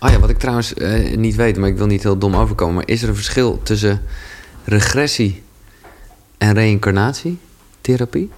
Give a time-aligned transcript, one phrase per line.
[0.00, 2.74] Oh ja, wat ik trouwens eh, niet weet, maar ik wil niet heel dom overkomen.
[2.74, 4.00] Maar is er een verschil tussen
[4.64, 5.42] regressie
[6.38, 8.30] en reïncarnatietherapie?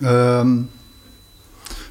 [0.00, 0.60] Ehm,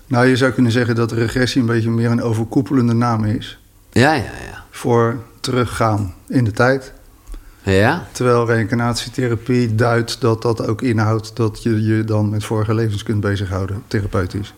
[0.08, 3.60] nou, je zou kunnen zeggen dat regressie een beetje meer een overkoepelende naam is.
[3.92, 4.66] Ja, ja, ja.
[4.70, 6.94] Voor teruggaan in de tijd.
[7.64, 8.08] Ja?
[8.12, 13.22] Terwijl reïncarnatietherapie duidt dat dat ook inhoudt dat je je dan met vorige levens kunt
[13.22, 14.54] bezighouden, therapeutisch.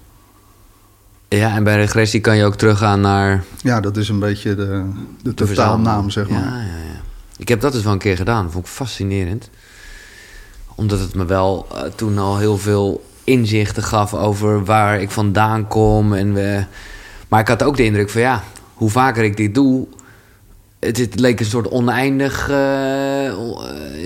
[1.37, 3.43] Ja, en bij regressie kan je ook teruggaan naar...
[3.61, 4.65] Ja, dat is een beetje de,
[5.21, 6.39] de de totaalnaam, zeg maar.
[6.39, 7.01] Ja, ja, ja.
[7.37, 8.43] Ik heb dat dus wel een keer gedaan.
[8.43, 9.49] Dat vond ik fascinerend.
[10.75, 15.67] Omdat het me wel eh, toen al heel veel inzichten gaf over waar ik vandaan
[15.67, 16.13] kom.
[16.13, 16.65] En we...
[17.27, 18.43] Maar ik had ook de indruk van ja,
[18.73, 19.87] hoe vaker ik dit doe...
[20.79, 22.55] Het, het leek een soort oneindig, eh,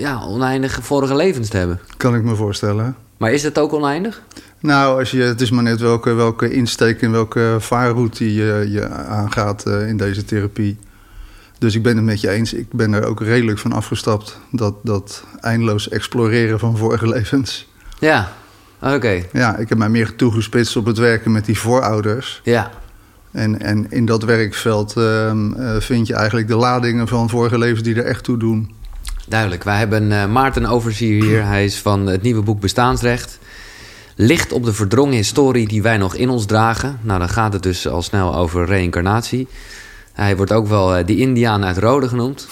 [0.00, 1.80] ja, oneindig vorige levens te hebben.
[1.96, 2.96] Kan ik me voorstellen.
[3.16, 4.22] Maar is dat ook oneindig?
[4.60, 8.88] Nou, als je, het is maar net welke, welke insteek en welke vaarroute je, je
[8.88, 10.78] aangaat eh, in deze therapie.
[11.58, 12.52] Dus ik ben het met je eens.
[12.52, 14.38] Ik ben er ook redelijk van afgestapt.
[14.50, 17.68] Dat, dat eindeloos exploreren van vorige levens.
[17.98, 18.32] Ja,
[18.80, 19.22] oké.
[19.32, 22.40] Ja, ik heb mij meer toegespitst op het werken met die voorouders.
[22.44, 22.70] Ja,
[23.30, 27.82] En, en in dat werkveld ehm, eh, vind je eigenlijk de ladingen van vorige levens
[27.82, 28.74] die er echt toe doen.
[29.28, 29.64] Duidelijk.
[29.64, 31.44] Wij hebben eh, Maarten Overzier hier.
[31.44, 33.38] Hij is van het nieuwe boek Bestaansrecht.
[34.20, 36.98] Licht op de verdrongen historie die wij nog in ons dragen.
[37.02, 39.48] Nou, dan gaat het dus al snel over reïncarnatie.
[40.12, 42.48] Hij wordt ook wel eh, die Indiaan uit Rode genoemd.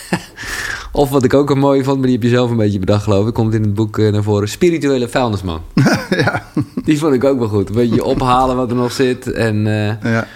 [0.92, 3.02] of wat ik ook een mooie vond, maar die heb je zelf een beetje bedacht,
[3.02, 3.34] geloof ik.
[3.34, 4.48] Komt in het boek eh, naar voren.
[4.48, 5.62] Spirituele vuilnisman.
[6.10, 6.46] ja.
[6.84, 7.68] Die vond ik ook wel goed.
[7.68, 9.32] Een beetje ophalen wat er nog zit.
[9.32, 10.26] En eh, ja.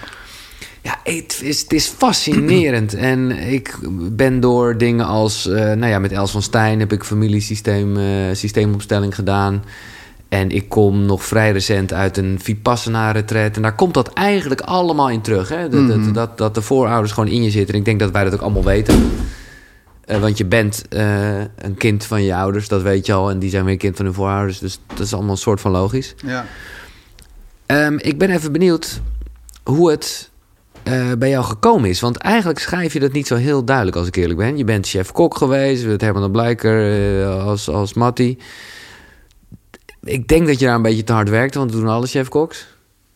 [0.82, 2.94] ja, het is, het is fascinerend.
[3.12, 3.78] En ik
[4.12, 5.44] ben door dingen als...
[5.44, 7.96] nou ja, met Els van Stijn heb ik familiesysteem
[8.32, 9.62] systeemopstelling gedaan.
[10.32, 13.56] En ik kom nog vrij recent uit een Vipassana-retreat.
[13.56, 15.48] En daar komt dat eigenlijk allemaal in terug.
[15.48, 15.68] Hè?
[15.68, 17.74] Dat, dat, dat, dat de voorouders gewoon in je zitten.
[17.74, 19.10] En ik denk dat wij dat ook allemaal weten.
[20.04, 23.30] Eh, want je bent eh, een kind van je ouders, dat weet je al.
[23.30, 24.58] En die zijn weer kind van hun voorouders.
[24.58, 26.14] Dus dat is allemaal een soort van logisch.
[26.26, 26.46] ja.
[27.66, 29.00] Ehm, ik ben even benieuwd
[29.64, 30.30] hoe het
[30.82, 32.00] eh, bij jou gekomen is.
[32.00, 34.56] Want eigenlijk schrijf je dat niet zo heel duidelijk, als ik eerlijk ben.
[34.56, 38.38] Je bent chef-kok geweest, met Herman de Blijker als, als Mattie.
[40.04, 42.66] Ik denk dat je daar een beetje te hard werkte, want we doen alle chef-koks.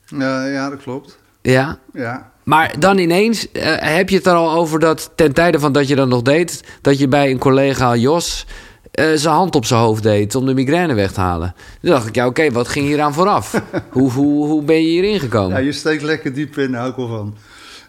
[0.07, 1.19] Ja, ja, dat klopt.
[1.43, 1.79] Ja.
[1.93, 2.33] Ja.
[2.43, 5.89] Maar dan ineens eh, heb je het er al over dat ten tijde van dat
[5.89, 6.65] je dat nog deed...
[6.81, 8.47] dat je bij een collega Jos
[8.91, 11.55] eh, zijn hand op zijn hoofd deed om de migraine weg te halen.
[11.81, 13.63] Toen dacht ik, ja oké, wat ging hier aan vooraf?
[13.91, 15.57] hoe, hoe, hoe ben je hierin gekomen?
[15.57, 17.37] Ja, je steekt lekker diep in, daar hou ik wel van.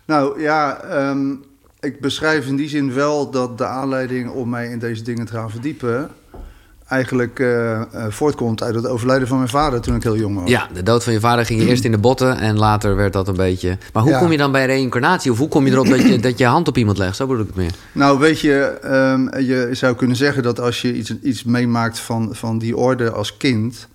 [0.06, 1.32] Nou ja, ehm,
[1.80, 5.34] ik beschrijf in die zin wel dat de aanleiding om mij in deze dingen te
[5.34, 6.10] gaan verdiepen...
[6.88, 10.50] eigenlijk eh, eh, voortkomt uit het overlijden van mijn vader toen ik heel jong was.
[10.50, 13.14] Ja, de dood van je vader ging je eerst in de botten en later werd
[13.14, 13.78] dat een beetje...
[13.94, 14.20] Maar hoe Ja.
[14.20, 15.32] kom je dan bij reïncarnatie?
[15.32, 17.16] Of hoe kom je erop dat je, dat je hand op iemand legt?
[17.16, 17.72] Zo bedoel ik het meer.
[17.92, 22.30] Nou, weet je, ehm, je zou kunnen zeggen dat als je iets, iets meemaakt van,
[22.36, 23.88] van die orde als kind...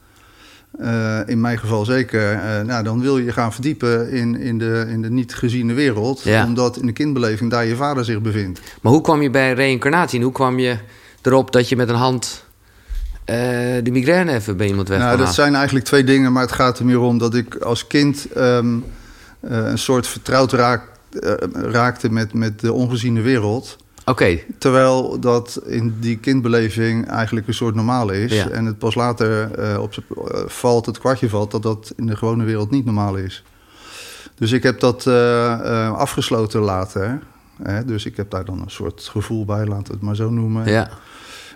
[0.79, 4.87] eh, in mijn geval zeker, nou, dan wil je je gaan verdiepen in, in, de,
[4.89, 6.23] in de niet geziene wereld...
[6.23, 6.45] Ja.
[6.47, 8.61] omdat in de kindbeleving daar je vader zich bevindt.
[8.83, 10.19] Maar hoe kwam je bij reïncarnatie?
[10.19, 10.77] En hoe kwam je
[11.23, 12.42] erop dat je met een hand
[13.25, 13.37] eh,
[13.83, 16.79] de migraine even bij iemand weg Nou, dat zijn eigenlijk twee dingen, maar het gaat
[16.79, 18.77] er meer om dat ik als kind ehm,
[19.41, 20.83] eh, een soort vertrouwd raak,
[21.21, 23.77] eh, raakte met, met de ongeziene wereld.
[24.05, 28.33] Oké, Terwijl dat in die kindbeleving eigenlijk een soort normaal is.
[28.33, 28.49] Ja.
[28.49, 29.51] En het pas later
[29.81, 29.95] op
[30.47, 33.45] valt, het kwartje valt, dat dat in de gewone wereld niet normaal is.
[34.35, 35.07] Dus ik heb dat
[35.97, 37.19] afgesloten later.
[37.63, 37.85] Hè?
[37.85, 40.71] Dus ik heb daar dan een soort gevoel bij, laten we het maar zo noemen.
[40.71, 40.91] ja.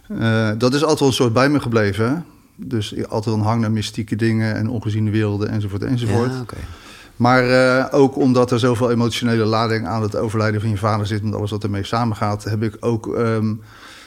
[0.08, 2.08] Eh, dat is altijd wel een soort bij me gebleven.
[2.08, 2.14] hè.
[2.56, 6.32] Dus altijd een hang naar mystieke dingen en ongeziene werelden enzovoort enzovoort.
[6.32, 6.56] Ja, oké.
[7.16, 11.22] Maar eh, ook omdat er zoveel emotionele lading aan het overlijden van je vader zit...
[11.22, 12.44] en alles wat ermee samengaat...
[12.44, 13.54] heb ik ook ehm,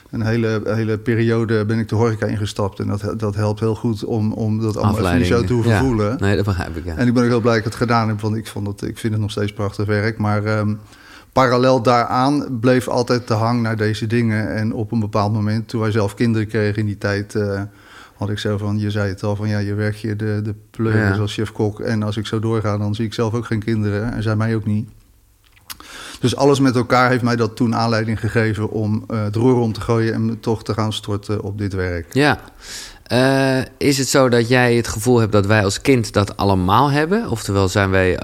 [0.09, 2.79] een hele, hele periode ben ik de horeca ingestapt.
[2.79, 5.79] En dat, dat helpt heel goed om, om dat allemaal even zo te hoeven Ja.
[5.79, 6.17] voelen.
[6.19, 6.95] Nee, dat begrijp ik, ja.
[6.95, 8.81] En ik ben ook heel blij dat ik het gedaan heb, want ik, vond het,
[8.81, 10.17] ik vind het nog steeds prachtig werk.
[10.17, 10.73] Maar ehm,
[11.33, 14.55] parallel daaraan bleef altijd de hang naar deze dingen.
[14.55, 17.35] En op een bepaald moment, toen wij zelf kinderen kregen in die tijd...
[17.35, 17.61] eh,
[18.15, 20.55] had ik zo van, je zei het al, van ja, je werkt je de, de
[20.71, 21.21] pleuris Ja.
[21.21, 21.79] als chef-kok.
[21.79, 24.13] En als ik zo doorga, dan zie ik zelf ook geen kinderen.
[24.13, 24.89] En zij mij ook niet.
[26.19, 29.73] Dus alles met elkaar heeft mij dat toen aanleiding gegeven om eh het roer om
[29.73, 30.13] te gooien...
[30.13, 32.13] en me toch te gaan storten op dit werk.
[32.13, 32.39] Ja.
[33.03, 36.91] Eh, is het zo dat jij het gevoel hebt dat wij als kind dat allemaal
[36.91, 37.29] hebben?
[37.29, 38.19] Oftewel zijn wij...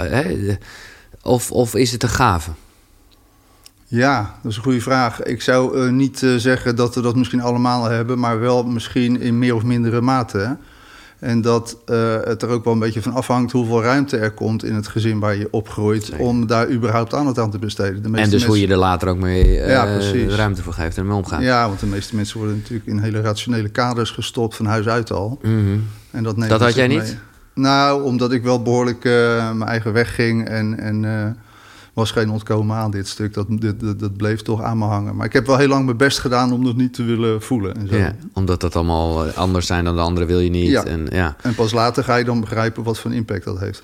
[1.22, 2.52] of, of is het een gave?
[3.95, 5.24] Ja, dat is een goede vraag.
[5.24, 9.21] Ik zou eh, niet eh, zeggen dat we dat misschien allemaal hebben, maar wel misschien
[9.21, 10.57] in meer of mindere mate.
[11.19, 14.63] En dat uh, het er ook wel een beetje van afhangt hoeveel ruimte er komt
[14.63, 16.06] in het gezin waar je opgroeit.
[16.06, 16.25] Zeker.
[16.25, 18.01] om daar überhaupt aandacht aan te besteden.
[18.01, 18.50] De meeste en dus mensen...
[18.50, 21.42] hoe je er later ook mee uh, ja, ruimte voor geeft en mee omgaat.
[21.42, 25.12] Ja, want de meeste mensen worden natuurlijk in hele rationele kaders gestopt van huis uit
[25.12, 25.39] al.
[25.42, 25.88] Mm -hmm.
[26.12, 26.97] en dat, dat had jij mee.
[26.97, 27.18] niet?
[27.53, 29.13] Nou, omdat ik wel behoorlijk uh,
[29.51, 30.80] mijn eigen weg ging en.
[30.80, 31.03] en
[31.95, 33.33] was geen ontkomen aan dit stuk.
[33.33, 35.15] Dat, dat, dat, bleef toch aan me hangen.
[35.15, 37.75] Maar ik heb wel heel lang mijn best gedaan om dat niet te willen voelen.
[37.75, 37.95] En zo.
[37.95, 40.69] Ja, omdat dat allemaal eh, anders zijn dan de anderen wil je niet.
[40.69, 40.83] Ja.
[40.83, 41.36] En, ja.
[41.42, 43.83] en pas later ga je dan begrijpen wat voor impact dat heeft.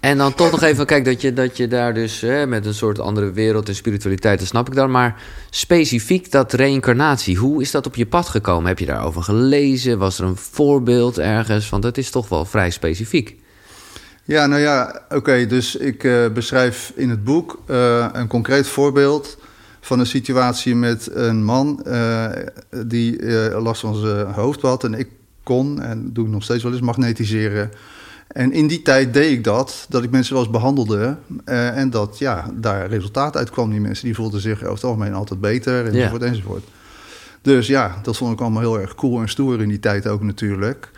[0.00, 2.74] En dan toch nog even, kijk, dat je, dat je daar dus hè, met een
[2.74, 4.90] soort andere wereld en spiritualiteit, dat snap ik dan.
[4.90, 8.66] Maar specifiek dat reïncarnatie, hoe is dat op je pad gekomen?
[8.66, 9.98] Heb je daarover gelezen?
[9.98, 11.68] Was er een voorbeeld ergens?
[11.68, 13.41] Want dat is toch wel vrij specifiek.
[14.24, 15.46] Ja, nou ja, oké.
[15.46, 19.38] dus ik uh, beschrijf in het boek uh, een concreet voorbeeld
[19.80, 22.26] van een situatie met een man uh,
[22.86, 24.84] die last van zijn hoofd had.
[24.84, 25.08] En ik
[25.42, 27.70] kon, en doe ik nog steeds wel eens, magnetiseren.
[28.28, 31.16] En in die tijd deed ik dat, dat ik mensen wel eens behandelde.
[31.44, 33.70] en dat ja, daar resultaat uit kwam.
[33.70, 36.64] Die mensen die voelden zich over het algemeen altijd beter, enzovoort, enzovoort.
[37.42, 40.22] Dus ja, dat vond ik allemaal heel erg cool en stoer in die tijd ook
[40.22, 40.90] natuurlijk.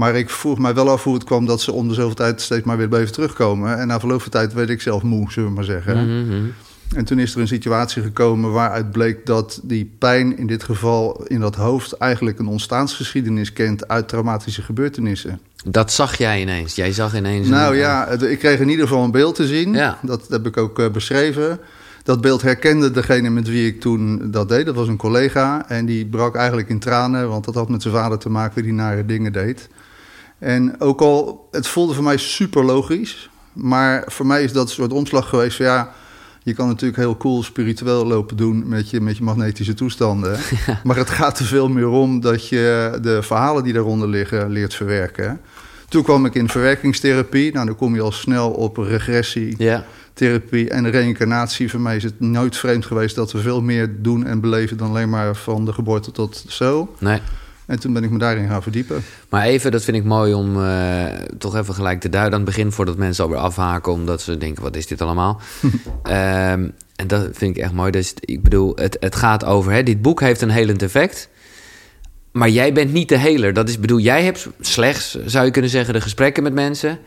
[0.00, 2.40] Maar ik vroeg mij wel af hoe het kwam dat ze om de zoveel tijd
[2.40, 3.78] steeds maar weer bleven terugkomen.
[3.78, 6.22] En na verloop van tijd werd ik zelf moe, zullen we maar zeggen.
[6.22, 6.52] Mm-hmm.
[6.94, 11.24] En toen is er een situatie gekomen waaruit bleek dat die pijn in dit geval
[11.26, 15.40] in dat hoofd eigenlijk een ontstaansgeschiedenis kent uit traumatische gebeurtenissen.
[15.64, 16.74] Dat zag jij ineens.
[16.74, 17.48] Jij zag ineens.
[17.48, 19.72] Nou ja, ik kreeg in ieder geval een beeld te zien.
[19.72, 19.98] Ja.
[20.02, 21.60] Dat heb ik ook uh, beschreven.
[22.02, 24.66] Dat beeld herkende degene met wie ik toen dat deed.
[24.66, 25.68] Dat was een collega.
[25.68, 28.72] En die brak eigenlijk in tranen, want dat had met zijn vader te maken die
[28.72, 29.68] nare dingen deed.
[30.40, 33.30] En ook al, het voelde voor mij super logisch.
[33.52, 35.92] Maar voor mij is dat een soort omslag geweest van ja.
[36.42, 40.38] Je kan natuurlijk heel cool spiritueel lopen doen met je, met je magnetische toestanden.
[40.84, 44.74] Maar het gaat er veel meer om dat je de verhalen die daaronder liggen leert
[44.74, 45.40] verwerken.
[45.88, 47.52] Toen kwam ik in verwerkingstherapie.
[47.52, 49.54] Nou, dan kom je al snel op regressie.
[49.58, 49.84] Ja
[50.20, 51.70] therapie en reïncarnatie.
[51.70, 54.88] Voor mij is het nooit vreemd geweest dat we veel meer doen en beleven dan
[54.88, 56.94] alleen maar van de geboorte tot zo.
[56.98, 57.20] Nee.
[57.70, 59.02] En toen ben ik me daarin gaan verdiepen.
[59.28, 61.04] Maar even, dat vind ik mooi om uh,
[61.38, 62.72] toch even gelijk te duiden aan het begin...
[62.72, 65.40] voordat mensen alweer afhaken, omdat ze denken, wat is dit allemaal?
[65.62, 65.72] um,
[66.96, 67.90] en dat vind ik echt mooi.
[67.90, 71.28] Dus ik bedoel, het, het gaat over, hè, dit boek heeft een helend effect...
[72.32, 73.52] Maar jij bent niet de heler.
[73.52, 76.98] Dat is, bedoel, jij hebt slechts, zou je kunnen zeggen, de gesprekken met mensen.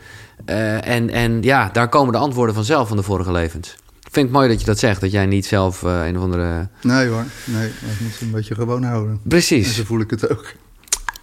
[0.46, 3.76] Uh, en, en ja, daar komen de antwoorden vanzelf van de vorige levens
[4.14, 6.68] vind het mooi dat je dat zegt, dat jij niet zelf uh, een of andere...
[6.82, 9.20] Nee hoor, nee, ik moet een beetje gewoon houden.
[9.22, 9.66] Precies.
[9.68, 10.54] En zo voel ik het ook.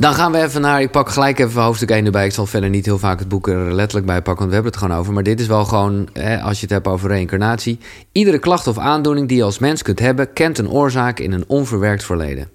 [0.02, 2.26] Dan gaan we even naar, ik pak gelijk even hoofdstuk 1 erbij.
[2.26, 4.72] Ik zal verder niet heel vaak het boek er letterlijk bij pakken, want we hebben
[4.72, 5.14] het gewoon over.
[5.14, 7.80] Maar dit is wel gewoon, hè, als je het hebt over reïncarnatie.
[8.12, 11.44] Iedere klacht of aandoening die je als mens kunt hebben, kent een oorzaak in een
[11.48, 12.50] onverwerkt verleden.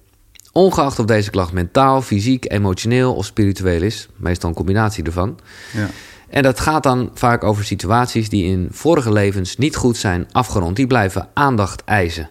[0.51, 5.39] Ongeacht of deze klacht mentaal, fysiek, emotioneel of spiritueel is, meestal een combinatie ervan.
[5.73, 5.89] Ja.
[6.29, 10.75] En dat gaat dan vaak over situaties die in vorige levens niet goed zijn afgerond.
[10.75, 12.29] Die blijven aandacht eisen.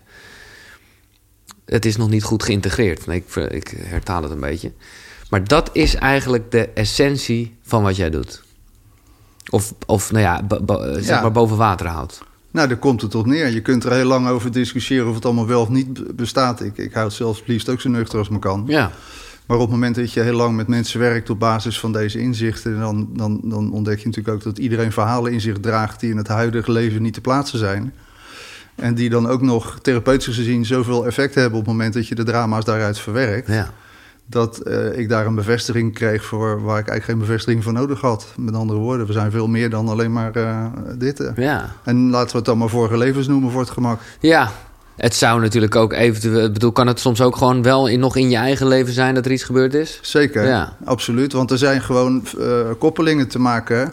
[1.65, 3.07] Het is nog niet goed geïntegreerd.
[3.07, 4.73] ik, ik hertaal het een beetje.
[5.31, 8.43] Maar dat is eigenlijk de essentie van wat jij doet.
[9.51, 10.43] Of, of nou ja,
[11.01, 12.23] zeg maar boven water houdt.
[12.51, 13.49] Nou, daar komt het op neer.
[13.49, 16.61] Je kunt er heel lang over discussiëren of het allemaal wel of niet bestaat.
[16.61, 18.65] Ik, ik hou het zelfs liefst ook zo nuchter als me kan.
[18.67, 18.93] Ja.
[19.47, 22.19] Maar op het moment dat je heel lang met mensen werkt op basis van deze
[22.19, 26.11] inzichten, dan, dan, dan ontdek je natuurlijk ook dat iedereen verhalen in zich draagt die
[26.11, 27.93] in het huidige leven niet te plaatsen zijn.
[28.75, 32.15] En die dan ook nog therapeutisch gezien zoveel effect hebben op het moment dat je
[32.15, 33.49] de drama's daaruit verwerkt.
[33.49, 33.71] Ja.
[34.29, 38.01] Dat uh, ik daar een bevestiging kreeg voor waar ik eigenlijk geen bevestiging voor nodig
[38.01, 38.33] had.
[38.37, 40.67] Met andere woorden, we zijn veel meer dan alleen maar uh,
[40.99, 41.31] dit.
[41.37, 41.73] Ja.
[41.85, 44.01] En laten we het dan maar vorige levens noemen voor het gemak.
[44.21, 44.53] Ja,
[44.97, 46.51] het zou natuurlijk ook eventueel...
[46.51, 49.25] bedoel, kan het soms ook gewoon wel in, nog in je eigen leven zijn dat
[49.25, 49.99] er iets gebeurd is?
[50.03, 50.77] Zeker, ja.
[50.85, 51.33] absoluut.
[51.33, 53.93] Want er zijn gewoon uh, koppelingen te maken...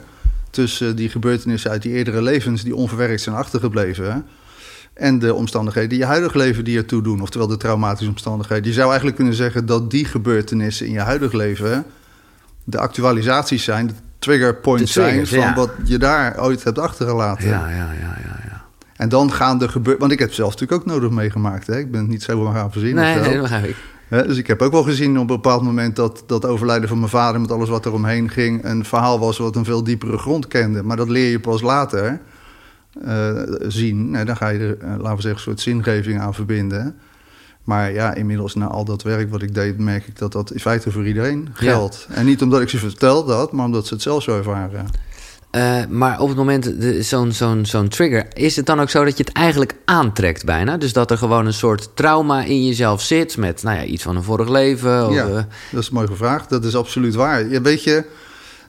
[0.50, 2.63] tussen die gebeurtenissen uit die eerdere levens...
[2.63, 4.25] die onverwerkt zijn achtergebleven...
[4.93, 7.22] en de omstandigheden die je huidig leven die ertoe doen.
[7.22, 8.65] Oftewel de traumatische omstandigheden.
[8.65, 11.86] Je zou eigenlijk kunnen zeggen dat die gebeurtenissen in je huidig leven...
[12.63, 15.27] de actualisaties zijn, de trigger points zijn...
[15.27, 15.53] van ja.
[15.55, 17.48] wat je daar ooit hebt achtergelaten.
[17.48, 18.39] Ja, ja, ja, ja.
[18.45, 18.52] ja.
[19.03, 20.00] En dan gaan de gebeuren.
[20.00, 21.67] Want ik heb het zelf natuurlijk ook nodig meegemaakt.
[21.67, 21.77] Hè?
[21.77, 22.95] Ik ben het niet zo gaan voorzien.
[22.95, 23.75] Nee, nee, dat begrijp ik.
[24.27, 27.10] dus ik heb ook wel gezien op een bepaald moment dat dat overlijden van mijn
[27.10, 30.48] vader met alles wat er omheen ging, een verhaal was wat een veel diepere grond
[30.48, 30.83] kende.
[30.83, 32.19] Maar dat leer je pas later
[33.05, 34.10] uh, zien.
[34.10, 36.95] Nou, dan ga je er, uh, laten we zeggen, een soort zingeving aan verbinden.
[37.63, 40.60] Maar ja, inmiddels na al dat werk wat ik deed, merk ik dat dat in
[40.60, 42.05] feite voor iedereen geldt.
[42.10, 42.15] Ja.
[42.15, 44.88] En niet omdat ik ze vertel dat, maar omdat ze het zelf zo ervaren.
[45.55, 49.17] Uh, maar op het moment, zo'n zo'n zo'n trigger, is het dan ook zo dat
[49.17, 50.77] je het eigenlijk aantrekt bijna?
[50.77, 54.15] Dus dat er gewoon een soort trauma in jezelf zit met nou ja, iets van
[54.15, 55.07] een vorig leven?
[55.07, 55.33] Of, ja, uh...
[55.72, 56.50] dat is mooi gevraagd.
[56.50, 57.50] Dat is absoluut waar.
[57.50, 58.05] Ja, weet je,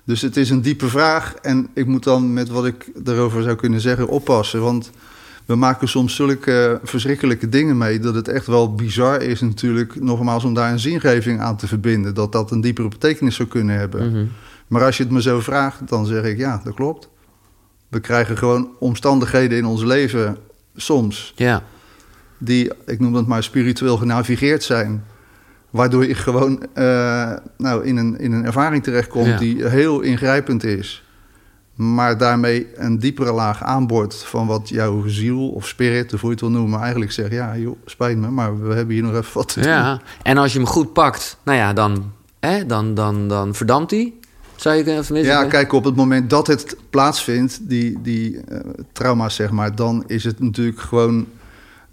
[0.04, 1.34] Dus het is een diepe vraag.
[1.42, 4.60] En ik moet dan met wat ik erover zou kunnen zeggen oppassen.
[4.60, 4.90] Want
[5.46, 7.98] we maken soms zulke verschrikkelijke dingen mee...
[7.98, 10.00] dat het echt wel bizar is natuurlijk...
[10.00, 12.14] nogmaals om daar een zingeving aan te verbinden...
[12.14, 14.10] dat dat een diepere betekenis zou kunnen hebben.
[14.10, 14.24] Mhm.
[14.66, 17.08] Maar als je het me zo vraagt, dan zeg ik ja, dat klopt.
[17.88, 20.36] We krijgen gewoon omstandigheden in ons leven
[20.76, 21.32] soms...
[21.36, 21.62] Ja.
[22.38, 25.04] die, ik noem dat maar, spiritueel genavigeerd zijn...
[25.70, 29.36] Waardoor je gewoon uh, nou, in, een, in een ervaring terechtkomt Ja.
[29.38, 31.04] die heel ingrijpend is.
[31.74, 36.36] Maar daarmee een diepere laag aanboort van wat jouw ziel of spirit, of hoe je
[36.36, 39.30] het wil noemen, eigenlijk zegt: Ja, joh, spijt me, maar we hebben hier nog even
[39.34, 39.68] wat te doen.
[39.68, 40.00] ja.
[40.22, 44.12] En als je hem goed pakt, nou ja, dan, hè, dan, dan, dan verdampt hij.
[44.64, 45.22] Zou je?
[45.22, 48.58] Ja, kijk, op het moment dat het plaatsvindt, die, die eh,
[48.92, 51.26] trauma's, zeg maar, dan is het natuurlijk gewoon.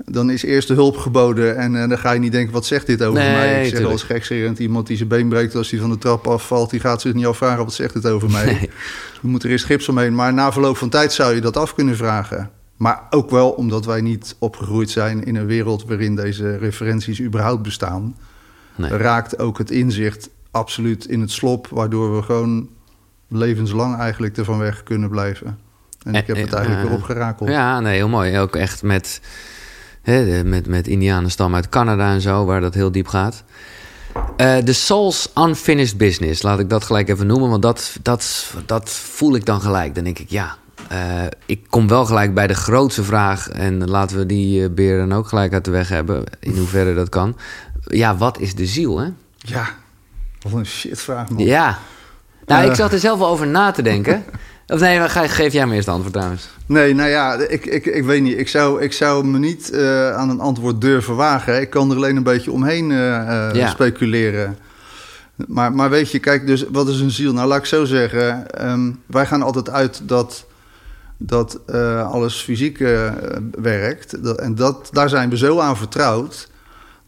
[0.05, 2.87] Dan is eerst de hulp geboden en eh, dan ga je niet denken, wat zegt
[2.87, 3.65] dit over Nee, mij?
[3.65, 6.69] Ik zeg als gekscherend, iemand die zijn been breekt als hij van de trap afvalt,
[6.69, 8.45] die gaat zich niet afvragen, wat zegt dit over mij?
[8.45, 8.69] Nee.
[9.21, 10.15] We moeten er eerst gips omheen.
[10.15, 12.49] Maar na verloop van tijd zou je dat af kunnen vragen.
[12.77, 17.61] Maar ook wel omdat wij niet opgegroeid zijn in een wereld waarin deze referenties überhaupt
[17.61, 18.15] bestaan.
[18.75, 18.97] Nee.
[18.97, 22.69] Raakt ook het inzicht absoluut in het slop, waardoor we gewoon
[23.27, 25.59] levenslang eigenlijk ervan weg kunnen blijven.
[26.03, 27.49] En ik heb het eigenlijk weer opgerakeld.
[27.49, 28.39] Ja, nee, heel mooi.
[28.39, 29.21] Ook echt met,
[30.01, 33.43] hè, met, met Indianenstam uit Canada en zo, waar dat heel diep gaat.
[34.37, 38.89] Eh, De Soul's Unfinished Business, laat ik dat gelijk even noemen, want dat, dat, dat
[38.89, 39.95] voel ik dan gelijk.
[39.95, 40.57] Dan denk ik, ja,
[40.89, 45.13] eh, ik kom wel gelijk bij de grootste vraag en laten we die beer dan
[45.13, 47.37] ook gelijk uit de weg hebben, in hoeverre dat kan.
[47.83, 49.09] Ja, wat is de ziel, hè?
[49.37, 49.69] Ja,
[50.41, 51.45] wat een shitvraag man.
[51.45, 51.77] Ja.
[52.45, 52.75] Nou, ik Eh.
[52.75, 54.23] zat er zelf wel over na te denken.
[54.67, 56.49] Of nee, geef jij me eerst de antwoord trouwens.
[56.65, 58.37] Nee, nou ja, ik, ik, ik weet niet.
[58.37, 61.61] Ik zou, ik zou me niet eh, aan een antwoord durven wagen.
[61.61, 63.69] Ik kan er alleen een beetje omheen eh, Ja.
[63.69, 64.57] speculeren.
[65.47, 67.33] Maar, maar weet je, kijk, dus wat is een ziel?
[67.33, 68.51] Nou, laat ik zo zeggen.
[68.51, 70.45] ehm, wij gaan altijd uit dat,
[71.17, 71.59] dat
[72.11, 72.77] alles fysiek
[73.61, 74.23] werkt.
[74.23, 76.49] Dat, en dat, daar zijn we zo aan vertrouwd.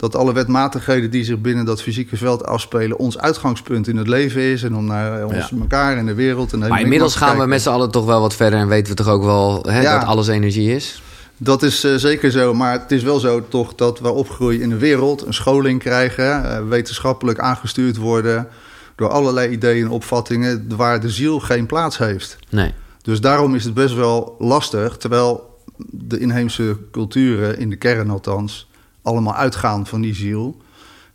[0.03, 2.97] Dat alle wetmatigheden die zich binnen dat fysieke veld afspelen...
[2.97, 4.63] ons uitgangspunt in het leven is.
[4.63, 5.57] En om naar ons, Ja.
[5.59, 6.53] elkaar en de wereld...
[6.53, 8.95] En de Maar inmiddels gaan we met z'n allen toch wel wat verder en weten
[8.95, 9.99] we toch ook wel hè, Ja.
[9.99, 11.01] dat alles energie is.
[11.37, 14.69] Dat is eh, zeker zo, maar het is wel zo toch dat we opgroeien in
[14.69, 18.47] de wereld, een scholing krijgen, eh, wetenschappelijk aangestuurd worden
[18.95, 22.37] door allerlei ideeën en opvattingen waar de ziel geen plaats heeft.
[22.49, 22.73] Nee.
[23.01, 25.57] Dus daarom is het best wel lastig, terwijl
[25.89, 28.67] de inheemse culturen, in de kern althans,
[29.03, 30.57] allemaal uitgaan van die ziel.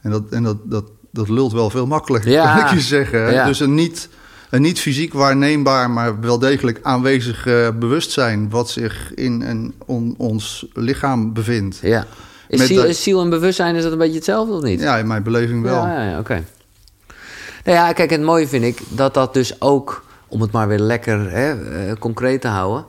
[0.01, 2.55] En dat, en dat, dat, dat lult wel veel makkelijker, Ja.
[2.57, 3.33] kan ik je zeggen.
[3.33, 3.47] Ja.
[3.47, 4.09] Dus een niet,
[4.51, 8.51] een niet fysiek waarneembaar, maar wel degelijk aanwezig eh, bewustzijn...
[8.51, 11.79] wat zich in en on- ons lichaam bevindt.
[11.83, 12.07] Ja.
[12.49, 14.81] Is ziel, is ziel en bewustzijn is dat een beetje hetzelfde of niet?
[14.81, 15.87] Ja, in mijn beleving wel.
[15.87, 16.45] Ja, ja, ja, oké.
[17.65, 20.79] Nou ja, kijk, het mooie vind ik dat dat dus ook, om het maar weer
[20.79, 22.85] lekker hè, eh, concreet te houden.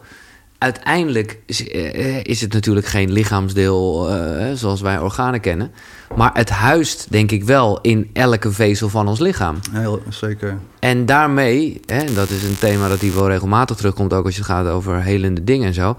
[0.59, 5.71] Uiteindelijk is, eh, is het natuurlijk geen lichaamsdeel eh, zoals wij organen kennen.
[6.15, 9.59] Maar het huist, denk ik wel, in elke vezel van ons lichaam.
[9.71, 10.57] Heel zeker.
[10.79, 14.35] En daarmee, hè, en dat is een thema dat hier wel regelmatig terugkomt, ook als
[14.35, 15.95] je het gaat over helende dingen en zo.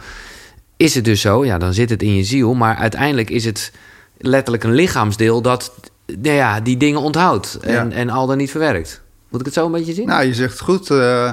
[0.77, 3.73] Is het dus zo, ja, dan zit het in je ziel, maar uiteindelijk is het
[4.19, 5.73] letterlijk een lichaamsdeel dat
[6.07, 7.91] nou ja, die dingen onthoudt en, Ja.
[7.91, 9.01] en al dan niet verwerkt.
[9.29, 10.07] Moet ik het zo een beetje zien?
[10.07, 10.91] Nou, je zegt goed.
[10.91, 11.33] eh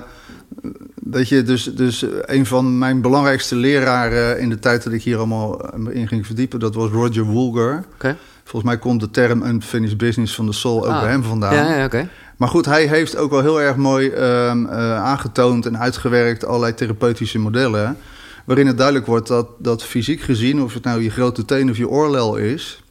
[1.12, 5.18] weet je, dus, dus een van mijn belangrijkste leraren in de tijd dat ik hier
[5.18, 7.86] allemaal eh, in ging verdiepen, dat was Roger Woolger.
[8.44, 11.02] Volgens mij komt de term unfinished business van de soul ook Ah.
[11.02, 11.54] bij hem vandaan.
[11.54, 12.08] Ja, ja.
[12.38, 16.74] Maar goed, hij heeft ook wel heel erg mooi ehm, eh, aangetoond en uitgewerkt allerlei
[16.74, 17.98] therapeutische modellen.
[18.46, 21.78] Waarin het duidelijk wordt dat, dat fysiek gezien, of het nou je grote teen of
[21.78, 22.84] je oorlel is,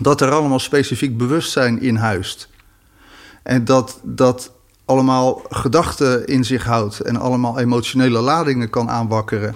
[0.00, 2.48] dat er allemaal specifiek bewustzijn in huist.
[3.42, 4.52] En dat dat
[4.90, 9.54] allemaal gedachten in zich houdt en allemaal emotionele ladingen kan aanwakkeren.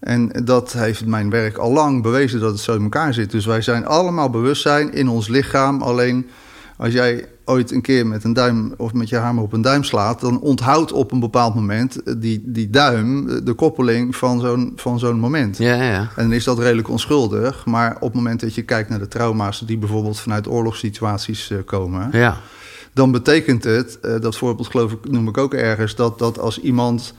[0.00, 3.30] En dat heeft mijn werk al lang bewezen dat het zo in elkaar zit.
[3.30, 5.82] Dus wij zijn allemaal bewustzijn in ons lichaam.
[5.82, 6.28] Alleen
[6.76, 9.84] als jij ooit een keer met een duim of met je hamer op een duim
[9.84, 14.98] slaat, dan onthoudt op een bepaald moment die, die duim de koppeling van zo'n, van
[14.98, 15.58] zo'n moment.
[15.58, 16.08] Ja, ja, ja.
[16.16, 17.66] En dan is dat redelijk onschuldig.
[17.66, 21.58] Maar op het moment dat je kijkt naar de trauma's die bijvoorbeeld vanuit oorlogssituaties eh,
[21.64, 22.36] komen, Ja,
[22.94, 26.60] dan betekent het, eh, dat voorbeeld geloof ik, noem ik ook ergens, dat, dat als
[26.60, 27.14] iemand,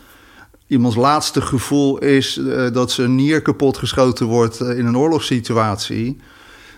[0.67, 6.17] iemands laatste gevoel is eh, dat zijn nier kapot geschoten wordt eh, in een oorlogssituatie,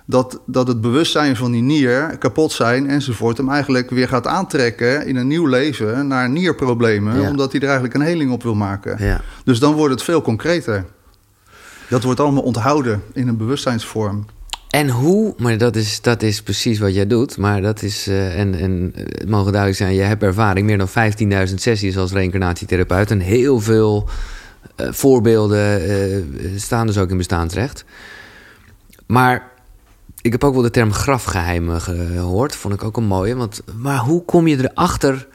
[0.05, 5.05] dat, dat het bewustzijn van die nier, kapot zijn enzovoort, hem eigenlijk weer gaat aantrekken
[5.07, 7.29] in een nieuw leven naar nierproblemen, Ja.
[7.29, 9.05] omdat hij er eigenlijk een heling op wil maken.
[9.05, 9.21] ja.
[9.43, 10.85] Dus dan wordt het veel concreter.
[11.89, 14.25] Dat wordt allemaal onthouden in een bewustzijnsvorm.
[14.71, 17.37] En hoe, maar dat is, dat is precies wat jij doet.
[17.37, 20.65] Maar dat is, uh, en, en het mogen duidelijk zijn, je hebt ervaring.
[20.65, 20.89] Meer dan
[21.49, 23.11] 15.000 sessies als reïncarnatietherapeut.
[23.11, 24.09] En heel veel
[24.77, 27.85] uh, voorbeelden uh, staan dus ook in bestaansrecht.
[29.05, 29.51] Maar
[30.21, 32.55] ik heb ook wel de term grafgeheimen gehoord.
[32.55, 33.35] Vond ik ook een mooie.
[33.35, 35.27] Want, maar hoe kom je erachter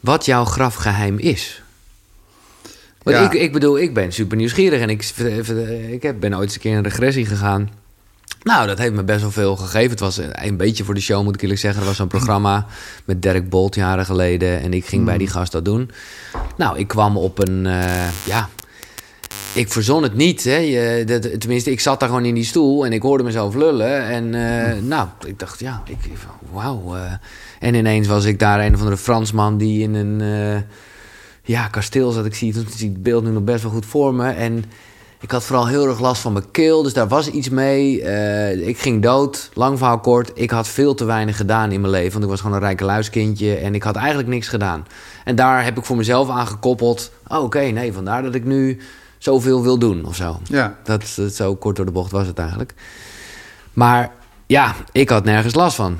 [0.00, 1.62] wat jouw grafgeheim is?
[3.02, 3.24] Want ja.
[3.24, 4.80] ik, ik bedoel, ik ben super nieuwsgierig.
[4.80, 5.02] En ik,
[5.90, 7.70] ik heb, ben ooit eens een keer in een regressie gegaan.
[8.46, 9.90] Nou, dat heeft me best wel veel gegeven.
[9.90, 11.80] Het was een beetje voor de show, moet ik eerlijk zeggen.
[11.80, 12.66] Er was een programma
[13.04, 14.60] met Dirk Bolt jaren geleden.
[14.60, 15.90] En ik ging bij die gast dat doen.
[16.56, 18.48] Nou, ik kwam op een, uh, ja...
[19.54, 20.44] Ik verzon het niet.
[20.44, 20.56] Hè.
[20.56, 24.02] Je, dat, tenminste, ik zat daar gewoon in die stoel en ik hoorde mezelf lullen.
[24.02, 25.98] En uh, nou, ik dacht, ja, ik,
[26.52, 26.96] wauw.
[26.96, 27.12] Uh.
[27.60, 30.22] En ineens was ik daar een of andere Fransman die in een
[31.42, 32.26] ja, kasteel zat.
[32.26, 34.30] Ik zie, ik zie het beeld nu nog best wel goed voor me.
[34.30, 34.64] En
[35.26, 38.00] ik had vooral heel erg last van mijn keel, dus daar was iets mee.
[38.00, 40.30] Uh, ik ging dood, lang verhaal kort.
[40.34, 42.84] Ik had veel te weinig gedaan in mijn leven, want ik was gewoon een rijke
[42.84, 44.86] luiskindje en ik had eigenlijk niks gedaan.
[45.24, 48.78] En daar heb ik voor mezelf aangekoppeld, oh, oké, okay, nee, vandaar dat ik nu
[49.18, 50.40] zoveel wil doen of zo.
[50.44, 50.76] Ja.
[50.84, 52.74] Dat, dat, zo kort door de bocht was het eigenlijk.
[53.72, 54.12] Maar
[54.46, 55.98] ja, ik had nergens last van.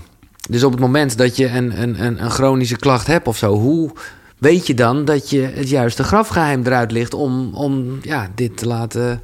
[0.49, 3.91] Dus op het moment dat je een, een, een chronische klacht hebt of zo, hoe
[4.39, 8.67] weet je dan dat je het juiste grafgeheim eruit ligt om, om ja, dit te
[8.67, 9.23] laten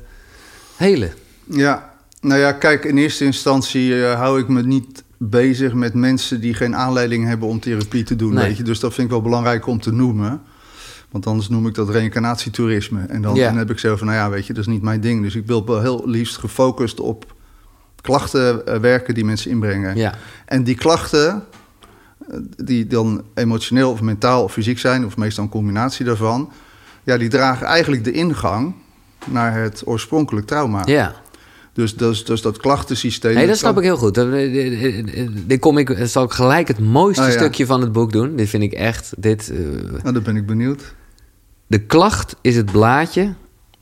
[0.76, 1.12] helen.
[1.44, 6.40] Ja, nou ja, kijk, in eerste instantie uh, hou ik me niet bezig met mensen
[6.40, 8.34] die geen aanleiding hebben om therapie te doen.
[8.34, 8.62] Weet je?
[8.62, 10.42] Dus dat vind ik wel belangrijk om te noemen.
[11.10, 13.04] Want anders noem ik dat reïncarnatietoerisme.
[13.08, 13.48] En dan, ja.
[13.48, 15.22] dan heb ik zo van, nou ja, weet je, dat is niet mijn ding.
[15.22, 17.34] Dus ik wil wel heel liefst gefocust op
[18.00, 19.96] klachten uh, werken die mensen inbrengen.
[19.96, 20.14] Ja.
[20.44, 21.42] En die klachten,
[22.64, 26.50] die dan emotioneel of mentaal of fysiek zijn, of meestal een combinatie daarvan,
[27.02, 28.74] ja, die dragen eigenlijk de ingang
[29.26, 30.82] naar het oorspronkelijk trauma.
[30.84, 31.14] Ja.
[31.72, 33.34] Dus, dus, dus dat klachtensysteem.
[33.34, 34.14] Nee, dat snap ik heel goed.
[35.46, 37.34] Dit kom ik, zal ik gelijk het mooiste Oh, ja.
[37.34, 38.36] stukje van het boek doen.
[38.36, 39.12] Dit vind ik echt.
[39.18, 39.58] Dit, uh,
[40.02, 40.94] Nou, dan ben ik benieuwd.
[41.66, 43.34] de klacht is het blaadje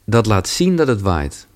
[0.05, 1.47] dat laat zien dat het waait.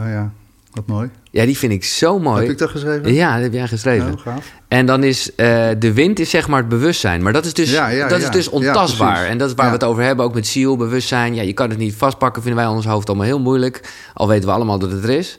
[0.00, 0.32] Oh ja,
[0.72, 1.10] wat mooi.
[1.30, 2.40] Ja, die vind ik zo mooi.
[2.42, 3.14] Heb ik dat geschreven?
[3.14, 4.12] Ja, dat heb jij geschreven.
[4.12, 4.52] Oh, gaaf.
[4.68, 7.22] En dan is eh, de wind is zeg maar het bewustzijn.
[7.22, 9.26] Maar dat is dus, Ja, ja, dat is dus ontastbaar.
[9.26, 11.34] en dat is waar we het over hebben, ook met ziel, bewustzijn.
[11.34, 13.80] Ja, je kan het niet vastpakken, vinden wij in ons hoofd allemaal heel moeilijk.
[14.14, 15.38] Al weten we allemaal dat het er is.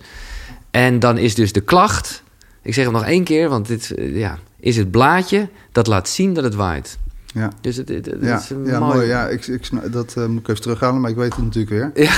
[0.71, 2.23] En dan is dus de klacht,
[2.62, 6.10] ik zeg het nog één keer, want dit eh, ja, is het blaadje dat laat
[6.10, 6.97] zien dat het waait.
[7.34, 8.93] Ja, Dus het, het, het ja, is een ja mooi.
[8.95, 9.07] mooi.
[9.07, 12.05] Ja, ik, ik, dat eh, moet ik even terughalen, maar ik weet het natuurlijk weer.
[12.05, 12.12] Ja.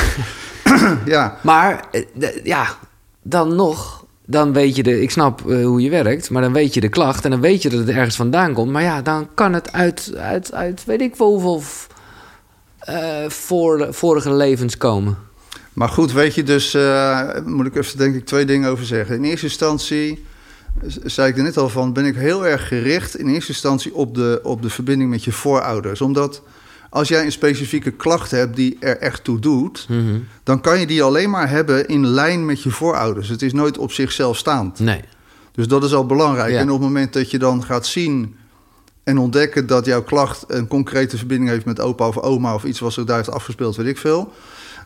[1.05, 1.85] Ja, Maar
[2.43, 2.65] ja,
[3.27, 6.73] dan nog, dan weet je de, ik snap eh, hoe je werkt, maar dan weet
[6.73, 8.71] je de klacht en dan weet je dat het ergens vandaan komt.
[8.71, 11.61] Maar ja, dan kan het uit, uit, uit weet ik wel hoeveel
[12.79, 15.17] eh, voor, vorige levens komen.
[15.73, 19.15] maar goed, weet je, dus eh, moet ik even denk ik twee dingen over zeggen.
[19.15, 20.25] In eerste instantie,
[21.03, 24.15] zei ik er net al van, ben ik heel erg gericht in eerste instantie op
[24.15, 26.01] de, op de verbinding met je voorouders.
[26.01, 26.41] Omdat
[26.95, 30.17] als jij een specifieke klacht hebt die er echt toe doet, Mhm.
[30.43, 33.29] dan kan je die alleen maar hebben in lijn met je voorouders.
[33.29, 34.79] Het is nooit op zichzelf staand.
[34.79, 35.01] Nee.
[35.51, 36.51] Dus dat is al belangrijk.
[36.51, 36.59] Ja.
[36.59, 38.35] En op het moment dat je dan gaat zien
[39.03, 42.79] en ontdekken dat jouw klacht een concrete verbinding heeft met opa of oma of iets
[42.79, 44.33] wat zich daar heeft afgespeeld, weet ik veel.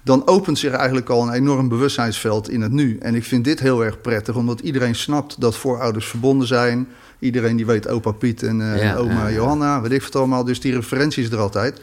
[0.03, 2.97] Dan opent zich eigenlijk al een enorm bewustzijnsveld in het nu.
[2.97, 6.87] En ik vind dit heel erg prettig, omdat iedereen snapt dat voorouders verbonden zijn.
[7.19, 9.33] Iedereen die weet opa Piet en, eh, Ja, oma ja.
[9.33, 10.43] Johanna, weet ik het allemaal.
[10.43, 11.81] Dus die referentie is er altijd.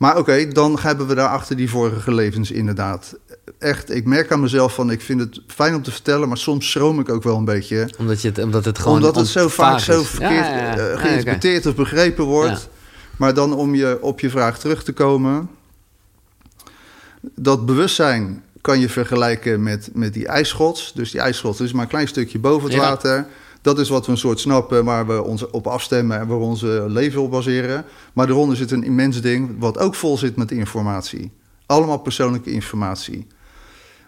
[0.00, 3.18] Maar oké, dan hebben we daarachter die vorige levens inderdaad.
[3.58, 6.70] Echt, ik merk aan mezelf van, ik vind het fijn om te vertellen, maar soms
[6.70, 9.48] schroom ik ook wel een beetje Omdat, je het, omdat het gewoon omdat het zo
[9.48, 10.76] vaak zo verkeerd Ja, ja, ja.
[10.76, 12.68] eh, Ja, geïnterpreteerd of begrepen wordt.
[13.16, 15.48] Maar dan om je op je vraag terug te komen.
[17.34, 20.92] Dat bewustzijn kan je vergelijken met, met die ijsschots.
[20.94, 22.80] Dus die ijsschots is maar een klein stukje boven het Ja.
[22.88, 23.26] water.
[23.62, 26.44] Dat is wat we een soort snappen waar we ons op afstemmen en waar we
[26.44, 27.84] onze leven op baseren.
[28.12, 31.30] Maar daaronder zit een immens ding wat ook vol zit met informatie.
[31.66, 33.26] Allemaal persoonlijke informatie.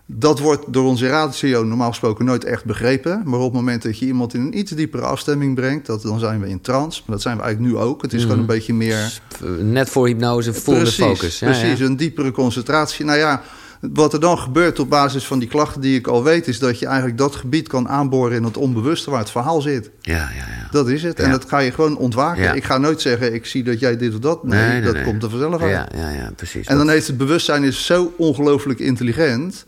[0.06, 3.22] Dat wordt door onze ratio normaal gesproken nooit echt begrepen.
[3.24, 6.18] Maar op het moment dat je iemand in een iets diepere afstemming brengt, dat, dan
[6.18, 7.02] zijn we in trance.
[7.06, 8.02] Maar dat zijn we eigenlijk nu ook.
[8.02, 9.20] Het is gewoon een beetje meer.
[9.58, 11.38] Net voor hypnose, precies, de focus.
[11.38, 11.84] Ja, precies, ja.
[11.84, 13.04] een diepere concentratie.
[13.04, 13.42] Nou ja,
[13.90, 16.78] wat er dan gebeurt op basis van die klachten die ik al weet, is dat
[16.78, 19.90] je eigenlijk dat gebied kan aanboren in het onbewuste waar het verhaal zit.
[20.00, 20.68] Ja, ja, ja.
[20.70, 21.18] Dat is het.
[21.20, 21.30] En Ja.
[21.30, 22.42] dat ga je gewoon ontwaken.
[22.42, 22.52] Ja.
[22.52, 24.44] Ik ga nooit zeggen, ik zie dat jij dit of dat.
[24.44, 25.04] Nee, Nee, nee, dat nee.
[25.04, 25.70] komt er vanzelf uit.
[25.70, 26.66] Ja, ja, ja, precies.
[26.66, 29.66] En dan heeft het bewustzijn is zo ongelooflijk intelligent.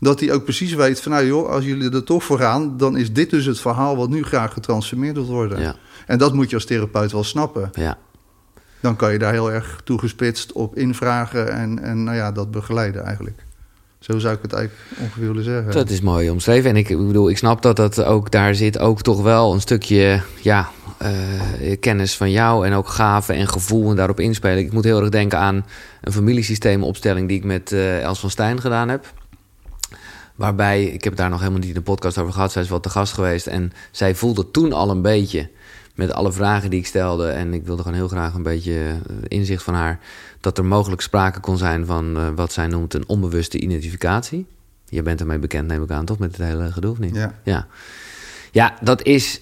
[0.00, 2.96] Dat hij ook precies weet van nou joh, als jullie er toch voor gaan, dan
[2.96, 5.60] is dit dus het verhaal wat nu graag getransformeerd wil worden.
[5.60, 5.74] Ja.
[6.06, 7.70] En dat moet je als therapeut wel snappen.
[7.72, 7.98] Ja.
[8.80, 13.04] Dan kan je daar heel erg toegespitst op invragen en, en nou ja, dat begeleiden
[13.04, 13.46] eigenlijk.
[13.98, 15.72] Zo zou ik het eigenlijk ongeveer willen zeggen.
[15.72, 16.70] Dat is mooi omschreven.
[16.70, 20.22] En ik bedoel, ik snap dat dat ook daar zit ook toch wel een stukje
[20.42, 20.68] ja,
[21.02, 24.58] uh, kennis van jou en ook gaven en gevoel en daarop inspelen.
[24.58, 25.66] Ik moet heel erg denken aan
[26.00, 29.12] een familiesysteemopstelling die ik met uh, Els van Stijn gedaan heb.
[30.34, 32.52] Waarbij, ik heb daar nog helemaal niet in de podcast over gehad.
[32.52, 33.46] Zij is wel te gast geweest.
[33.46, 35.50] En zij voelde toen al een beetje,
[35.98, 37.28] met alle vragen die ik stelde.
[37.28, 40.00] En ik wilde gewoon heel graag een beetje eh, inzicht van haar.
[40.40, 44.46] Dat er mogelijk sprake kon zijn van uh, wat zij noemt een onbewuste identificatie.
[44.88, 46.18] Je bent ermee bekend, neem ik aan, toch?
[46.18, 47.14] Met het hele gedoe, of niet?
[47.14, 47.34] Ja.
[47.42, 47.66] Ja,
[48.52, 49.40] ja dat is.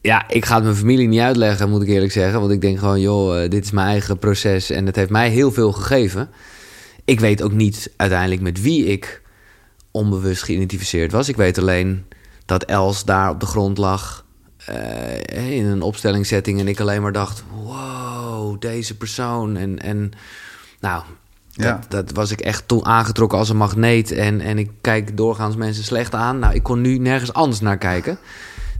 [0.00, 2.40] Ja, ik ga het mijn familie niet uitleggen, moet ik eerlijk zeggen.
[2.40, 4.70] Want ik denk gewoon, joh, uh, dit is mijn eigen proces.
[4.70, 6.28] En het heeft mij heel veel gegeven.
[7.04, 9.22] Ik weet ook niet uiteindelijk met wie ik
[9.90, 11.28] onbewust geïdentificeerd was.
[11.28, 12.04] Ik weet alleen
[12.46, 14.25] dat Els daar op de grond lag
[14.70, 19.56] uh, in een opstellingssetting en ik alleen maar dacht: wow, deze persoon.
[19.56, 20.12] En, en
[20.80, 21.02] nou,
[21.50, 21.72] ja.
[21.72, 24.12] dat, dat, was ik echt toen aangetrokken als een magneet.
[24.12, 26.38] En, en ik kijk doorgaans mensen slecht aan.
[26.38, 28.18] Nou, ik kon nu nergens anders naar kijken.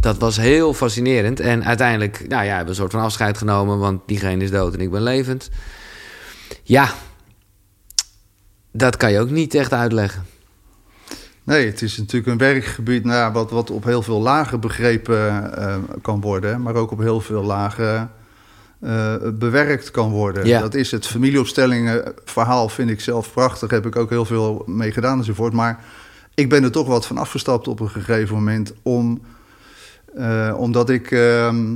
[0.00, 1.40] Dat was heel fascinerend.
[1.40, 4.74] En uiteindelijk, nou ja, hebben we een soort van afscheid genomen, want diegene is dood
[4.74, 5.50] en ik ben levend.
[6.62, 6.94] Ja,
[8.72, 10.26] dat kan je ook niet echt uitleggen.
[11.46, 15.76] Nee, het is natuurlijk een werkgebied nou, wat, wat op heel veel lagen begrepen uh,
[16.02, 18.10] kan worden, maar ook op heel veel lagen
[18.80, 20.46] uh, bewerkt kan worden.
[20.46, 20.60] Ja.
[20.60, 23.70] Dat is het familieopstellingen verhaal, vind ik zelf prachtig.
[23.70, 25.52] Heb ik ook heel veel mee gedaan enzovoort.
[25.52, 25.84] Maar
[26.34, 29.20] ik ben er toch wat van afgestapt op een gegeven moment, om,
[30.18, 31.74] uh, omdat ik ehm,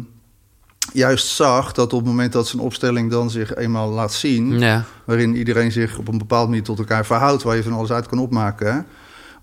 [0.93, 4.85] juist zag dat op het moment dat zijn opstelling dan zich eenmaal laat zien, Ja.
[5.05, 8.07] waarin iedereen zich op een bepaalde manier tot elkaar verhoudt, waar je van alles uit
[8.07, 8.87] kan opmaken.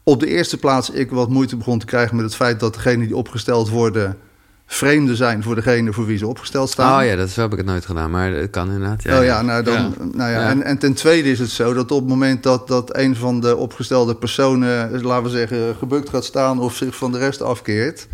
[0.08, 3.08] Op de eerste plaats ik wat moeite begon te krijgen met het feit dat degenen
[3.08, 4.18] die opgesteld worden
[4.66, 7.00] vreemden zijn voor degene voor wie ze opgesteld staan.
[7.00, 9.04] Oh ja, dat zo heb ik het nooit gedaan, maar het kan inderdaad.
[9.04, 9.92] Ja, oh ja, nou dan, Ja.
[10.00, 10.50] Nou ja, Ja.
[10.50, 13.40] En, en ten tweede is het zo dat op het moment dat, dat een van
[13.40, 18.08] de opgestelde personen, laten we zeggen, gebukt gaat staan of zich van de rest afkeert,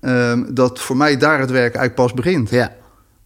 [0.00, 2.50] ehm, dat voor mij daar het werk eigenlijk pas begint.
[2.50, 2.72] Ja,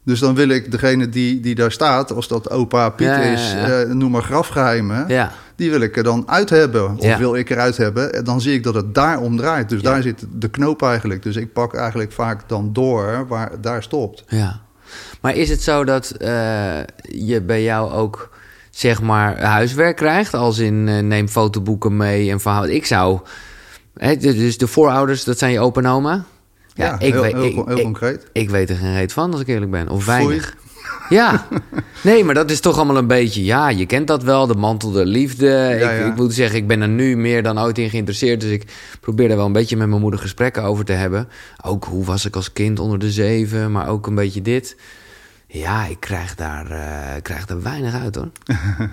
[0.05, 3.81] Dus dan wil ik degene die, die daar staat, als dat opa Piet is, eh,
[3.83, 5.33] noem maar grafgeheimen, ja.
[5.57, 6.97] Die wil ik er dan uit hebben.
[6.97, 7.19] Of Ja.
[7.19, 8.13] wil ik eruit hebben.
[8.13, 9.69] En dan zie ik dat het daar om draait.
[9.69, 9.91] Dus Ja.
[9.91, 11.23] daar zit de knoop eigenlijk.
[11.23, 14.25] Dus ik pak eigenlijk vaak dan door waar het daar stopt.
[14.29, 14.61] Ja.
[15.21, 16.29] Maar is het zo dat eh,
[17.03, 18.31] je bij jou ook
[18.71, 20.35] zeg maar huiswerk krijgt?
[20.35, 22.67] Als in eh, neem fotoboeken mee en verhaal.
[22.67, 23.21] Ik zou.
[23.97, 26.25] Hè, dus de voorouders, dat zijn je opa en oma?
[26.75, 28.27] Ja, ik, heel, weet, heel, ik, heel ik, concreet.
[28.33, 29.89] ik weet er geen reet van, als ik eerlijk ben.
[29.89, 30.41] Of Foei.
[31.09, 31.47] Ja,
[32.03, 33.45] nee, maar dat is toch allemaal een beetje...
[33.45, 35.47] Ja, je kent dat wel, de mantel der liefde.
[35.47, 35.91] Ja, ik, ja.
[35.91, 38.41] ik moet zeggen, ik ben er nu meer dan ooit in geïnteresseerd.
[38.41, 38.65] Dus ik
[39.01, 41.29] probeer er wel een beetje met mijn moeder gesprekken over te hebben.
[41.63, 44.77] Ook hoe was ik als kind onder de zeven, maar ook een beetje dit.
[45.47, 48.29] Ja, ik krijg daar, eh, ik krijg daar weinig uit, hoor.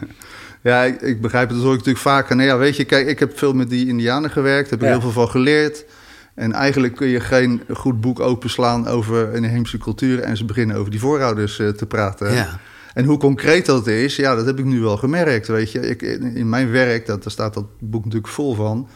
[0.62, 1.56] Ja, ik, ik begrijp het.
[1.58, 2.36] Dat hoor ik natuurlijk vaker.
[2.36, 4.70] Nou ja, weet je, kijk, ik heb veel met die indianen gewerkt.
[4.70, 4.92] Heb er Ja.
[4.92, 5.86] heel veel van geleerd.
[6.36, 10.20] En eigenlijk kun je geen goed boek openslaan over inheemse cultuur...
[10.20, 12.34] en ze beginnen over die voorouders eh, te praten.
[12.34, 12.60] Ja,
[12.94, 15.48] En hoe concreet dat is, ja, dat heb ik nu wel gemerkt.
[15.48, 16.02] Weet je, ik,
[16.36, 18.88] in mijn werk, dat, daar staat dat boek natuurlijk vol van.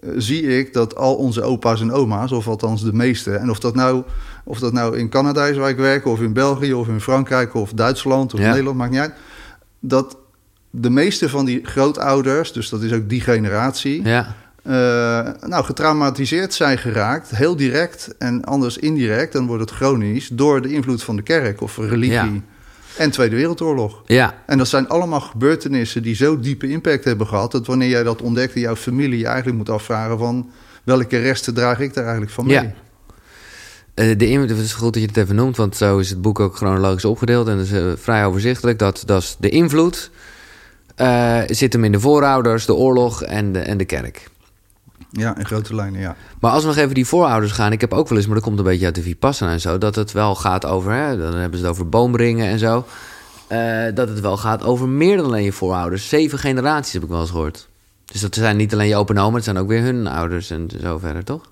[0.00, 3.58] eh, zie ik dat al onze opa's en oma's, of althans de meeste, en of
[3.58, 4.02] dat nou,
[4.44, 7.54] of dat nou in Canada is waar ik werk, of in België, of in Frankrijk,
[7.54, 8.48] of Duitsland, of Ja.
[8.48, 9.14] Nederland, maakt niet uit.
[9.80, 10.16] Dat
[10.70, 14.72] de meeste van die grootouders, dus dat is ook die generatie, ja, eh,
[15.46, 20.72] nou, getraumatiseerd zijn geraakt, heel direct en anders indirect, dan wordt het chronisch, door de
[20.72, 22.10] invloed van de kerk of religie.
[22.10, 22.40] Ja.
[22.96, 24.02] En Tweede Wereldoorlog.
[24.06, 27.52] ja, En dat zijn allemaal gebeurtenissen die zo diepe impact hebben gehad...
[27.52, 29.18] dat wanneer jij dat ontdekt in jouw familie...
[29.18, 30.50] je eigenlijk moet afvragen van...
[30.84, 32.54] welke resten draag ik daar eigenlijk van mee?
[32.54, 32.72] Ja.
[33.94, 36.22] Eh, de in- het is goed dat je het even noemt, want zo is het
[36.22, 37.48] boek ook chronologisch opgedeeld.
[37.48, 38.78] En dat is eh, vrij overzichtelijk.
[38.78, 40.10] Dat, dat is de invloed
[41.46, 44.28] zit hem in de voorouders, de oorlog en de, en de kerk.
[45.10, 46.16] Ja, in grote lijnen, ja.
[46.40, 48.44] Maar als we nog even die voorouders gaan, ik heb ook wel eens, maar dat
[48.44, 51.34] komt een beetje uit de Vipassana en zo, dat het wel gaat over, hè, dan
[51.34, 52.84] hebben ze het over boomringen en zo,
[53.46, 56.08] eh, dat het wel gaat over meer dan alleen je voorouders.
[56.08, 57.68] Zeven generaties heb ik wel eens gehoord.
[58.04, 60.50] Dus dat zijn niet alleen je open en oma, het zijn ook weer hun ouders
[60.50, 61.42] en zo verder, toch?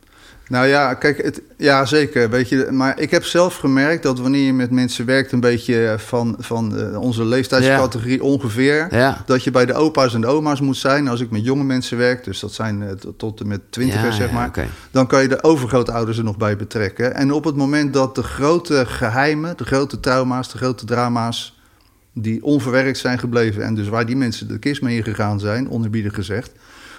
[0.48, 2.30] Nou ja, kijk, het, ja zeker.
[2.30, 5.32] Weet je, maar ik heb zelf gemerkt dat wanneer je met mensen werkt...
[5.32, 8.86] een beetje van, van eh, onze leeftijdscategorie ongeveer...
[8.90, 9.22] Ja.
[9.26, 11.08] dat je bij de opa's en de oma's moet zijn.
[11.08, 14.22] Als ik met jonge mensen werk, dus dat zijn eh, tot- en met twintigers, Ja,
[14.22, 14.50] zeg maar...
[14.90, 17.14] dan kan je de overgrootouders er nog bij betrekken.
[17.14, 21.60] En op het moment dat de grote geheimen, de grote trauma's, de grote drama's...
[22.12, 26.14] die onverwerkt zijn gebleven en dus waar die mensen de kist mee ingegaan zijn, onerbiedig
[26.14, 26.52] gezegd...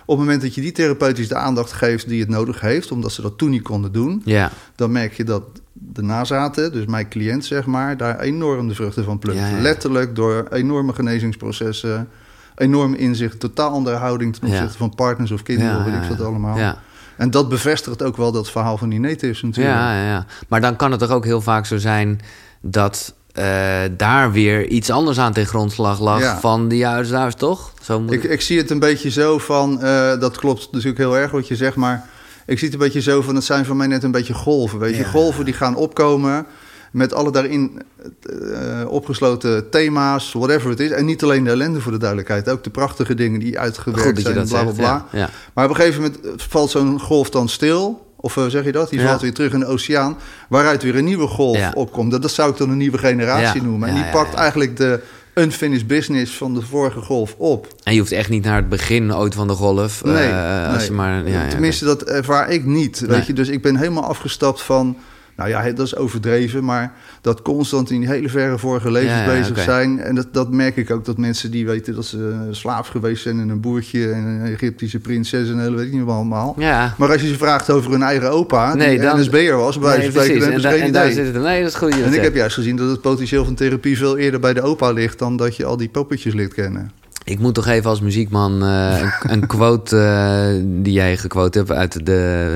[0.08, 2.92] op het moment dat je die therapeutisch de aandacht geeft die het nodig heeft...
[2.92, 4.22] omdat ze dat toen niet konden doen...
[4.26, 5.44] Ja, dan merk je dat
[5.74, 7.98] de nazaten, dus mijn cliënt zeg maar...
[7.98, 9.40] daar enorm de vruchten van plukt.
[9.40, 9.62] Ja, ja.
[9.62, 12.08] Letterlijk door enorme genezingsprocessen...
[12.56, 16.18] enorm inzicht, totaal andere houding ten opzichte van partners of kinderen, Ja, of weet ik
[16.18, 16.58] wat allemaal.
[16.58, 16.78] Ja.
[17.18, 19.76] En dat bevestigt ook wel dat verhaal van die natives natuurlijk.
[19.76, 20.26] Ja, ja, ja.
[20.48, 22.20] Maar dan kan het toch ook heel vaak zo zijn
[22.62, 26.40] dat eh, daar weer iets anders aan ten grondslag lag Ja.
[26.40, 27.72] van die huisduis, toch?
[27.82, 31.18] Zo moet Ik, ik zie het een beetje zo van, eh, dat klopt natuurlijk heel
[31.18, 32.10] erg wat je zegt, maar
[32.46, 34.80] ik zie het een beetje zo van, het zijn voor mij net een beetje golven.
[34.80, 35.10] Weet je, Ja.
[35.10, 36.46] golven die gaan opkomen
[36.92, 37.82] met alle daarin
[38.22, 40.90] eh, opgesloten thema's, whatever het is.
[40.92, 44.36] En niet alleen de ellende voor de duidelijkheid, ook de prachtige dingen die uitgewerkt zijn,
[44.36, 45.30] dat bla bla ja.
[45.54, 46.20] Maar op een gegeven moment
[46.50, 48.06] valt zo'n golf dan stil.
[48.20, 48.90] Of eh, zeg je dat?
[48.90, 50.18] Die valt weer terug in de oceaan.
[50.50, 52.12] Waaruit weer een nieuwe golf opkomt.
[52.12, 53.90] Dat, dat zou ik dan een nieuwe generatie noemen.
[53.90, 55.00] En die pakt eigenlijk de
[55.34, 57.68] unfinished business van de vorige golf op.
[57.84, 60.02] En je hoeft echt niet naar het begin ooit van de golf.
[60.04, 60.32] eh, Nee,
[60.68, 60.86] als nee.
[60.86, 63.00] je maar, ja, ja, Tenminste, dat ervaar ik niet.
[63.00, 63.34] Weet je?
[63.34, 64.98] Dus ik ben helemaal afgestapt van...
[65.38, 69.22] Nou ja, dat is overdreven, maar dat constant in die hele verre vorige levens Ja,
[69.24, 70.00] ja, bezig zijn.
[70.00, 73.40] En dat, dat merk ik ook, dat mensen die weten dat ze slaaf geweest zijn...
[73.40, 76.56] en een boertje en een Egyptische prinses en hele weet ik niet wat allemaal.
[76.58, 76.94] Ja.
[76.98, 79.98] Maar als je ze vraagt over hun eigen opa, Nee, die dan- NSB'er was, bij
[79.98, 81.26] Nee, spreken, dan En, da- geen en daar idee.
[81.26, 81.44] zit het.
[81.44, 82.02] Nee, dat is goed.
[82.02, 84.92] En ik heb juist gezien dat het potentieel van therapie veel eerder bij de opa
[84.92, 85.20] ligt...
[85.20, 86.92] dan dat je al die poppetjes leert kennen.
[87.28, 91.72] Ik moet toch even als muziekman eh, een, een quote eh, die jij gequote hebt
[91.72, 92.54] uit de,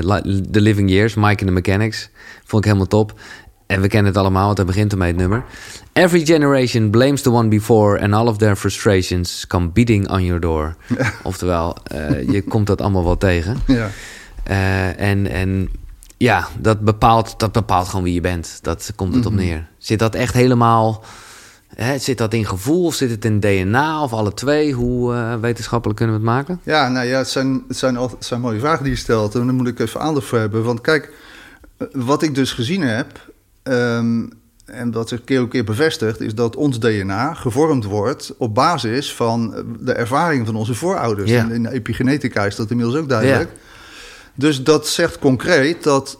[0.50, 2.10] The Living Years, Mike and the Mechanics.
[2.44, 3.14] Vond ik helemaal top.
[3.66, 5.44] En we kennen het allemaal, want hij begint ermee het nummer.
[5.92, 10.40] Every generation blames the one before and all of their frustrations come beating on your
[10.40, 10.76] door.
[11.22, 13.56] Oftewel, eh, je komt dat allemaal wel tegen.
[13.66, 13.90] Ja.
[14.96, 15.68] En, en
[16.16, 18.58] ja, dat bepaalt, dat bepaalt gewoon wie je bent.
[18.62, 19.40] Dat komt het op Mhm.
[19.42, 19.68] neer.
[19.78, 21.04] Zit dat echt helemaal...
[21.74, 24.72] Hè, zit dat in gevoel of zit het in DNA of alle twee?
[24.72, 26.60] Hoe eh, wetenschappelijk kunnen we het maken?
[26.62, 29.34] Ja, nou ja, het zijn, het, zijn altijd, het zijn mooie vragen die je stelt.
[29.34, 30.64] En daar moet ik even aandacht voor hebben.
[30.64, 31.12] Want kijk,
[31.76, 33.30] eh, wat ik dus gezien heb...
[33.62, 34.26] ehm,
[34.64, 36.20] en dat zich keer op keer bevestigt...
[36.20, 41.30] is dat ons DNA gevormd wordt op basis van eh, de ervaringen van onze voorouders.
[41.30, 41.38] Ja.
[41.38, 43.50] En in de epigenetica is dat inmiddels ook duidelijk.
[44.34, 46.18] Dus dat zegt concreet dat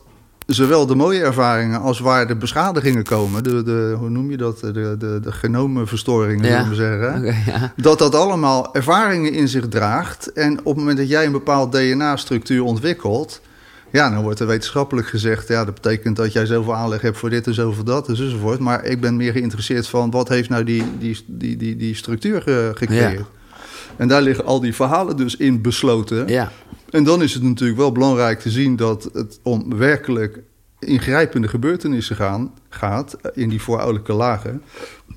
[0.55, 3.43] zowel de mooie ervaringen als waar de beschadigingen komen...
[3.43, 4.61] de, de, hoe noem je dat?
[4.61, 6.53] De, de, de genomenverstoringen, Ja.
[6.65, 7.17] zullen we zeggen...
[7.19, 7.73] Oké, ja.
[7.77, 10.33] Dat dat allemaal ervaringen in zich draagt.
[10.33, 13.41] En op het moment dat jij een bepaald DNA-structuur ontwikkelt.
[13.93, 15.49] Ja, dan wordt er wetenschappelijk gezegd.
[15.49, 18.59] Ja, dat betekent dat jij zoveel aanleg hebt voor dit en zoveel dat enzovoort.
[18.59, 22.43] Maar ik ben meer geïnteresseerd van wat heeft nou die, die, die, die, die structuur
[22.43, 23.19] ge- gecreëerd.
[23.19, 23.25] Ja.
[23.97, 26.29] En daar liggen al die verhalen dus in besloten.
[26.29, 26.51] ja.
[26.93, 30.39] En dan is het natuurlijk wel belangrijk te zien dat het om werkelijk
[30.79, 34.63] ingrijpende gebeurtenissen gaan, gaat in die voorouderlijke lagen.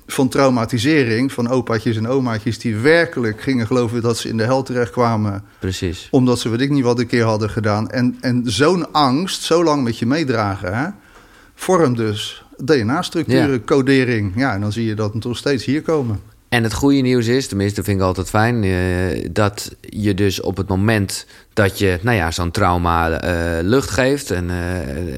[0.06, 4.62] Van traumatisering van opaatjes en omaatjes die werkelijk gingen geloven dat ze in de hel
[4.62, 5.44] terechtkwamen.
[5.58, 6.08] precies.
[6.10, 7.90] Omdat ze weet ik niet wat een keer hadden gedaan.
[7.90, 10.88] En, en zo'n angst zo lang met je meedragen, hè,
[11.54, 13.58] vormt dus DNA-structuren, Ja.
[13.64, 14.32] codering.
[14.36, 16.20] Ja, en dan zie je dat nog steeds hier komen.
[16.48, 20.56] En het goede nieuws is, tenminste vind ik altijd fijn, eh, dat je dus op
[20.56, 24.56] het moment dat je, nou ja, zo'n trauma eh, lucht geeft en eh,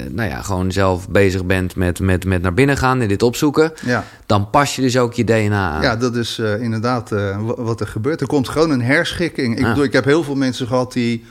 [0.09, 3.71] nou ja, gewoon zelf bezig bent met, met, met naar binnen gaan en dit opzoeken,
[3.85, 4.03] Ja.
[4.25, 5.81] dan pas je dus ook je DNA aan.
[5.81, 8.21] Ja, dat is inderdaad wa- wat er gebeurt.
[8.21, 9.57] Er komt gewoon een herschikking.
[9.59, 11.25] Ik bedoel, ik heb heel veel mensen gehad die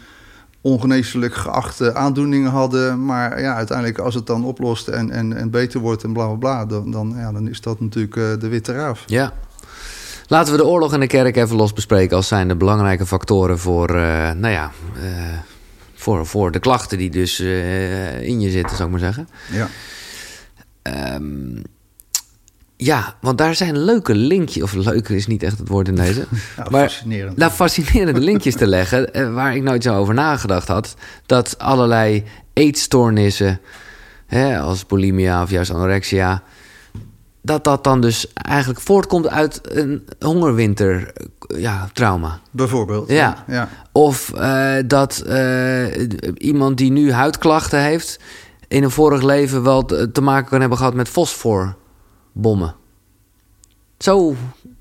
[0.61, 3.05] ongeneeslijk geachte aandoeningen hadden.
[3.05, 6.35] Maar ja, uiteindelijk als het dan oplost en, en, en beter wordt en bla bla
[6.37, 9.03] bla, dan, dan, ja, dan is dat natuurlijk de witte raaf.
[9.07, 9.33] Ja.
[10.29, 13.59] Laten we de oorlog en de kerk even los bespreken als zijn de belangrijke factoren
[13.59, 14.71] voor, eh, nou ja,
[15.03, 15.39] eh,
[15.95, 19.29] voor, voor de klachten die dus eh, in je zitten, zou ik maar zeggen.
[19.53, 19.69] Ja.
[20.83, 21.63] Ehm,
[22.77, 26.21] ja, want daar zijn leuke linkjes, of leuke is niet echt het woord in deze,
[26.57, 27.37] Ja, maar fascinerend.
[27.37, 30.95] nou, fascinerende linkjes te leggen waar ik nooit zo over nagedacht had.
[31.27, 33.61] Dat allerlei eetstoornissen,
[34.27, 36.43] hè, als bulimia of juist anorexia,
[37.49, 41.13] dat dat dan dus eigenlijk voortkomt uit een hongerwinter
[41.57, 42.41] ja, trauma.
[42.51, 43.09] Bijvoorbeeld.
[43.09, 43.45] Ja.
[43.47, 43.69] ja.
[43.93, 48.19] Of eh, dat eh, iemand die nu huidklachten heeft...
[48.69, 52.75] in een vorig leven wel te, te maken kan hebben gehad met fosforbommen.
[53.99, 54.37] Zo,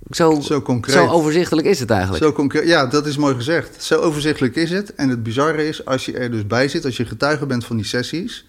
[0.09, 0.95] zo, Zo concreet.
[0.95, 2.23] zo overzichtelijk is het eigenlijk.
[2.23, 2.67] Zo concreet.
[2.67, 3.83] Ja, dat is mooi gezegd.
[3.83, 4.95] Zo overzichtelijk is het.
[4.95, 7.75] En het bizarre is, als je er dus bij zit, als je getuige bent van
[7.75, 8.47] die sessies,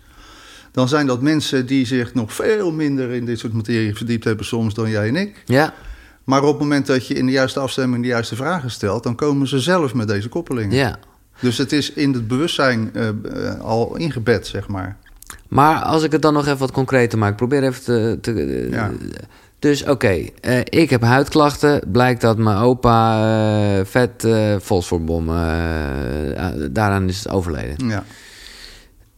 [0.79, 4.47] dan zijn dat mensen die zich nog veel minder in dit soort materie verdiept hebben
[4.47, 5.43] soms dan jij en ik.
[5.45, 5.75] Ja,
[6.25, 9.15] Maar op het moment dat je in de juiste afstemming de juiste vragen stelt, dan
[9.15, 10.77] komen ze zelf met deze koppelingen.
[10.77, 10.99] ja.
[11.41, 14.97] Dus het is in het bewustzijn eh, eh, al ingebed, zeg maar.
[15.49, 18.19] Maar als ik het dan nog even wat concreter maak, probeer even te.
[18.21, 18.91] te Ja.
[19.59, 21.81] Dus oké, eh, ik heb huidklachten.
[21.93, 24.27] Blijkt dat mijn opa vet
[24.63, 25.27] fosforbom,
[26.71, 27.89] daaraan is overleden.
[27.89, 28.05] Ja.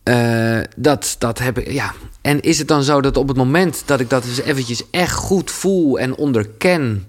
[0.02, 1.92] Eh, dat, dat heb ik, ja.
[2.20, 5.14] En is het dan zo dat op het moment dat ik dat eens eventjes echt
[5.14, 7.08] goed voel en onderken...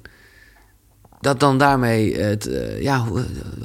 [1.22, 3.06] dat dan daarmee het, uh, ja,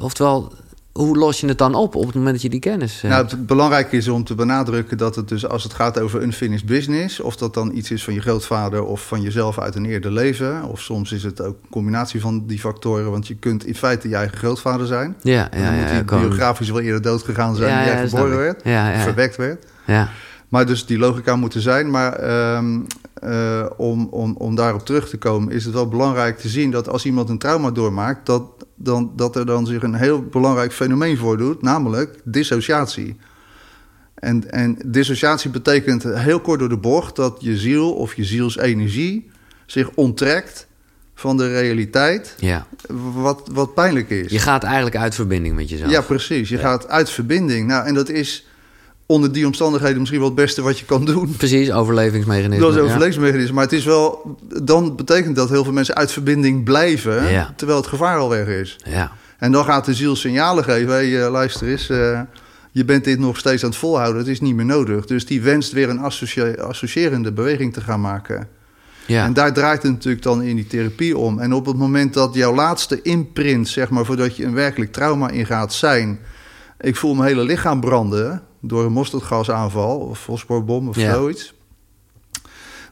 [0.01, 0.53] oftewel
[0.97, 3.03] hoe los je het dan op op het moment dat je die kennis...
[3.05, 3.11] Uh...
[3.11, 6.67] Nou, het belangrijke is om te benadrukken dat het dus als het gaat over unfinished
[6.67, 7.21] business...
[7.21, 10.65] of dat dan iets is van je grootvader of van jezelf uit een eerder leven...
[10.65, 13.11] of soms is het ook een combinatie van die factoren...
[13.11, 15.17] want je kunt in feite je eigen grootvader zijn.
[15.23, 17.75] Ja, ja, dan moet je biografisch wel eerder dood gegaan zijn...
[17.75, 18.63] dan jij geboren werd,
[19.03, 19.65] verwekt werd.
[19.87, 20.09] Ja.
[20.49, 21.91] Maar dus die logica moet er zijn.
[21.91, 22.87] Maar um,
[23.25, 26.89] uh, om, om, om daarop terug te komen, is het wel belangrijk te zien dat
[26.89, 28.43] als iemand een trauma doormaakt, dat,
[28.77, 33.17] dan, dat er dan zich een heel belangrijk fenomeen voordoet, namelijk dissociatie.
[34.15, 39.31] En, en dissociatie betekent heel kort door de bocht dat je ziel of je zielsenergie
[39.67, 40.67] zich onttrekt
[41.15, 42.67] van de realiteit, ja.
[43.15, 44.31] wat, wat pijnlijk is.
[44.33, 45.91] Je gaat eigenlijk uit verbinding met jezelf.
[45.91, 46.49] Ja, precies.
[46.49, 47.67] Je gaat uit verbinding.
[47.67, 48.47] Nou, en dat is
[49.07, 51.37] onder die omstandigheden misschien wel het beste wat je kan doen.
[51.37, 52.65] Precies, overlevingsmechanisme.
[52.65, 53.55] Dat is overlevingsmechanisme.
[53.55, 57.53] Maar het is wel, dan betekent dat heel veel mensen uit verbinding blijven, ja.
[57.57, 58.79] terwijl het gevaar al weg is.
[58.85, 59.13] Ja.
[59.39, 62.21] En dan gaat de ziel signalen geven: hey, uh, luister eens, uh,
[62.71, 65.07] je bent dit nog steeds aan het volhouden, het is niet meer nodig.
[65.07, 68.49] Dus die wenst weer een associe associërende beweging te gaan maken.
[69.07, 69.25] Ja.
[69.25, 71.39] En daar draait het natuurlijk dan in die therapie om.
[71.39, 75.31] En op het moment dat jouw laatste imprint, zeg maar, voordat je een werkelijk trauma
[75.31, 76.19] ingaat, zijn:
[76.81, 81.13] ik voel mijn hele lichaam branden door een mosterdgasaanval of fosforbom of Ja.
[81.15, 81.55] zoiets.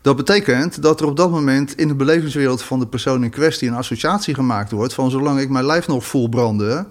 [0.02, 3.68] Dat betekent dat er op dat moment in de belevingswereld van de persoon in kwestie
[3.68, 6.86] een associatie gemaakt wordt van zolang ik mijn lijf nog voel branden,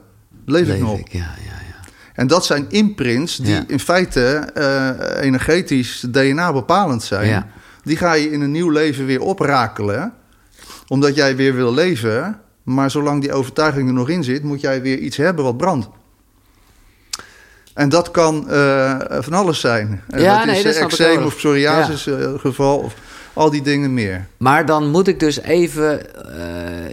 [0.45, 0.97] leef, ik nog.
[0.97, 1.89] Ja, ja, ja.
[2.13, 3.63] En dat zijn imprints die Ja.
[3.67, 7.27] in feite eh, energetisch DNA bepalend zijn.
[7.27, 7.47] Ja.
[7.83, 10.13] Die ga je in een nieuw leven weer oprakelen,
[10.87, 12.39] omdat jij weer wil leven.
[12.63, 15.89] Maar zolang die overtuiging er nog in zit, moet jij weer iets hebben wat brandt.
[17.73, 20.01] En dat kan eh, van alles zijn.
[20.07, 22.93] Ja, dat nee, is dat eh, eczeem of psoriasis eh, geval of
[23.33, 24.27] al die dingen meer.
[24.37, 26.01] Maar dan moet ik dus even...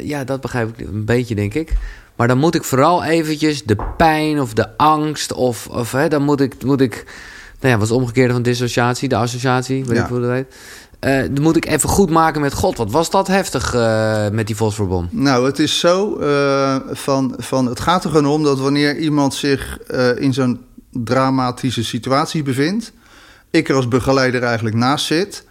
[0.02, 1.72] ja, dat begrijp ik een beetje, denk ik.
[2.16, 5.32] Maar dan moet ik vooral eventjes de pijn of de angst...
[5.32, 6.64] of, of hè, dan moet ik...
[6.64, 7.04] Moet ik
[7.60, 9.08] nou ja, wat is het omgekeerde van dissociatie?
[9.08, 10.02] De associatie, weet Ja.
[10.02, 11.34] ik hoe dat heet.
[11.34, 12.76] Dan moet ik even goed maken met God.
[12.76, 13.72] Wat was dat heftig
[14.32, 15.08] met die fosforbom?
[15.10, 16.16] Nou, het is zo
[16.92, 17.66] van, van...
[17.66, 19.78] Het gaat er gewoon om dat wanneer iemand zich
[20.16, 22.92] in zo'n dramatische situatie bevindt...
[23.50, 25.44] ik er als begeleider eigenlijk naast zit...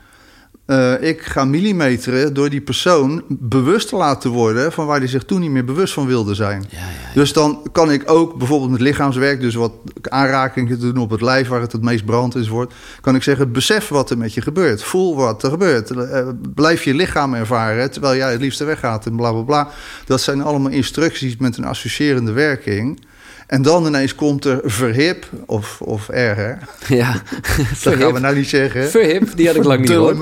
[0.65, 4.71] eh, ik ga millimeteren door die persoon bewust te laten worden...
[4.71, 6.65] van waar hij zich toen niet meer bewust van wilde zijn.
[6.69, 9.41] Ja, ja, Dus dan kan ik ook bijvoorbeeld met lichaamswerk...
[9.41, 12.73] dus wat aanrakingen doen op het lijf waar het het meest brand is wordt...
[13.01, 14.83] kan ik zeggen, besef wat er met je gebeurt.
[14.83, 15.91] Voel wat er gebeurt.
[15.91, 19.69] Eh, blijf je lichaam ervaren terwijl jij het liefste weggaat en bla bla bla.
[20.05, 23.07] Dat zijn allemaal instructies met een associërende werking...
[23.49, 26.57] En dan ineens komt er verhip, of, of erger.
[26.87, 27.13] ja.
[27.83, 28.89] Dat gaan we nou niet zeggen.
[28.89, 30.17] Verhip, die had ik lang niet gehoord.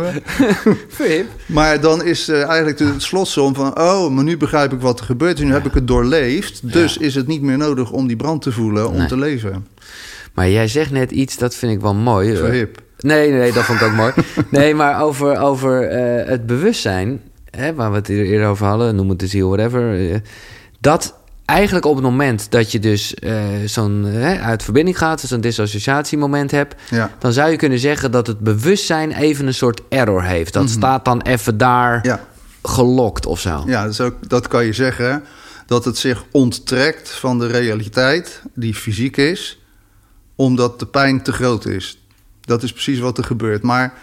[0.88, 1.26] Verhip.
[1.46, 3.80] Maar dan is eh, eigenlijk de slotsom van...
[3.80, 5.40] oh, maar nu begrijp ik wat er gebeurt.
[5.40, 6.72] Nu heb ik het doorleefd.
[6.72, 9.08] Dus is het niet meer nodig om die brand te voelen, om Nee.
[9.08, 9.68] te leven.
[10.34, 12.36] Maar jij zegt net iets, dat vind ik wel mooi.
[12.36, 12.78] Verhip.
[13.00, 14.12] Nee, nee, dat vond ik ook mooi.
[14.52, 18.96] Nee, maar over, over eh, het bewustzijn, hè, waar we het eer- eerder over hadden,
[18.96, 20.10] noem het de ziel, whatever.
[20.12, 20.16] eh,
[20.80, 21.16] dat
[21.48, 26.52] eigenlijk op het moment dat je dus eh, zo'n hè, uit verbinding gaat, zo'n dissociatiemoment
[26.52, 27.12] hebt, Ja.
[27.20, 30.54] dan zou je kunnen zeggen dat het bewustzijn even een soort error heeft.
[30.54, 32.20] Dat staat dan even daar Ja.
[32.64, 33.64] gelokt of zo.
[33.66, 35.24] Ja, dus ook, dat kan je zeggen.
[35.66, 39.60] Dat het zich onttrekt van de realiteit die fysiek is,
[40.36, 42.02] omdat de pijn te groot is.
[42.42, 43.62] Dat is precies wat er gebeurt.
[43.64, 43.94] Maar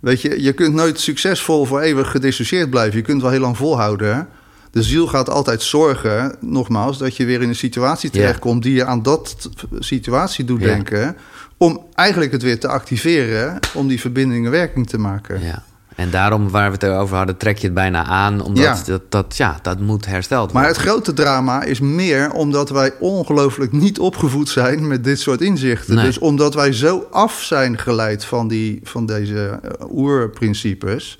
[0.00, 2.96] weet je, je kunt nooit succesvol voor eeuwig gedissocieerd blijven.
[2.98, 4.14] Je kunt wel heel lang volhouden.
[4.16, 4.22] hè.
[4.70, 8.84] De ziel gaat altijd zorgen, nogmaals, dat je weer in een situatie terechtkomt die je
[8.84, 11.16] aan dat situatie doet denken.
[11.56, 15.40] Om eigenlijk het weer te activeren, om die verbindingen werking te maken.
[15.42, 15.62] Ja.
[15.94, 18.40] En daarom, waar we het over hadden, trek je het bijna aan.
[18.42, 18.82] Omdat Ja.
[18.86, 20.80] dat, dat, ja, dat moet hersteld Maar worden.
[20.82, 25.94] het grote drama is meer omdat wij ongelooflijk niet opgevoed zijn met dit soort inzichten.
[25.94, 26.04] Nee.
[26.04, 31.18] Dus omdat wij zo af zijn geleid van, die, van deze eh, oerprincipes,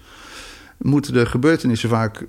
[0.79, 2.27] moeten de gebeurtenissen vaak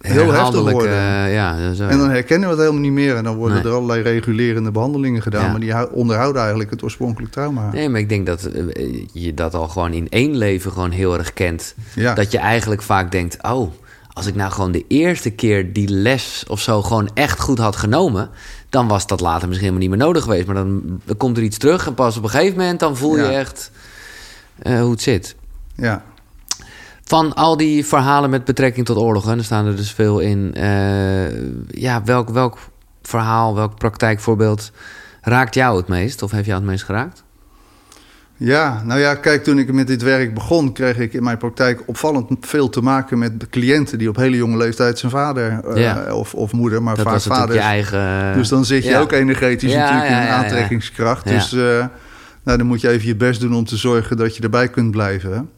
[0.00, 0.92] heel heftig worden.
[0.92, 1.86] eh, ja, zo.
[1.86, 3.16] en dan herkennen we het helemaal niet meer.
[3.16, 3.66] En dan worden Nee.
[3.66, 5.44] er allerlei regulerende behandelingen gedaan.
[5.44, 5.50] Ja.
[5.50, 7.70] Maar die hou- onderhouden eigenlijk het oorspronkelijk trauma.
[7.72, 11.18] Nee, maar ik denk dat eh, je dat al gewoon in één leven gewoon heel
[11.18, 11.74] erg kent.
[11.94, 12.14] Ja.
[12.14, 13.72] Dat je eigenlijk vaak denkt, oh,
[14.12, 17.76] als ik nou gewoon de eerste keer die les of zo gewoon echt goed had
[17.76, 18.30] genomen,
[18.68, 20.46] dan was dat later misschien helemaal niet meer nodig geweest.
[20.46, 23.16] Maar dan, dan komt er iets terug en pas op een gegeven moment dan voel
[23.16, 23.30] je Ja.
[23.30, 23.70] echt
[24.58, 25.34] eh, hoe het zit.
[25.76, 26.02] Ja.
[27.04, 30.54] Van al die verhalen met betrekking tot oorlogen, er staan er dus veel in.
[30.54, 32.58] eh, ja, welk, welk
[33.02, 34.70] verhaal, welk praktijkvoorbeeld
[35.20, 36.22] raakt jou het meest?
[36.22, 37.22] Of heeft jou het meest geraakt?
[38.36, 41.82] Ja, nou ja, kijk, toen ik met dit werk begon, kreeg ik in mijn praktijk
[41.86, 46.14] opvallend veel te maken met cliënten die op hele jonge leeftijd zijn vader uh, Ja.
[46.14, 47.54] of, of moeder, maar Dat vaak vader.
[47.54, 48.32] je eigen...
[48.34, 49.00] Dus dan zit je ja.
[49.00, 51.24] ook energetisch Ja, natuurlijk in een aantrekkingskracht.
[51.28, 51.86] Dus eh,
[52.44, 54.90] nou, dan moet je even je best doen om te zorgen dat je erbij kunt
[54.90, 55.50] blijven.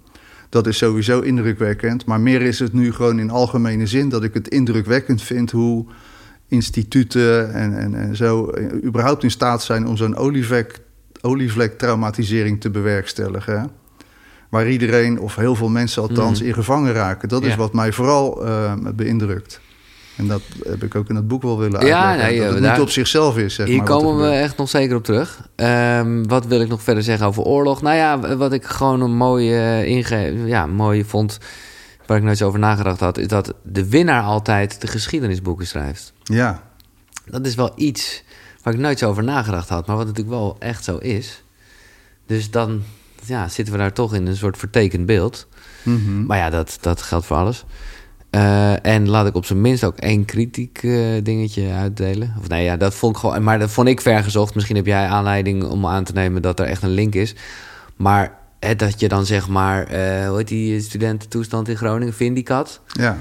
[0.54, 2.04] Dat is sowieso indrukwekkend.
[2.06, 5.84] Maar meer is het nu gewoon in algemene zin dat ik het indrukwekkend vind hoe
[6.48, 10.80] instituten en, en, en zo eh, überhaupt in staat zijn om zo'n olievlek,
[11.20, 13.70] olievlek-traumatisering te bewerkstelligen.
[14.48, 16.48] Waar iedereen, of heel veel mensen althans, Mhm.
[16.48, 17.28] in gevangen raken.
[17.28, 19.60] Dat is wat mij vooral eh, beïndrukt.
[20.16, 22.34] En dat heb ik ook in het boek wel willen Ja, uitleggen.
[22.36, 23.54] nee, dat het daar- niet op zichzelf is.
[23.54, 25.48] Zeg Hier maar, er komen we echt nog zeker op terug.
[25.56, 27.82] Ehm, wat wil ik nog verder zeggen over oorlog?
[27.82, 31.38] Nou ja, wat ik gewoon een mooie, eh, inge ja, mooi vond,
[32.06, 36.12] waar ik nooit zo over nagedacht had, is dat de winnaar altijd de geschiedenisboeken schrijft.
[36.22, 36.62] Ja,
[37.26, 38.22] Dat is wel iets
[38.62, 41.42] waar ik nooit zo over nagedacht had, maar wat natuurlijk wel echt zo is.
[42.26, 42.82] Dus dan
[43.24, 45.46] ja, zitten we daar toch in een soort vertekend beeld.
[45.82, 46.26] Mhm.
[46.26, 47.64] Maar ja, dat, dat geldt voor alles.
[48.34, 52.34] Eh, en laat ik op zijn minst ook één kritiek eh, dingetje uitdelen.
[52.40, 53.42] Of nee, ja, dat vond ik gewoon.
[53.42, 54.54] Maar dat vond ik vergezocht.
[54.54, 57.34] Misschien heb jij aanleiding om aan te nemen dat er echt een link is.
[57.96, 59.86] Maar hè, dat je dan zeg maar.
[59.86, 62.14] eh hoe heet die studententoestand in Groningen?
[62.14, 62.80] Vindicat.
[62.86, 63.16] ja.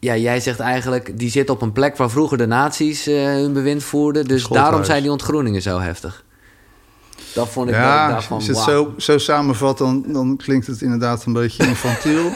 [0.00, 1.18] Ja, jij zegt eigenlijk.
[1.18, 4.24] Die zit op een plek waar vroeger de nazi's hun bewind voerden.
[4.24, 6.23] Dus daarom zijn die ontgroeningen zo heftig.
[7.34, 7.74] Dat vond ik.
[7.74, 11.24] Ik Ja, dacht van, als je het zo, zo samenvat, dan, dan klinkt het inderdaad
[11.24, 12.30] een beetje infantiel.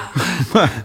[0.52, 0.82] maar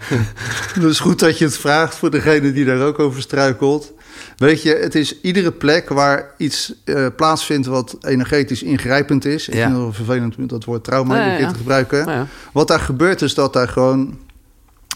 [0.74, 3.92] het is goed dat je het vraagt voor degene die daar ook over struikelt.
[4.38, 9.48] Weet je, het is iedere plek waar iets eh, plaatsvindt wat energetisch ingrijpend is.
[9.48, 9.60] Ik Ja.
[9.62, 11.48] vind het wel vervelend om dat woord trauma Ja, ja.
[11.52, 12.28] te gebruiken.
[12.54, 14.18] Wat daar gebeurt is dat daar gewoon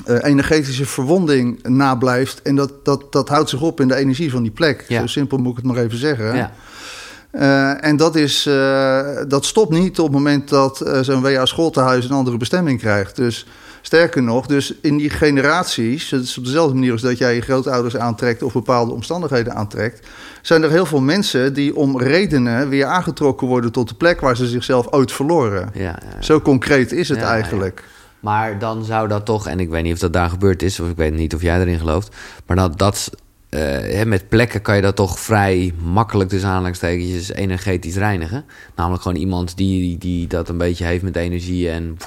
[0.05, 2.41] eh, energetische verwonding nablijft.
[2.41, 4.85] En dat, dat, dat houdt zich op in de energie van die plek.
[4.87, 4.99] Ja.
[4.99, 6.35] Zo simpel moet ik het maar even zeggen.
[6.35, 6.51] Ja.
[7.33, 11.45] Eh, en dat, is, eh, dat stopt niet op het moment dat eh, zo'n WA
[11.45, 13.15] schooltehuis een andere bestemming krijgt.
[13.15, 13.45] Dus
[13.81, 17.41] sterker nog, dus in die generaties, het is op dezelfde manier als dat jij je
[17.41, 20.07] grootouders aantrekt of bepaalde omstandigheden aantrekt,
[20.41, 24.35] zijn er heel veel mensen die om redenen weer aangetrokken worden tot de plek waar
[24.35, 25.69] ze zichzelf ooit verloren.
[25.73, 26.21] Ja, ja.
[26.21, 27.83] Zo concreet is het Ja, eigenlijk.
[28.19, 30.89] Maar dan zou dat toch, en ik weet niet of dat daar gebeurd is, of
[30.89, 32.15] ik weet niet of jij erin gelooft,
[32.45, 33.09] maar dat, dat
[33.59, 38.45] hè, met plekken kan je dat toch vrij makkelijk, dus aanhalingstekens, energetisch reinigen.
[38.75, 41.97] Namelijk gewoon iemand die, die dat een beetje heeft met energie en.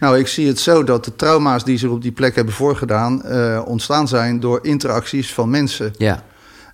[0.00, 3.22] Nou, ik zie het zo dat de trauma's die zich op die plek hebben voorgedaan,
[3.22, 5.92] eh, ontstaan zijn door interacties van mensen.
[5.98, 6.24] Ja,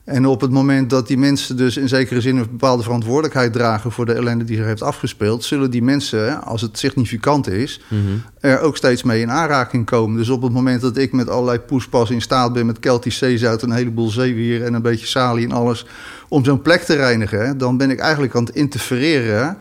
[0.05, 3.93] En op het moment dat die mensen dus in zekere zin een bepaalde verantwoordelijkheid dragen
[3.93, 8.03] voor de ellende die zich heeft afgespeeld, zullen die mensen, als het significant is, mhm.
[8.41, 10.17] er ook steeds mee in aanraking komen.
[10.17, 13.63] Dus op het moment dat ik met allerlei poespas in staat ben met Keltisch zeezout,
[13.63, 15.87] een heleboel zeewier en een beetje salie en alles,
[16.29, 19.57] om zo'n plek te reinigen, dan ben ik eigenlijk aan het interfereren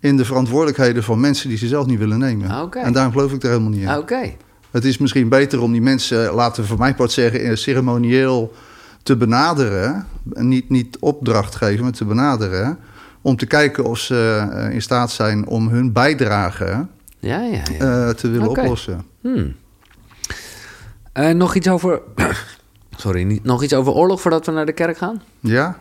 [0.00, 2.50] in de verantwoordelijkheden van mensen die ze zelf niet willen nemen.
[2.50, 2.84] Ah.
[2.84, 3.96] En daarom geloof ik er helemaal niet in.
[3.96, 4.32] oké.
[4.70, 8.52] Het is misschien beter om die mensen, laten we voor mijn part zeggen, eh, ceremonieel
[9.02, 10.06] te benaderen.
[10.32, 12.78] En Niet, niet opdracht geven, maar te benaderen.
[13.22, 16.86] Om te kijken of ze eh, in staat zijn om hun bijdrage
[17.18, 18.06] Ja, ja, ja.
[18.06, 19.04] eh, te willen oplossen.
[19.20, 19.54] Hmm.
[21.12, 22.00] Eh, nog iets over.
[22.96, 25.22] Sorry, niet, nog iets over oorlog voordat we naar de kerk gaan?
[25.40, 25.78] Ja?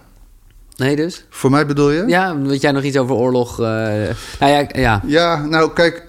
[0.75, 1.25] Nee, dus?
[1.29, 2.03] Voor mij bedoel je?
[2.07, 3.57] Ja, weet jij nog iets over oorlog?
[3.57, 5.01] nou ja, ja.
[5.05, 6.07] Ja, nou kijk,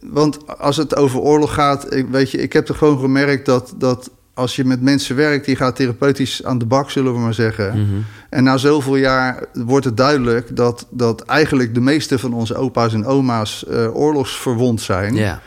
[0.00, 3.74] want als het over oorlog gaat, ik, weet je, ik heb er gewoon gemerkt dat,
[3.76, 7.34] dat als je met mensen werkt, die gaat therapeutisch aan de bak, zullen we maar
[7.34, 7.80] zeggen.
[7.80, 8.00] Mhm.
[8.28, 12.94] En na zoveel jaar wordt het duidelijk dat, dat eigenlijk de meeste van onze opa's
[12.94, 15.14] en oma's eh, oorlogsverwond zijn.
[15.14, 15.42] Ja.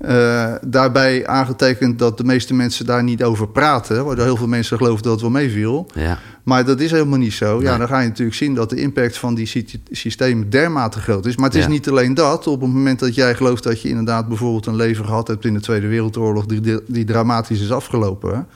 [0.00, 4.76] Eh, daarbij aangetekend dat de meeste mensen daar niet over praten, waardoor heel veel mensen
[4.76, 5.86] geloven dat het wel meeviel.
[5.94, 6.18] Ja.
[6.42, 7.62] Maar dat is helemaal niet zo.
[7.62, 7.78] Ja, Nee.
[7.78, 11.36] dan ga je natuurlijk zien dat de impact van die sy- systemen dermate groot is.
[11.36, 11.70] Maar het is Ja.
[11.70, 12.46] niet alleen dat.
[12.46, 15.54] Op het moment dat jij gelooft dat je inderdaad bijvoorbeeld een leven gehad hebt in
[15.54, 18.46] de Tweede Wereldoorlog, die, die dramatisch is afgelopen.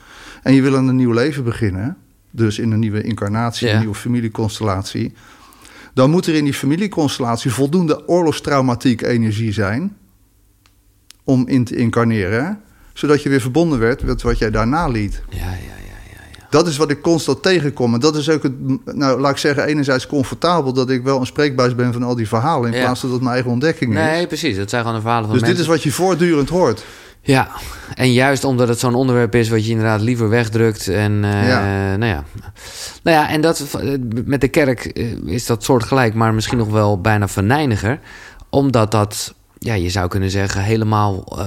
[0.43, 1.97] En je wil aan een nieuw leven beginnen.
[2.31, 3.73] Dus in een nieuwe incarnatie, Ja.
[3.73, 5.13] een nieuwe familieconstellatie.
[5.93, 9.95] Dan moet er in die familieconstellatie voldoende oorlogstraumatiek energie zijn.
[11.25, 12.59] Om in te incarneren.
[12.93, 15.21] Zodat je weer verbonden werd met wat jij daarna liet.
[15.29, 15.51] Ja, ja, ja,
[16.11, 16.45] ja, ja.
[16.49, 17.93] Dat is wat ik constant tegenkom.
[17.93, 18.53] En dat is ook het,
[18.95, 22.27] nou laat ik zeggen, enerzijds comfortabel dat ik wel een spreekbuis ben van al die
[22.27, 22.71] verhalen.
[22.71, 22.83] In Ja.
[22.83, 24.27] plaats van dat het mijn eigen ontdekking Nee, is.
[24.27, 24.57] precies.
[24.57, 25.65] Dat zijn gewoon de verhalen van Dus mensen.
[25.65, 26.85] dit is wat je voortdurend hoort.
[27.21, 27.47] Ja,
[27.95, 30.87] en juist omdat het zo'n onderwerp is wat je inderdaad liever wegdrukt.
[30.87, 31.95] En eh, Ja.
[31.95, 32.23] nou ja.
[33.03, 33.65] Nou ja, en dat,
[34.25, 37.99] met de kerk eh, is dat soortgelijk, maar misschien nog wel bijna venijniger.
[38.49, 39.33] Omdat dat,
[39.65, 41.45] ja, je zou kunnen zeggen, helemaal, eh,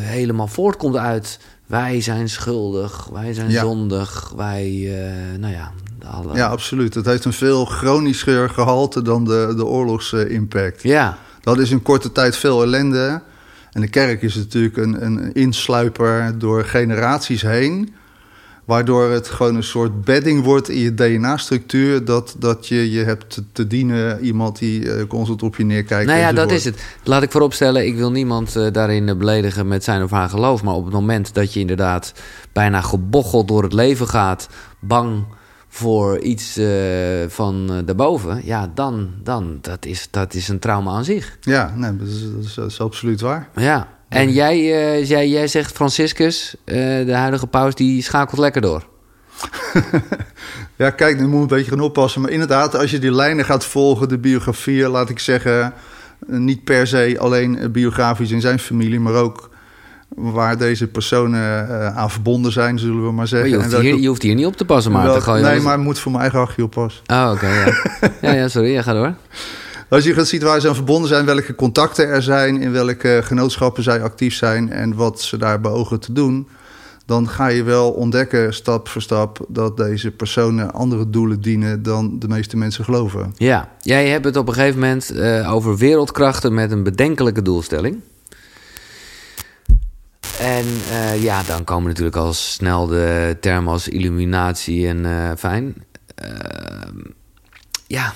[0.00, 1.38] helemaal voortkomt uit...
[1.66, 3.60] wij zijn schuldig, wij zijn Ja.
[3.60, 5.72] zondig, wij, eh, nou ja...
[6.06, 6.34] alle...
[6.34, 6.94] Ja, absoluut.
[6.94, 10.82] Het heeft een veel chronischer gehalte dan de, de oorlogsimpact.
[10.82, 11.18] ja.
[11.40, 13.22] Dat is in korte tijd veel ellende.
[13.72, 17.94] En de kerk is natuurlijk een, een insluiper door generaties heen.
[18.64, 22.04] Waardoor het gewoon een soort bedding wordt in je DNA-structuur.
[22.04, 26.06] Dat, dat je je hebt te, dienen iemand die eh, constant op je neerkijkt.
[26.06, 26.82] Nou ja, dat is het.
[27.02, 30.62] Laat ik vooropstellen, ik wil niemand eh, daarin eh, beledigen met zijn of haar geloof.
[30.62, 32.12] Maar op het moment dat je inderdaad
[32.52, 34.48] bijna gebocheld door het leven gaat,
[34.80, 35.24] bang
[35.68, 36.66] voor iets eh,
[37.28, 41.38] van daarboven, ja, dan, dan dat is dat is een trauma aan zich.
[41.40, 43.48] Ja, nee, dat, is, dat, is, dat is absoluut waar.
[43.56, 43.88] Ja.
[44.14, 48.82] En jij, eh, jij, jij zegt Franciscus, eh, de huidige paus, die schakelt lekker door.
[50.76, 52.20] Ja, kijk, nu moet je een beetje gaan oppassen.
[52.20, 56.64] Maar inderdaad, als je die lijnen gaat volgen, de biografieën, laat ik zeggen, eh, niet
[56.64, 59.50] per se alleen biografisch in zijn familie, maar ook
[60.08, 63.48] waar deze personen aan verbonden zijn, zullen we maar zeggen.
[63.50, 65.98] je, En hoeft hier, je hoeft hier niet op te passen, maar nee, maar moet
[65.98, 67.02] voor mijn eigen hachje oppassen.
[67.06, 67.72] Oh, oké, ja.
[68.30, 68.32] ja.
[68.32, 69.14] Ja, sorry, ja, ga door.
[69.94, 73.20] Als je gaat zien waar ze aan verbonden zijn, welke contacten er zijn, in welke
[73.24, 76.48] genootschappen zij actief zijn en wat ze daar beogen te doen,
[77.06, 82.18] dan ga je wel ontdekken, stap voor stap, dat deze personen andere doelen dienen dan
[82.18, 83.32] de meeste mensen geloven.
[83.36, 88.00] Ja, jij hebt het op een gegeven moment eh, over wereldkrachten met een bedenkelijke doelstelling.
[90.38, 95.74] En eh, ja, dan komen natuurlijk al snel de termen als illuminatie en eh, fijn.
[96.14, 96.98] Ehm,
[97.86, 98.12] ja,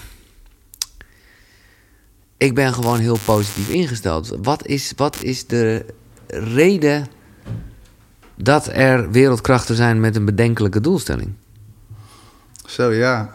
[2.39, 4.36] ik ben gewoon heel positief ingesteld.
[4.43, 5.84] Wat is, wat is de
[6.26, 7.07] reden
[8.34, 11.32] dat er wereldkrachten zijn met een bedenkelijke doelstelling?
[12.66, 13.32] Zo ja.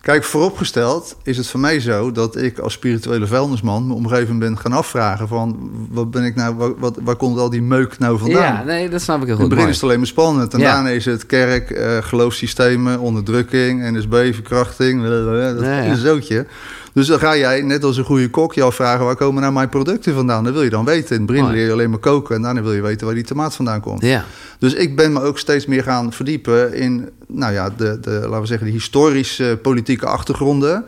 [0.00, 4.58] Kijk, vooropgesteld is het voor mij zo dat ik als spirituele vuilnisman me moment ben
[4.58, 8.18] gaan afvragen van wat ben ik nou, wat, wat, waar komt al die meuk nou
[8.18, 8.42] vandaan?
[8.42, 9.44] Ja, nee, dat snap ik heel In goed.
[9.50, 10.54] het begin is het alleen maar spannend.
[10.54, 10.72] En Ja.
[10.72, 15.02] daarna is het kerk, eh, geloofssystemen, onderdrukking, NSB, verkrachting.
[15.02, 16.46] Dat is een zootje.
[16.92, 19.04] Dus dan ga jij, net als een goede kok, je afvragen...
[19.04, 20.44] waar komen nou mijn producten vandaan?
[20.44, 21.16] Dat wil je dan weten.
[21.16, 22.36] In het begin leer je alleen maar koken...
[22.36, 24.02] en daarna wil je weten waar die tomaat vandaan komt.
[24.02, 24.24] Ja,
[24.58, 27.08] Dus ik ben me ook steeds meer gaan verdiepen in...
[27.26, 30.84] nou ja, de, de, laten we zeggen, de historische politieke achtergronden...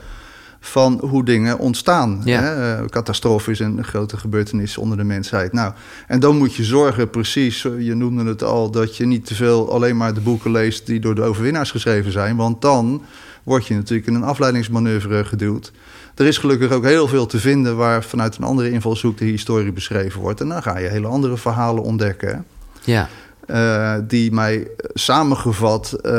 [0.60, 2.20] van hoe dingen ontstaan.
[2.24, 2.40] Ja.
[2.40, 2.74] Hè?
[2.74, 5.52] Eh, Catastrofes en grote gebeurtenissen onder de mensheid.
[5.52, 5.72] Nou,
[6.06, 8.70] en dan moet je zorgen, precies, je noemde het al...
[8.70, 10.86] dat je niet te veel alleen maar de boeken leest...
[10.86, 12.36] die door de overwinnaars geschreven zijn.
[12.36, 13.02] Want dan
[13.42, 15.72] word je natuurlijk in een afleidingsmanoeuvre geduwd.
[16.14, 17.76] Er is gelukkig ook heel veel te vinden...
[17.76, 20.40] waar vanuit een andere invalshoek de historie beschreven wordt.
[20.40, 22.44] En dan ga je hele andere verhalen ontdekken...
[22.84, 23.08] ja.
[23.46, 26.12] Eh, die mij samengevat eh,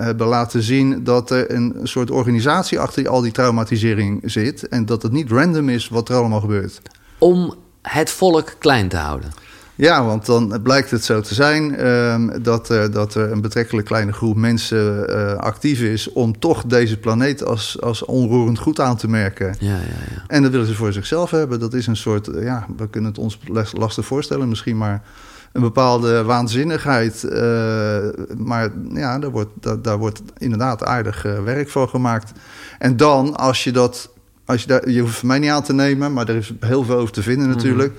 [0.00, 4.68] hebben laten zien dat er een soort organisatie achter al die traumatisering zit.
[4.68, 6.80] En dat het niet random is wat er allemaal gebeurt.
[7.18, 9.32] om het volk klein te houden.
[9.74, 13.86] Ja, want dan blijkt het zo te zijn ehm, dat, er dat er een betrekkelijk
[13.86, 18.96] kleine groep mensen eh, actief is om toch deze planeet als, als onroerend goed aan
[18.96, 19.54] te merken.
[19.58, 19.76] Ja, ja,
[20.14, 20.24] ja.
[20.26, 21.60] En dat willen ze voor zichzelf hebben.
[21.60, 23.38] Dat is een soort, eh, ja, we kunnen het ons
[23.72, 25.02] lastig voorstellen misschien, maar
[25.52, 27.24] een bepaalde waanzinnigheid.
[27.24, 32.32] eh, maar ja, daar wordt, daar, daar wordt inderdaad aardig werk van gemaakt.
[32.78, 34.10] En dan, als je dat,
[34.44, 36.96] als je, daar, je hoeft mij niet aan te nemen, maar er is heel veel
[36.96, 37.92] over te vinden natuurlijk.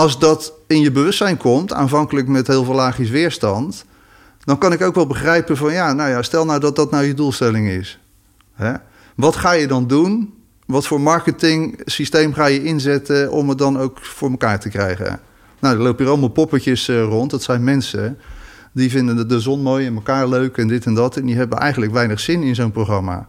[0.00, 3.84] Als dat in je bewustzijn komt, aanvankelijk met heel veel laagjes weerstand,
[4.44, 7.04] dan kan ik ook wel begrijpen van ja, nou ja, stel nou dat dat nou
[7.04, 7.98] je doelstelling is.
[8.54, 8.72] Hè?
[9.16, 10.34] Wat ga je dan doen?
[10.66, 15.20] Wat voor marketing systeem ga je inzetten om het dan ook voor elkaar te krijgen?
[15.58, 17.30] Nou, er lopen hier allemaal poppetjes eh, rond.
[17.30, 18.18] Dat zijn mensen
[18.72, 21.16] die vinden de, zon mooi en elkaar leuk en dit en dat.
[21.16, 23.28] En die hebben eigenlijk weinig zin in zo'n programma.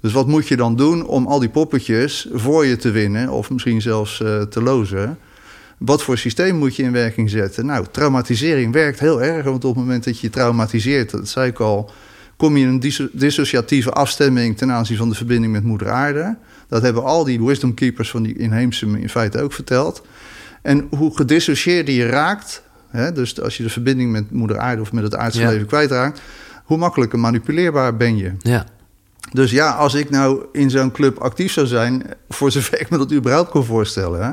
[0.00, 3.50] Dus wat moet je dan doen om al die poppetjes voor je te winnen of
[3.50, 5.18] misschien zelfs eh, te lozen?
[5.84, 7.66] Wat voor systeem moet je in werking zetten?
[7.66, 11.58] Nou, traumatisering werkt heel erg, want op het moment dat je traumatiseert, dat zei ik
[11.60, 11.90] al,
[12.36, 16.36] kom je in een disso- dissociatieve afstemming ten aanzien van de verbinding met Moeder Aarde.
[16.68, 20.02] Dat hebben al die wisdom keepers van die inheemse me in feite ook verteld.
[20.62, 24.92] En hoe gedissocieerder je raakt, hè, dus als je de verbinding met Moeder Aarde of
[24.92, 25.48] met het aardse Ja.
[25.50, 26.20] leven kwijtraakt,
[26.64, 28.32] hoe makkelijker manipuleerbaar ben je.
[28.38, 28.66] Ja,
[29.32, 32.98] Dus ja, als ik nou in zo'n club actief zou zijn, voor zover ik me
[32.98, 34.32] dat überhaupt kan voorstellen, hè,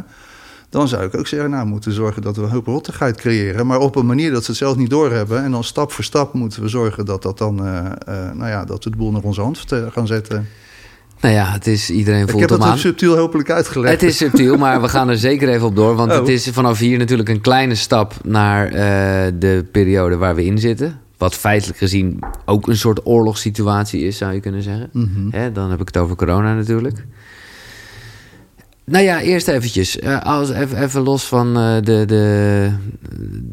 [0.70, 3.68] dan zou ik ook zeggen, nou, we moeten zorgen dat we een hoop rottigheid creëren,
[3.68, 5.44] maar op een manier dat ze het zelf niet doorhebben.
[5.44, 8.66] En dan stap voor stap moeten we zorgen dat dat dan, eh, eh, nou ja,
[8.66, 10.48] dat we de boel naar onze hand gaan zetten.
[11.22, 13.94] nou ja, het is iedereen ik voelt heb hem het subtiel hopelijk uitgelegd.
[13.94, 15.96] Het is subtiel, maar we gaan er zeker even op door.
[15.96, 16.18] Want Oh.
[16.18, 20.58] het is vanaf hier natuurlijk een kleine stap naar eh, de periode waar we in
[20.58, 21.00] zitten.
[21.18, 24.90] Wat feitelijk gezien ook een soort oorlogssituatie is, zou je kunnen zeggen.
[24.94, 25.30] Mhm.
[25.30, 27.06] Hè, dan heb ik het over corona natuurlijk.
[28.90, 30.00] Nou ja, eerst eventjes.
[30.00, 32.74] eh, als, even, even los van eh, de, de,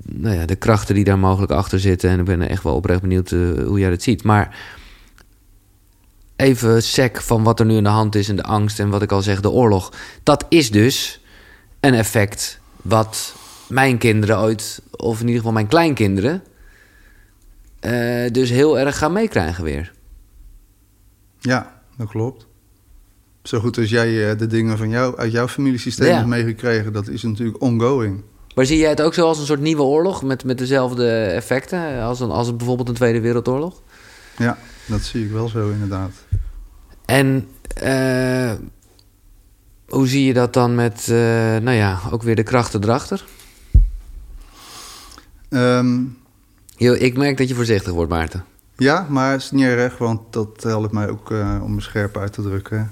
[0.05, 2.11] nou ja, de krachten die daar mogelijk achter zitten.
[2.11, 4.23] En ik ben echt wel oprecht benieuwd eh, hoe jij dat ziet.
[4.23, 4.59] Maar
[6.37, 9.03] even sec van wat er nu aan de hand is en de angst en wat
[9.03, 9.93] ik al zeg, de oorlog.
[10.23, 11.21] Dat is dus
[11.81, 13.35] een effect wat
[13.69, 16.43] mijn kinderen ooit, of in ieder geval mijn kleinkinderen,
[18.33, 19.93] dus heel erg gaan meekrijgen weer.
[21.41, 22.46] Ja, dat klopt.
[23.47, 26.15] Zo goed als jij uh, de dingen van jou, uit jouw familiesysteem ja.
[26.15, 28.23] hebt meegekregen, dat is natuurlijk ongoing.
[28.55, 32.03] Maar zie jij het ook zo als een soort nieuwe oorlog met, met dezelfde effecten
[32.03, 33.83] als, een, als bijvoorbeeld een Tweede Wereldoorlog?
[34.37, 36.13] Ja, dat zie ik wel zo inderdaad.
[37.05, 37.49] En
[37.83, 38.53] uh,
[39.87, 41.17] hoe zie je dat dan met, uh,
[41.57, 43.25] nou ja, ook weer de krachten erachter?
[45.49, 46.19] Um,
[46.77, 48.45] Yo, ik merk dat je voorzichtig wordt, Maarten.
[48.77, 52.17] Ja, maar het is niet erg, want dat helpt mij ook uh, om me scherp
[52.17, 52.91] uit te drukken.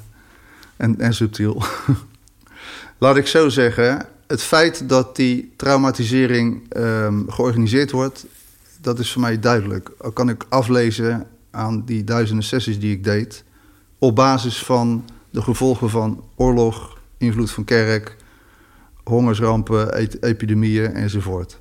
[0.76, 1.62] En, en subtiel.
[2.98, 8.26] Laat ik zo zeggen, het feit dat die traumatisering um, georganiseerd wordt,
[8.80, 9.90] dat is voor mij duidelijk.
[9.98, 13.44] Al kan ik aflezen aan die duizenden sessies die ik deed,
[13.98, 18.16] op basis van de gevolgen van oorlog, invloed van kerk,
[19.04, 21.60] hongersrampen, epidemieën enzovoort.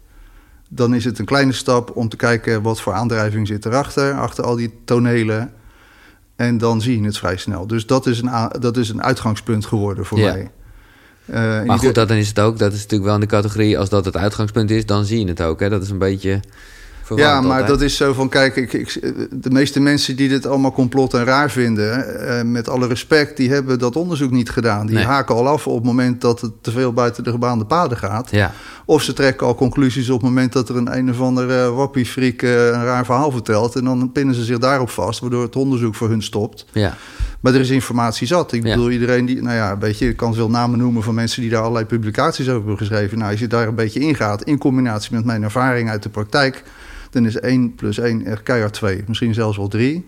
[0.70, 4.44] Dan is het een kleine stap om te kijken wat voor aandrijving zit erachter, achter
[4.44, 5.54] al die tonelen.
[6.36, 7.68] En dan zie je het vrij snel.
[7.68, 10.52] Dus dat is een, dat is een uitgangspunt geworden voor mij.
[11.26, 12.58] Uh, maar goed, dat dan is het ook.
[12.60, 13.78] Dat is natuurlijk wel in de categorie.
[13.78, 15.60] Als dat het uitgangspunt is, dan zie je het ook.
[15.60, 15.70] Hè?
[15.70, 16.40] Dat is een beetje.
[17.16, 19.00] Ja, maar dat is zo van, kijk, ik, ik,
[19.32, 23.52] de meeste mensen die dit allemaal complot en raar vinden, eh, met alle respect, die
[23.52, 24.86] hebben dat onderzoek niet gedaan.
[24.86, 27.98] Die haken al af op het moment dat het te veel buiten de gebaande paden
[27.98, 28.32] gaat.
[28.32, 28.52] Ja.
[28.86, 31.76] Of ze trekken al conclusies op het moment dat er een een of andere uh,
[31.76, 33.76] wappiefriek uh, een raar verhaal vertelt.
[33.76, 36.66] En dan pinnen ze zich daarop vast, waardoor het onderzoek voor hun stopt.
[36.72, 36.98] Ja.
[37.40, 38.52] Maar er is informatie zat.
[38.52, 41.42] Ik bedoel, iedereen die, nou ja, een beetje, ik kan veel namen noemen van mensen
[41.42, 43.18] die daar allerlei publicaties over hebben geschreven.
[43.18, 46.64] Nou, als je daar een beetje ingaat, in combinatie met mijn ervaring uit de praktijk
[47.14, 50.06] dan is 1 plus 1 er keihard 2, misschien zelfs wel 3.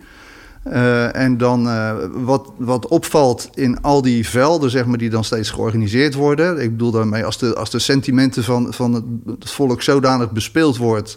[0.66, 5.24] Uh, en dan uh, wat, wat opvalt in al die velden, zeg maar, die dan
[5.24, 6.62] steeds georganiseerd worden.
[6.62, 10.76] Ik bedoel daarmee, als de, als de sentimenten van, van het, het volk zodanig bespeeld
[10.76, 11.16] wordt.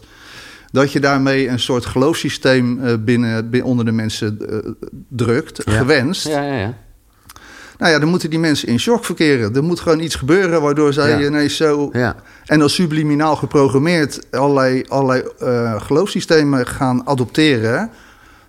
[0.72, 4.38] dat je daarmee een soort geloofssysteem uh, binnen, binnen, onder de mensen
[5.10, 5.72] drukt, ja.
[5.72, 6.28] gewenst.
[6.28, 6.78] Ja, ja, ja.
[7.80, 9.56] Nou ja, dan moeten die mensen in shock verkeren.
[9.56, 11.26] Er moet gewoon iets gebeuren waardoor zij Ja.
[11.26, 11.90] ineens zo...
[11.94, 12.16] Ja.
[12.46, 17.90] En als subliminaal geprogrammeerd allerlei, allerlei uh, geloofssystemen gaan adopteren...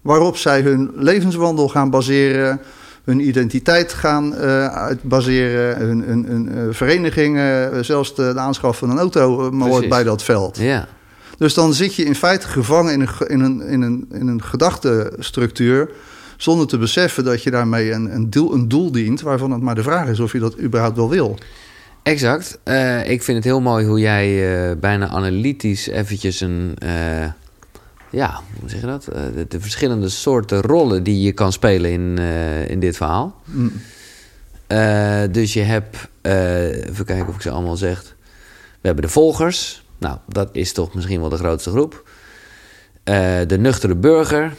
[0.02, 2.60] waarop zij hun levenswandel gaan baseren...
[3.04, 5.76] hun identiteit gaan uh, uitbaseren...
[5.76, 9.50] hun, hun, hun uh, verenigingen, zelfs de, de, aanschaf van een auto...
[9.50, 10.58] maar hoort bij dat veld.
[10.58, 10.88] Ja.
[11.36, 14.42] Dus dan zit je in feite gevangen in een, in een, in een, in een
[14.42, 15.90] gedachtestructuur
[16.42, 19.20] zonder te beseffen dat je daarmee een, een, doel, een doel dient...
[19.20, 21.38] waarvan het maar de vraag is of je dat überhaupt wel wil.
[22.02, 22.58] Exact.
[22.64, 24.28] Uh, ik vind het heel mooi hoe jij
[24.70, 26.76] uh, bijna analytisch eventjes een...
[26.84, 27.26] Uh,
[28.10, 29.04] ja, hoe zeg je dat?
[29.04, 32.18] De, de, verschillende soorten rollen die je kan spelen in,
[32.68, 33.42] in dit verhaal.
[33.44, 33.72] Mm.
[35.32, 35.96] dus je hebt...
[36.22, 38.16] even kijken of ik ze allemaal zeg.
[38.80, 39.84] We hebben de volgers.
[39.98, 42.08] Nou, dat is toch misschien wel de grootste groep.
[43.46, 44.52] de nuchtere burger...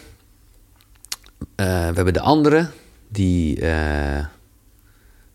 [1.41, 2.67] Uh, we hebben de andere,
[3.07, 3.61] die.
[3.61, 4.25] Uh,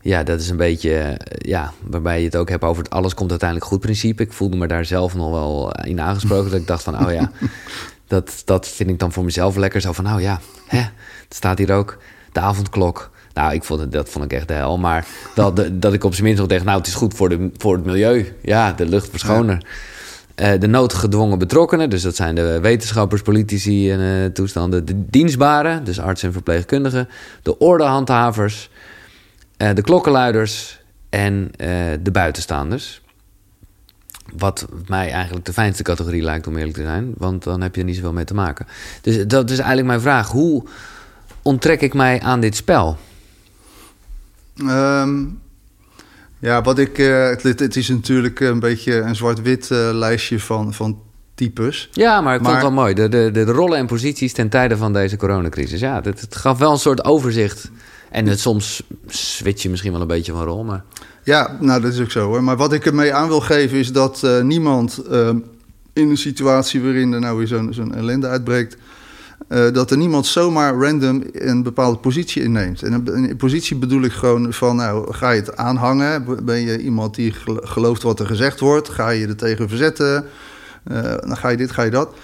[0.00, 0.90] ja, dat is een beetje.
[0.90, 4.22] Uh, ja, waarbij je het ook hebt over het alles komt uiteindelijk goed principe.
[4.22, 6.50] Ik voelde me daar zelf nog wel in aangesproken.
[6.50, 7.30] dat ik dacht van, oh ja,
[8.06, 9.80] dat, dat vind ik dan voor mezelf lekker.
[9.80, 11.98] Zo van, nou ja, hè, het staat hier ook.
[12.32, 13.10] De avondklok.
[13.32, 14.78] Nou, ik vond het, dat vond ik echt de hel.
[14.78, 17.50] Maar dat, dat ik op zijn minst nog dacht, nou, het is goed voor, de,
[17.56, 18.36] voor het milieu.
[18.42, 19.54] Ja, de lucht verschoner.
[19.54, 19.68] Ja.
[20.40, 24.84] Uh, de noodgedwongen betrokkenen, dus dat zijn de wetenschappers, politici en uh, toestanden.
[24.84, 27.08] De dienstbaren, dus artsen en verpleegkundigen.
[27.42, 28.70] De ordehandhavers.
[29.58, 30.80] Uh, de klokkenluiders
[31.10, 31.50] en
[32.02, 33.02] de buitenstaanders.
[34.36, 37.80] Wat mij eigenlijk de fijnste categorie lijkt om eerlijk te zijn, want dan heb je
[37.80, 38.66] er niet zoveel mee te maken.
[39.02, 40.30] Dus dat is eigenlijk mijn vraag.
[40.30, 40.64] Hoe
[41.42, 42.96] onttrek ik mij aan dit spel?
[44.56, 45.44] Um...
[46.38, 46.98] Ja, wat ik.
[46.98, 50.98] Uh, het, het, is natuurlijk een beetje een zwart-wit uh, lijstje van, van
[51.34, 51.88] types.
[51.92, 52.94] Ja, maar ik maar, vond het wel mooi.
[52.94, 55.80] De, de, de rollen en posities ten tijde van deze coronacrisis.
[55.80, 57.70] Ja, het, het gaf wel een soort overzicht.
[58.10, 60.84] En het, soms switch je misschien wel een beetje van rol, maar...
[61.22, 62.42] Ja, nou, dat is ook zo hoor.
[62.42, 65.02] Maar wat ik ermee aan wil geven is dat uh, niemand
[65.92, 68.76] in een situatie waarin er nou weer zo'n zo'n ellende uitbreekt
[69.48, 72.82] uh, dat er niemand zomaar random een bepaalde positie inneemt.
[72.82, 76.44] En een, positie bedoel ik gewoon van, nou, ga je het aanhangen?
[76.44, 78.88] Ben je iemand die gelooft wat er gezegd wordt?
[78.88, 80.24] Ga je er tegen verzetten?
[80.92, 82.14] Uh, dan ga je dit, ga je dat.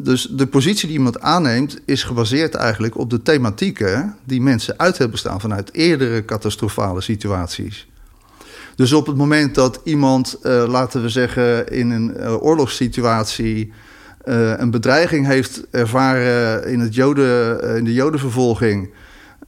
[0.00, 4.98] Dus de positie die iemand aanneemt is gebaseerd eigenlijk op de thematieken die mensen uit
[4.98, 7.88] hebben staan vanuit eerdere catastrofale situaties.
[8.74, 13.72] Dus op het moment dat iemand, uh, laten we zeggen, in een oorlogssituatie
[14.28, 18.90] uh, een bedreiging heeft ervaren in, het joden, in de jodenvervolging.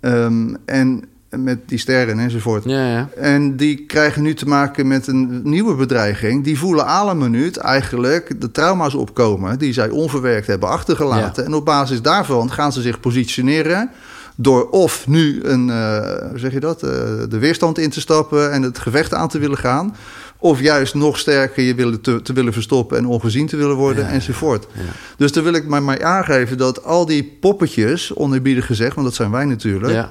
[0.01, 2.65] Ehm, en met die sterren enzovoort.
[2.65, 3.09] Ja, ja.
[3.17, 6.45] En die krijgen nu te maken met een nieuwe bedreiging.
[6.45, 11.43] Die voelen alle minuut eigenlijk de trauma's opkomen die zij onverwerkt hebben achtergelaten.
[11.43, 11.49] Ja.
[11.49, 13.91] En op basis daarvan gaan ze zich positioneren
[14.37, 16.91] door of nu een, eh, hoe zeg je dat, eh,
[17.29, 19.97] de weerstand in te stappen en het gevecht aan te willen gaan.
[20.41, 24.05] Of juist nog sterker je willen te, te willen verstoppen en ongezien te willen worden
[24.05, 24.67] Ja, enzovoort.
[24.75, 24.81] ja.
[25.17, 29.17] Dus daar wil ik maar, maar aangeven dat al die poppetjes, onerbiedig gezegd, want dat
[29.17, 30.11] zijn wij natuurlijk, ja.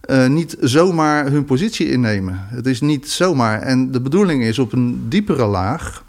[0.00, 2.46] eh, niet zomaar hun positie innemen.
[2.48, 3.60] Het is niet zomaar.
[3.62, 6.04] En de bedoeling is op een diepere laag,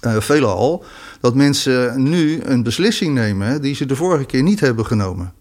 [0.00, 0.84] eh veelal,
[1.20, 5.32] dat mensen nu een beslissing nemen die ze de vorige keer niet hebben genomen.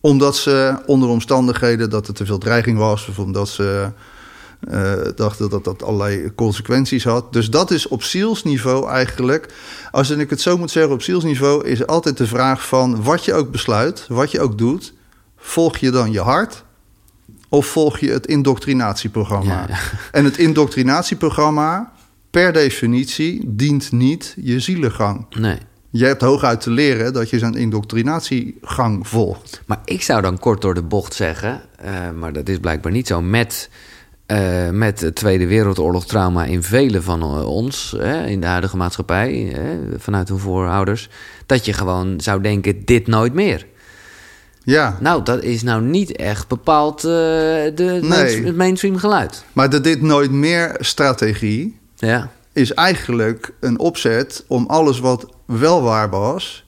[0.00, 3.90] Omdat ze onder omstandigheden dat er te veel dreiging was, of omdat ze
[4.68, 7.32] eh, dachten dat dat allerlei consequenties had.
[7.32, 9.54] Dus dat is op zielsniveau eigenlijk,
[9.90, 13.34] als ik het zo moet zeggen, op zielsniveau is altijd de vraag van wat je
[13.34, 14.92] ook besluit, wat je ook doet,
[15.36, 16.64] volg je dan je hart
[17.48, 19.52] of volg je het indoctrinatieprogramma?
[19.52, 19.78] Ja, ja.
[20.12, 21.92] En het indoctrinatieprogramma,
[22.30, 25.26] per definitie, dient niet je zielengang.
[25.38, 25.58] Nee.
[25.90, 29.62] Je hebt hooguit te leren dat je zijn indoctrinatiegang volgt.
[29.66, 33.06] Maar ik zou dan kort door de bocht zeggen, eh, maar dat is blijkbaar niet
[33.06, 33.70] zo, met,
[34.32, 38.76] eh, met het Tweede Wereldoorlog trauma in velen van eh, ons, hè, in de huidige
[38.76, 41.08] maatschappij, hè, vanuit hun voorouders,
[41.46, 43.66] dat je gewoon zou denken, dit nooit meer.
[44.64, 47.10] Ja, Nou, dat is nou niet echt bepaald eh,
[47.74, 48.44] de, Nee.
[48.44, 49.44] het mainstream geluid.
[49.52, 55.82] maar de dit nooit meer strategie Ja, is eigenlijk een opzet om alles wat wel
[55.82, 56.64] waar was,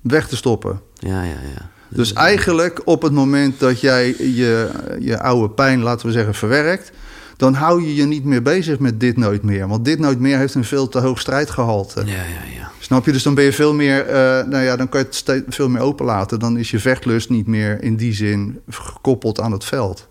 [0.00, 0.80] weg te stoppen.
[0.98, 1.70] ja, ja, ja.
[1.88, 4.70] Dus eigenlijk op het moment dat jij je,
[5.00, 6.92] je oude pijn, laten we zeggen, verwerkt,
[7.36, 9.68] dan hou je je niet meer bezig met dit nooit meer.
[9.68, 12.00] Want dit nooit meer heeft een veel te hoog strijdgehalte.
[12.00, 12.70] Ja, ja, ja.
[12.78, 13.12] Snap je?
[13.12, 14.14] Dus dan ben je veel meer, eh,
[14.46, 16.38] nou ja, dan kan je het veel meer openlaten.
[16.38, 20.08] Dan is je vechtlust niet meer in die zin gekoppeld aan het veld.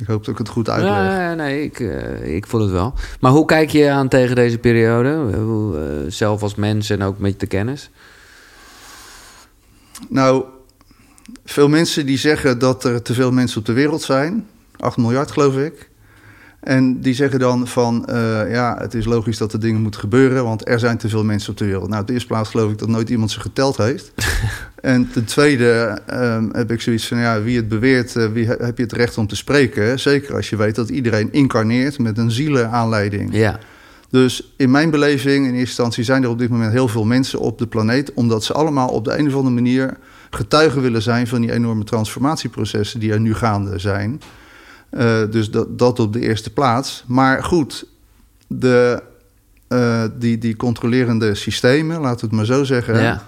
[0.00, 0.92] Ik hoop dat ik het goed uitleg.
[0.92, 2.94] Ja, nee, ik, eh, ik voel het wel.
[3.20, 5.36] Maar hoe kijk je aan tegen deze periode?
[5.36, 7.90] Hoe, eh, zelf als mens en ook met de kennis?
[10.08, 10.44] Nou,
[11.44, 14.46] veel mensen die zeggen dat er te veel mensen op de wereld zijn.
[14.76, 15.88] 8 miljard geloof ik.
[16.60, 20.44] En die zeggen dan van, eh, ja, het is logisch dat er dingen moeten gebeuren,
[20.44, 21.88] want er zijn te veel mensen op de wereld.
[21.88, 24.12] Nou, op de eerste plaats geloof ik dat nooit iemand ze geteld heeft.
[24.80, 28.76] en ten tweede ehm, heb ik zoiets van, ja, wie het beweert, eh, wie heb
[28.76, 30.00] je het recht om te spreken?
[30.00, 33.34] Zeker als je weet dat iedereen incarneert met een zielenaanleiding.
[33.34, 33.58] Ja,
[34.10, 37.38] Dus in mijn beleving, in eerste instantie, zijn er op dit moment heel veel mensen
[37.38, 39.96] op de planeet, omdat ze allemaal op de een of andere manier
[40.30, 44.20] getuigen willen zijn van die enorme transformatieprocessen die er nu gaande zijn.
[44.90, 47.04] Eh, dus dat, dat op de eerste plaats.
[47.06, 47.86] Maar goed,
[48.46, 49.02] de,
[49.68, 53.24] eh, die, die controlerende systemen, laten we het maar zo zeggen, ja.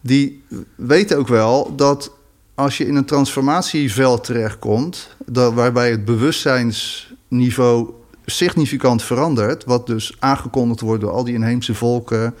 [0.00, 0.42] die
[0.74, 2.12] weten ook wel dat
[2.54, 7.90] als je in een transformatieveld terechtkomt, dat, waarbij het bewustzijnsniveau
[8.26, 12.34] significant verandert, wat dus aangekondigd wordt door al die inheemse volken,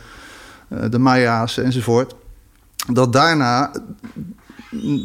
[0.68, 2.14] eh, de Maya's enzovoort,
[2.92, 3.70] dat daarna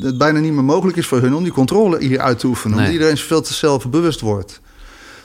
[0.01, 2.77] het bijna niet meer mogelijk is voor hun om die controle hier uit te oefenen,
[2.77, 2.85] Nee.
[2.85, 4.61] omdat iedereen veel te zelfbewust wordt.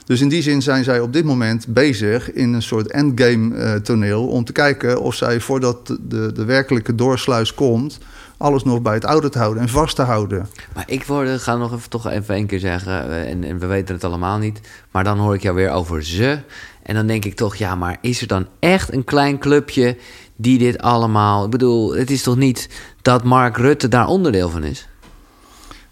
[0.04, 3.74] Dus in die zin zijn zij op dit moment bezig in een soort endgame eh,
[3.74, 7.98] toneel om te kijken of zij voordat de, de werkelijke doorsluis komt,
[8.42, 10.48] alles nog bij het oude te houden en vast te houden.
[10.74, 13.66] Maar ik word, ga nog even, toch even één keer zeggen, eh, en, en we
[13.66, 16.38] weten het allemaal niet, maar dan hoor ik jou weer over ze.
[16.82, 19.96] En dan denk ik toch, ja, maar is er dan echt een klein clubje
[20.36, 21.44] die dit allemaal...
[21.44, 22.68] Ik bedoel, het is toch niet
[23.02, 24.88] dat Mark Rutte daar onderdeel van is?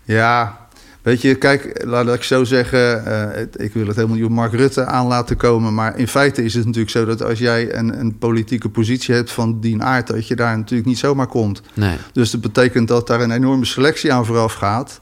[0.03, 0.59] Ja,
[1.03, 4.53] weet je, kijk, laat ik zo zeggen, eh, ik wil het helemaal niet op Mark
[4.53, 8.01] Rutte aan laten komen, maar in feite is het natuurlijk zo dat als jij een,
[8.01, 11.62] een politieke positie hebt van die aard, dat je daar natuurlijk niet zomaar komt.
[11.74, 11.96] Nee.
[12.12, 15.01] Dus dat betekent dat daar een enorme selectie aan vooraf gaat.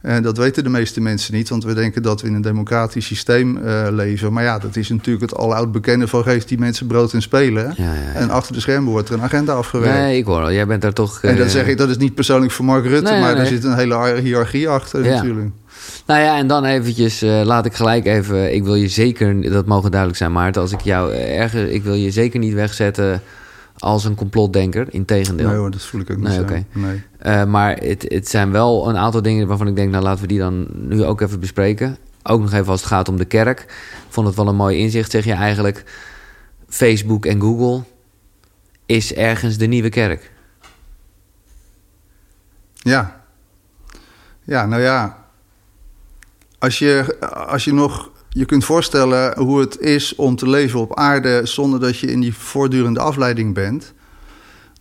[0.00, 3.06] En dat weten de meeste mensen niet, want we denken dat we in een democratisch
[3.06, 4.32] systeem eh, leven.
[4.32, 7.74] Maar ja, dat is natuurlijk het aloud bekende van geeft die mensen brood en spelen.
[7.76, 8.12] Ja, ja, ja.
[8.14, 9.98] En achter de schermen wordt er een agenda afgewerkt.
[9.98, 10.52] Nee, ik hoor al.
[10.52, 11.22] Jij bent daar toch...
[11.22, 13.40] En dat eh, zeg ik, dat is niet persoonlijk voor Mark Rutte, Nee, maar nee,
[13.40, 15.14] er zit een hele hiërarchie achter Ja.
[15.14, 15.50] natuurlijk.
[16.06, 18.54] Nou ja, en dan eventjes, eh, laat ik gelijk even...
[18.54, 20.62] Ik wil je zeker, dat mogen duidelijk zijn, Maarten...
[20.62, 21.70] als ik jou erger...
[21.70, 23.22] Ik wil je zeker niet wegzetten
[23.78, 24.86] als een complotdenker.
[24.90, 25.48] Integendeel.
[25.48, 26.66] Nee hoor, dat voel ik ook niet Nee.
[26.72, 27.02] Nee.
[27.18, 29.90] Eh, maar het, het zijn wel een aantal dingen waarvan ik denk...
[29.90, 31.96] nou, laten we die dan nu ook even bespreken.
[32.22, 33.60] Ook nog even als het gaat om de kerk.
[33.60, 35.84] Ik vond het wel een mooi inzicht, zeg je eigenlijk...
[36.68, 37.82] Facebook en Google
[38.86, 40.32] is ergens de nieuwe kerk.
[42.76, 43.20] Ja.
[44.42, 45.24] Ja, nou ja.
[46.58, 47.16] Als je,
[47.48, 51.80] als je nog je kunt voorstellen hoe het is om te leven op aarde zonder
[51.80, 53.92] dat je in die voortdurende afleiding bent,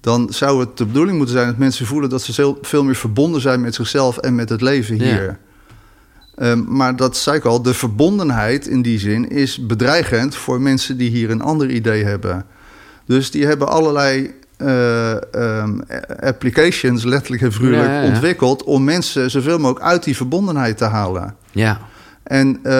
[0.02, 3.42] dan zou het de bedoeling moeten zijn dat mensen voelen dat ze veel meer verbonden
[3.42, 5.40] zijn met zichzelf en met het leven hier.
[6.36, 10.98] Ehm, maar dat zei ik al, de verbondenheid in die zin is bedreigend voor mensen
[10.98, 12.46] die hier een ander idee hebben.
[13.06, 15.84] Dus die hebben allerlei uh, um,
[16.20, 21.36] applications, letterlijk en figuurlijk, ontwikkeld om mensen zoveel mogelijk uit die verbondenheid te halen.
[21.52, 21.82] Ja.
[22.26, 22.72] En uh,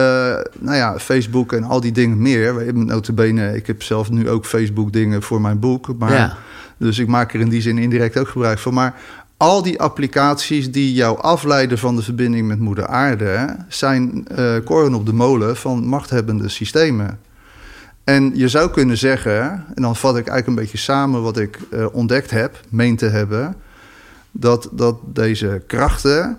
[0.60, 2.74] nou ja, Facebook en al die dingen meer.
[2.74, 5.98] Notabene, ik heb zelf nu ook Facebook dingen voor mijn boek.
[5.98, 6.38] Maar, ja.
[6.78, 8.74] Dus ik maak er in die zin indirect ook gebruik van.
[8.74, 8.96] Maar
[9.38, 13.56] al die applicaties die jou afleiden van de verbinding met moeder aarde...
[13.68, 17.20] zijn uh, koren op de molen van machthebbende systemen.
[18.04, 21.60] En je zou kunnen zeggen, en dan vat ik eigenlijk een beetje samen wat ik
[21.74, 23.56] uh, ontdekt heb, meen te hebben,
[24.32, 26.38] dat, dat deze krachten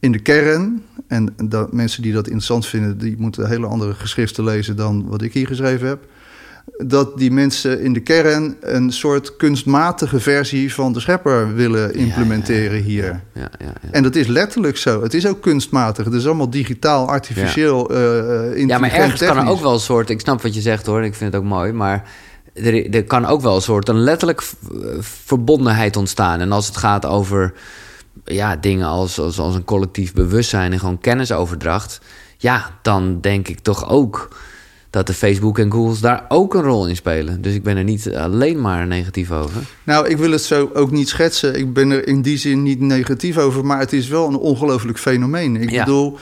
[0.00, 4.44] in de kern, en dat mensen die dat interessant vinden, die moeten hele andere geschriften
[4.44, 6.06] lezen dan wat ik hier geschreven heb
[6.76, 12.82] dat die mensen in de kern een soort kunstmatige versie van de schepper willen implementeren
[12.82, 13.22] hier.
[13.32, 13.50] Ja,
[13.90, 15.02] en dat is letterlijk zo.
[15.02, 16.04] Het is ook kunstmatig.
[16.04, 18.54] Het is allemaal digitaal, artificieel, ja.
[18.54, 20.10] Uh, Ja, maar ergens kan er ook wel een soort...
[20.10, 22.08] Ik snap wat je zegt hoor, ik vind het ook mooi, maar...
[22.54, 24.42] Er, er kan ook wel een soort een letterlijk
[25.00, 26.40] verbondenheid ontstaan.
[26.40, 27.52] En als het gaat over
[28.32, 32.00] ja, dingen als, als, als een collectief bewustzijn en gewoon kennisoverdracht...
[32.36, 34.28] ja, dan denk ik toch ook
[34.90, 37.42] dat de Facebook en Google's daar ook een rol in spelen.
[37.42, 39.62] Dus ik ben er niet alleen maar negatief over.
[39.84, 41.54] Nou, ik wil het zo ook niet schetsen.
[41.54, 44.98] Ik ben er in die zin niet negatief over, maar het is wel een ongelooflijk
[44.98, 45.56] fenomeen.
[45.56, 46.18] Ik bedoel,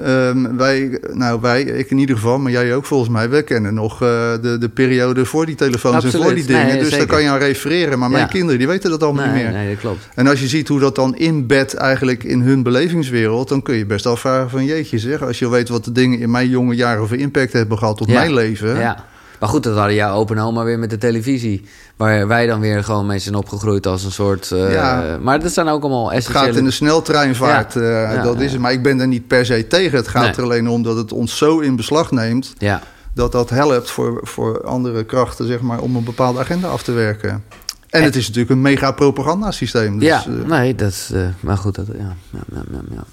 [0.00, 3.74] Um, wij, nou wij, ik in ieder geval, maar jij ook volgens mij, we kennen
[3.74, 4.08] nog uh,
[4.42, 6.78] de, de periode voor die telefoons en voor die dingen.
[6.78, 7.98] dus daar kan je aan refereren.
[7.98, 9.52] Maar mijn kinderen, die weten dat allemaal nee, niet meer.
[9.52, 10.08] Nee, dat klopt.
[10.14, 13.86] En als je ziet hoe dat dan inbedt eigenlijk in hun belevingswereld, dan kun je
[13.86, 17.08] best afvragen van jeetje zeg, als je weet wat de dingen in mijn jonge jaren
[17.08, 18.78] voor impact hebben gehad op mijn leven.
[18.78, 19.04] Ja.
[19.42, 21.64] Maar goed, dat hadden jouw open oma weer met de televisie.
[21.96, 24.50] Waar wij dan weer gewoon mee zijn opgegroeid als een soort...
[24.52, 25.18] Uh, ja.
[25.20, 26.38] Maar dat zijn ook allemaal essentiële...
[26.38, 28.14] Het gaat in de sneltreinvaart, ja.
[28.14, 28.60] Uh, dat is het.
[28.60, 29.98] Maar ik ben er niet per se tegen.
[29.98, 32.52] Het gaat er alleen om dat het ons zo in beslag neemt...
[32.58, 32.82] Ja.
[33.14, 35.80] dat dat helpt voor, voor andere krachten, zeg maar...
[35.80, 37.44] om een bepaalde agenda af te werken.
[37.90, 39.98] En, het is natuurlijk een mega propagandasysteem.
[39.98, 41.10] Dus, ja, uh, nee, dat is...
[41.40, 43.04] maar goed, dat, ja, ja, ja, ja.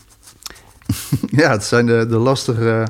[1.30, 2.88] ja, het zijn de, de lastige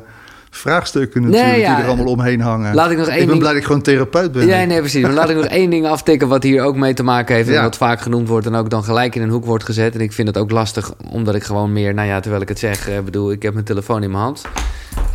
[0.50, 2.76] vraagstukken natuurlijk die er allemaal omheen hangen.
[2.76, 3.40] Laat ik nog één ik ben ding...
[3.40, 4.48] blij dat ik gewoon therapeut ben.
[4.48, 5.02] Ja, nee, precies.
[5.02, 7.50] Maar laat ik nog één ding aftikken wat hier ook mee te maken heeft...
[7.50, 9.94] en wat vaak genoemd wordt en ook dan gelijk in een hoek wordt gezet.
[9.94, 11.94] En ik vind het ook lastig, omdat ik gewoon meer...
[11.94, 14.42] nou ja, terwijl ik het zeg, uh, bedoel, ik heb mijn telefoon in mijn hand...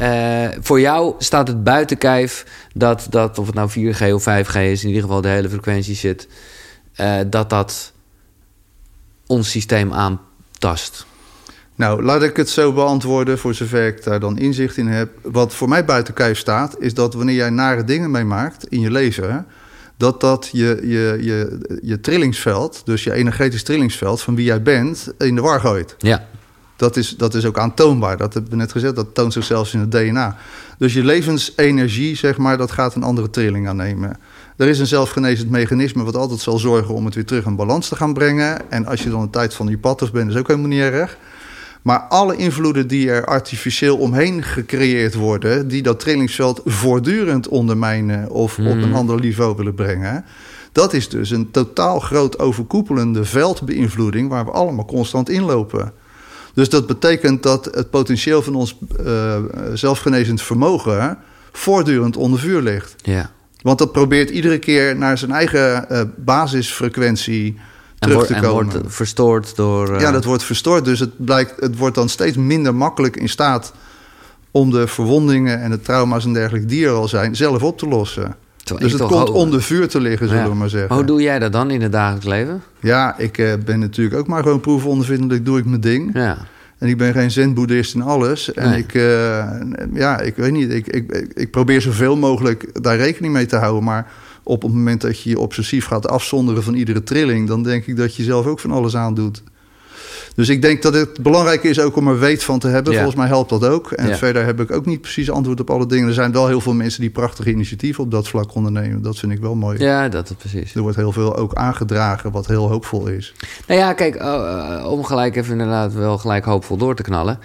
[0.01, 4.57] Uh, voor jou staat het buiten kijf dat, dat, of het nou 4G of 5G
[4.57, 6.29] is, in ieder geval de hele frequentie zit,
[7.01, 7.93] uh, dat dat
[9.27, 11.07] ons systeem aantast.
[11.75, 15.11] Nou, laat ik het zo beantwoorden voor zover ik daar dan inzicht in heb.
[15.23, 18.91] Wat voor mij buiten kijf staat, is dat wanneer jij nare dingen meemaakt in je
[18.91, 19.47] leven,
[19.97, 25.13] dat dat je, je, je, je trillingsveld, dus je energetisch trillingsveld van wie jij bent,
[25.19, 25.95] in de war gooit.
[25.99, 26.27] Ja.
[26.77, 28.17] Dat is, dat is ook aantoonbaar.
[28.17, 28.97] Dat hebben we net gezegd.
[28.97, 30.37] Dat toont zich zelfs in het DNA.
[30.79, 34.19] Dus je levensenergie, zeg maar, dat gaat een andere trilling aannemen.
[34.57, 37.89] Er is een zelfgenezend mechanisme wat altijd zal zorgen om het weer terug in balans
[37.89, 38.71] te gaan brengen.
[38.71, 41.17] En als je dan een tijd van je pad bent, is ook helemaal niet erg.
[41.85, 48.59] Maar alle invloeden die er artificieel omheen gecreëerd worden, die dat trillingsveld voortdurend ondermijnen of
[48.59, 50.25] op een ander niveau willen brengen,
[50.73, 55.93] dat is dus een totaal groot overkoepelende veldbeïnvloeding waar we allemaal constant inlopen.
[56.55, 59.37] Dus dat betekent dat het potentieel van ons uh,
[59.75, 61.19] zelfgenezend vermogen
[61.53, 62.95] voortdurend onder vuur ligt.
[63.03, 63.31] Ja.
[63.63, 67.57] Want dat probeert iedere keer naar zijn eigen uh, basisfrequentie
[68.09, 68.73] terug te komen.
[68.73, 69.91] En wordt verstoord door...
[69.91, 70.01] Uh...
[70.01, 70.85] Ja, dat wordt verstoord.
[70.85, 73.73] Dus het, blijkt, het wordt dan steeds minder makkelijk in staat...
[74.51, 77.37] om de verwondingen en de trauma's en dergelijke die er al zijn...
[77.37, 78.37] zelf op te lossen.
[78.79, 80.89] dus het komt onder vuur te liggen, zullen we maar zeggen.
[80.89, 82.63] Maar hoe doe jij dat dan in het dagelijks leven?
[82.81, 85.45] Ja, ik uh, ben natuurlijk ook maar gewoon proefondervindelijk...
[85.45, 86.11] doe ik mijn ding.
[86.15, 86.37] Ja.
[86.79, 88.53] En ik ben geen zen-boeddhist in alles.
[88.53, 88.79] En nee.
[88.79, 89.45] ik, uh,
[89.93, 93.85] ja, ik weet niet, ik, ik, ik probeer zoveel mogelijk daar rekening mee te houden.
[93.85, 94.07] Maar
[94.45, 97.97] op het moment dat je je obsessief gaat afzonderen van iedere trilling, dan denk ik
[97.97, 99.43] dat je zelf ook van alles aan doet.
[100.35, 102.93] Dus ik denk dat het belangrijk is ook om er weet van te hebben.
[102.93, 102.99] Ja.
[102.99, 103.93] Volgens mij helpt dat ook.
[103.93, 104.17] En ja.
[104.17, 106.09] verder heb ik ook niet precies antwoord op alle dingen.
[106.09, 109.03] Er zijn wel heel veel mensen die prachtige initiatieven op dat vlak ondernemen.
[109.03, 109.79] Dat vind ik wel mooi.
[109.79, 110.75] Ja, dat is precies.
[110.75, 113.35] Er wordt heel veel ook aangedragen wat heel hoopvol is.
[113.67, 117.39] Nou ja, kijk, uh, om gelijk even inderdaad wel gelijk hoopvol door te knallen.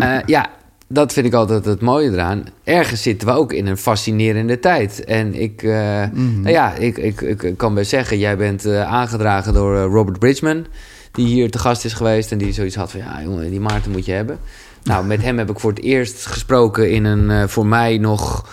[0.00, 0.50] uh, ja,
[0.88, 2.44] dat vind ik altijd het mooie eraan.
[2.64, 5.04] Ergens zitten we ook in een fascinerende tijd.
[5.04, 6.40] En ik, uh, mm -hmm.
[6.40, 10.18] nou ja, ik, ik, ik, kan best zeggen, jij bent uh, aangedragen door uh, Robert
[10.18, 10.66] Bridgman,
[11.12, 13.90] die hier te gast is geweest en die zoiets had van, ja, jongen, die Maarten
[13.90, 14.38] moet je hebben.
[14.82, 18.48] Nou, met hem heb ik voor het eerst gesproken in een voor mij nog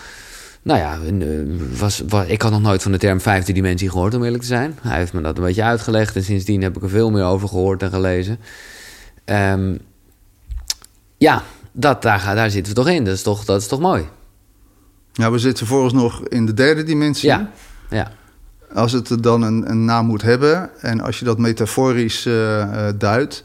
[0.61, 3.89] Nou ja, een, eh, was, was, ik had nog nooit van de term vijfde dimensie
[3.89, 4.77] gehoord, om eerlijk te zijn.
[4.81, 7.47] Hij heeft me dat een beetje uitgelegd en sindsdien heb ik er veel meer over
[7.47, 8.39] gehoord en gelezen.
[9.25, 9.75] Ehm,
[11.17, 13.05] ja, dat, daar, daar zitten we toch in.
[13.05, 14.05] Dat is toch, dat is toch mooi?
[15.13, 17.29] Ja, we zitten vooralsnog in de derde dimensie.
[17.29, 17.51] Ja,
[17.89, 18.11] ja.
[18.73, 23.43] Als het dan een, een naam moet hebben en als je dat metaforisch uh, duidt,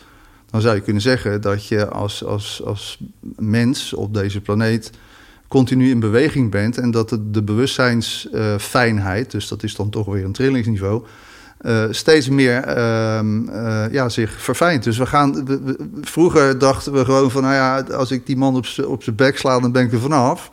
[0.50, 2.98] dan zou je kunnen zeggen dat je als, als, als
[3.36, 4.90] mens op deze planeet
[5.48, 10.24] continu in beweging bent en dat de, de bewustzijnsfijnheid, dus dat is dan toch weer
[10.24, 11.04] een trillingsniveau,
[11.60, 14.84] uh, steeds meer uh, uh, ja, zich verfijnt.
[14.84, 15.44] Dus we gaan.
[15.44, 19.38] We, vroeger dachten we gewoon van, nou ja, als ik die man op zijn bek
[19.38, 20.48] sla, dan ben ik er vanaf.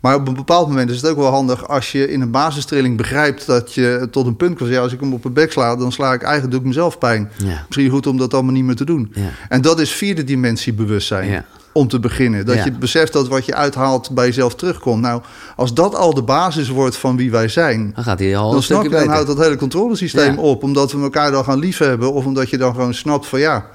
[0.00, 2.96] Maar op een bepaald moment is het ook wel handig als je in een basistrilling
[2.96, 5.76] begrijpt dat je tot een punt kan Ja, als ik hem op een bek sla,
[5.76, 7.30] dan sla ik eigenlijk doe ik mezelf pijn.
[7.36, 7.64] Ja.
[7.66, 9.12] Misschien goed om dat allemaal niet meer te doen.
[9.14, 9.28] Ja.
[9.48, 11.30] En dat is vierde dimensie bewustzijn.
[11.30, 11.44] Ja.
[11.72, 12.46] Om te beginnen.
[12.46, 12.64] Dat Ja.
[12.64, 15.02] je beseft dat wat je uithaalt bij jezelf terugkomt.
[15.02, 15.22] Nou,
[15.56, 17.92] als dat al de basis wordt van wie wij zijn.
[17.94, 20.40] Dan gaat hij al Dan snap je, dan houdt dat hele controlesysteem Ja.
[20.40, 20.62] op.
[20.62, 22.12] Omdat we elkaar dan gaan liefhebben.
[22.12, 23.66] Of omdat je dan gewoon snapt van ja,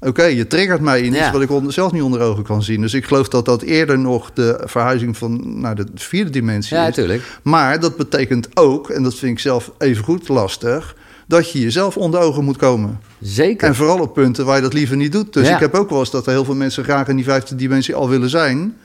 [0.00, 1.32] oké, je triggert mij in iets Ja.
[1.32, 2.80] wat ik onder, zelf niet onder ogen kan zien.
[2.80, 6.82] Dus ik geloof dat dat eerder nog de verhuizing van naar de vierde dimensie Ja,
[6.82, 6.88] is.
[6.88, 7.22] natuurlijk.
[7.42, 10.94] Maar dat betekent ook, en dat vind ik zelf even goed lastig,
[11.26, 13.00] dat je jezelf onder ogen moet komen.
[13.20, 13.68] Zeker.
[13.68, 15.32] En vooral op punten waar je dat liever niet doet.
[15.32, 15.54] Dus Ja.
[15.54, 17.94] ik heb ook wel eens dat er heel veel mensen graag in die vijfde dimensie
[17.94, 18.76] al willen zijn.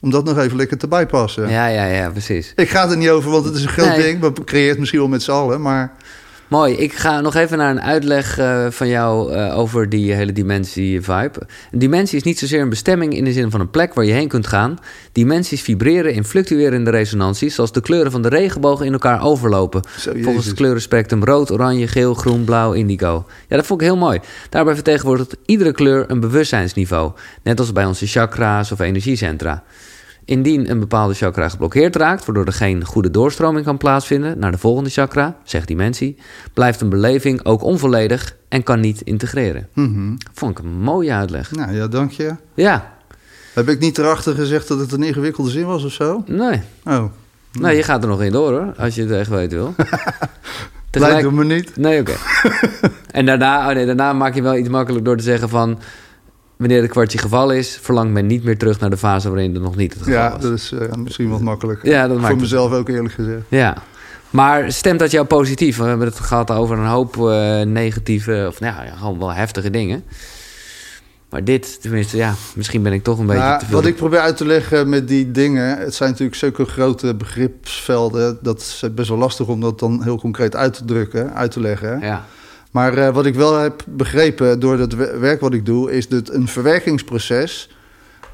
[0.00, 1.48] Om dat nog even lekker te bijpassen.
[1.48, 2.52] Ja, ja, ja, precies.
[2.56, 4.02] Ik ga er niet over, want het is een groot Nee.
[4.02, 4.20] ding.
[4.20, 5.92] We creëren het misschien wel met z'n allen, maar...
[6.48, 6.74] Mooi.
[6.74, 11.40] Ik ga nog even naar een uitleg eh, van jou eh, over die hele dimensie-vibe.
[11.70, 14.12] Een dimensie is niet zozeer een bestemming in de zin van een plek waar je
[14.12, 14.78] heen kunt gaan.
[15.12, 19.82] Dimensies vibreren in fluctuerende resonanties, zoals de kleuren van de regenboog in elkaar overlopen.
[19.98, 23.26] Zo, Volgens het kleurenspectrum rood, oranje, geel, groen, blauw, indigo.
[23.48, 24.20] Ja, dat vond ik heel mooi.
[24.50, 27.12] Daarbij vertegenwoordigt iedere kleur een bewustzijnsniveau.
[27.42, 29.64] Net als bij onze chakra's of energiecentra.
[30.26, 34.58] Indien een bepaalde chakra geblokkeerd raakt, waardoor er geen goede doorstroming kan plaatsvinden naar de
[34.58, 36.16] volgende chakra, zegt dimensie,
[36.52, 39.68] blijft een beleving ook onvolledig en kan niet integreren.
[39.72, 40.14] Mhm.
[40.32, 41.50] Vond ik een mooie uitleg.
[41.50, 42.34] Nou ja, dank je.
[42.54, 42.94] Ja,
[43.54, 46.22] Heb ik niet erachter gezegd dat het een ingewikkelde zin was of zo?
[46.26, 46.60] nee.
[46.84, 47.04] Oh,
[47.60, 49.74] Nee, je gaat er nog in door hoor, als je het echt weten wil.
[50.90, 51.76] lijkt het me niet.
[51.76, 52.12] Nee, oké.
[53.10, 55.78] en daarna, oh nee, daarna maak je wel iets makkelijk door te zeggen van...
[56.56, 57.78] wanneer het kwartje gevallen is...
[57.82, 60.32] verlangt men niet meer terug naar de fase waarin het nog niet het geval Ja,
[60.32, 60.40] was.
[60.42, 61.88] dat is eh, misschien wat makkelijker.
[61.88, 62.40] Ja, dat maakt Voor het.
[62.40, 63.42] mezelf ook eerlijk gezegd.
[63.48, 63.76] Ja.
[64.30, 65.76] Maar stemt dat jou positief?
[65.76, 68.44] We hebben het gehad over een hoop eh, negatieve...
[68.48, 70.04] of nou ja, gewoon wel heftige dingen.
[71.30, 72.34] Maar dit, tenminste, ja...
[72.54, 73.74] misschien ben ik toch een beetje Nou, te veel...
[73.74, 78.38] wat ik probeer uit te leggen met die dingen, het zijn natuurlijk zulke grote begripsvelden.
[78.42, 81.60] Dat is best wel lastig om dat dan heel concreet uit te drukken, uit te
[81.60, 82.00] leggen.
[82.00, 82.24] Ja,
[82.76, 86.08] Maar eh, wat ik wel heb begrepen door het we- werk wat ik doe, is
[86.08, 87.70] dat een verwerkingsproces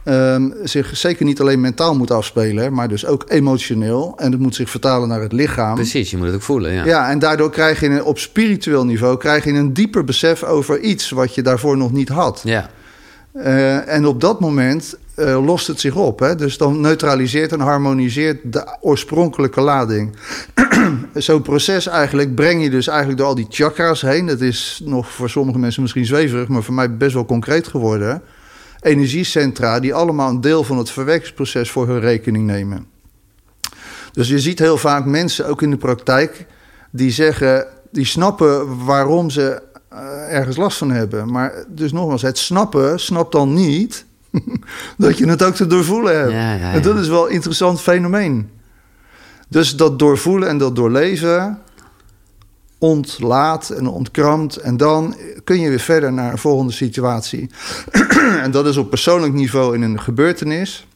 [0.04, 4.12] ehm, zich zeker niet alleen mentaal moet afspelen, maar dus ook emotioneel.
[4.16, 5.74] En het moet zich vertalen naar het lichaam.
[5.74, 6.10] precies.
[6.10, 6.84] Je moet het ook voelen, ja.
[6.84, 10.80] Ja, en daardoor krijg je een, op spiritueel niveau krijg je een dieper besef over
[10.80, 12.40] iets wat je daarvoor nog niet had.
[12.44, 12.70] Ja,
[13.32, 16.18] Eh, en op dat moment eh, lost het zich op.
[16.18, 16.34] Hè?
[16.34, 20.16] Dus dan neutraliseert en harmoniseert de oorspronkelijke lading.
[21.14, 24.26] Zo'n proces eigenlijk breng je dus eigenlijk door al die chakras heen.
[24.26, 28.22] Dat is nog voor sommige mensen misschien zweverig, maar voor mij best wel concreet geworden.
[28.80, 32.86] Energiecentra die allemaal een deel van het verwerkingsproces voor hun rekening nemen.
[34.12, 36.46] Dus je ziet heel vaak mensen, ook in de praktijk,
[36.90, 41.30] die zeggen, die snappen waarom ze eh, ergens last van hebben.
[41.30, 44.04] Maar dus nogmaals, het snappen snapt dan niet
[44.98, 46.32] dat je het ook te doorvoelen hebt.
[46.32, 46.72] Ja, ja, ja.
[46.72, 48.50] En dat is wel een interessant fenomeen.
[49.48, 51.58] Dus dat doorvoelen en dat doorleven
[52.78, 54.56] ontlaat en ontkrampt.
[54.56, 57.50] En dan kun je weer verder naar een volgende situatie.
[58.44, 60.86] en dat is op persoonlijk niveau in een gebeurtenis.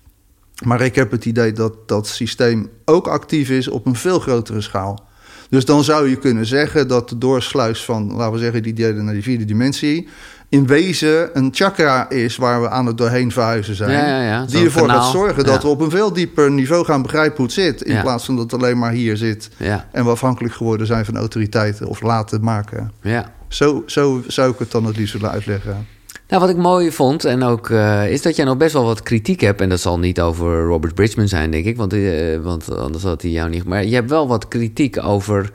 [0.65, 4.61] Maar ik heb het idee dat dat systeem ook actief is op een veel grotere
[4.61, 5.06] schaal.
[5.49, 9.03] Dus dan zou je kunnen zeggen dat de doorsluis van, laten we zeggen, die derde
[9.03, 10.09] naar die vierde dimensie.
[10.49, 13.91] in wezen een chakra is waar we aan het doorheen verhuizen zijn.
[13.91, 14.45] Ja, ja, ja.
[14.47, 15.03] Die ervoor kanaal.
[15.03, 17.83] gaat zorgen dat we op een veel dieper niveau gaan begrijpen hoe het zit.
[17.83, 19.51] In plaats van dat het alleen maar hier zit.
[19.93, 22.93] En we afhankelijk geworden zijn van autoriteiten of laten maken.
[23.03, 23.35] ja.
[23.49, 25.87] Zo, zo zou ik het dan het liefst willen uitleggen.
[26.29, 29.03] Nou, wat ik mooi vond, en ook eh, is dat jij nog best wel wat
[29.03, 29.61] kritiek hebt.
[29.61, 33.23] En dat zal niet over Robert Bridgman zijn, denk ik, want, eh, want anders had
[33.23, 33.65] hij jou niet.
[33.65, 35.51] Maar je hebt wel wat kritiek over,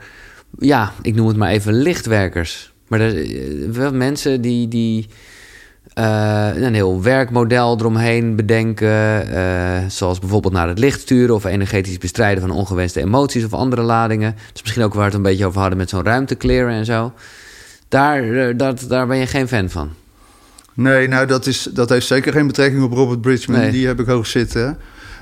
[0.58, 2.72] ja, ik noem het maar even lichtwerkers.
[2.88, 5.06] Maar er, eh, wel mensen die, die
[5.94, 9.26] een heel werkmodel eromheen bedenken.
[9.90, 14.34] zoals bijvoorbeeld naar het licht sturen of energetisch bestrijden van ongewenste emoties of andere ladingen.
[14.34, 17.12] Dat is misschien ook waar het een beetje over hadden met zo'n ruimtekleren en zo.
[17.88, 19.90] Daar, dat, daar ben je geen fan van.
[20.74, 23.60] Nee, nou dat, is, dat heeft zeker geen betrekking op Robert Bridgman.
[23.60, 23.70] Nee.
[23.70, 24.78] Die heb ik hoog zitten.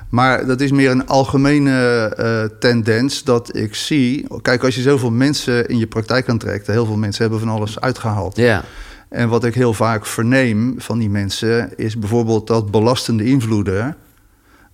[0.09, 4.27] Maar dat is meer een algemene uh, tendens dat ik zie.
[4.43, 7.49] Kijk, als je zoveel mensen in je praktijk kan trekken, heel veel mensen hebben van
[7.49, 8.37] alles uitgehaald.
[8.37, 8.65] Ja.
[9.09, 13.97] En wat ik heel vaak verneem van die mensen is bijvoorbeeld dat belastende invloeden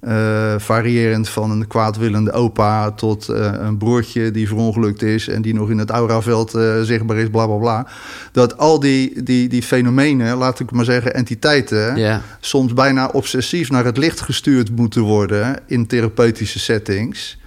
[0.01, 5.55] uh, variërend van een kwaadwillende opa tot uh, een broertje die verongelukt is en die
[5.55, 7.87] nog in het auraveld uh, zichtbaar is, bla bla bla.
[8.33, 13.85] Dat al die, die, die fenomenen, laat ik maar zeggen, entiteiten, soms bijna obsessief naar
[13.85, 17.39] het licht gestuurd moeten worden in therapeutische settings.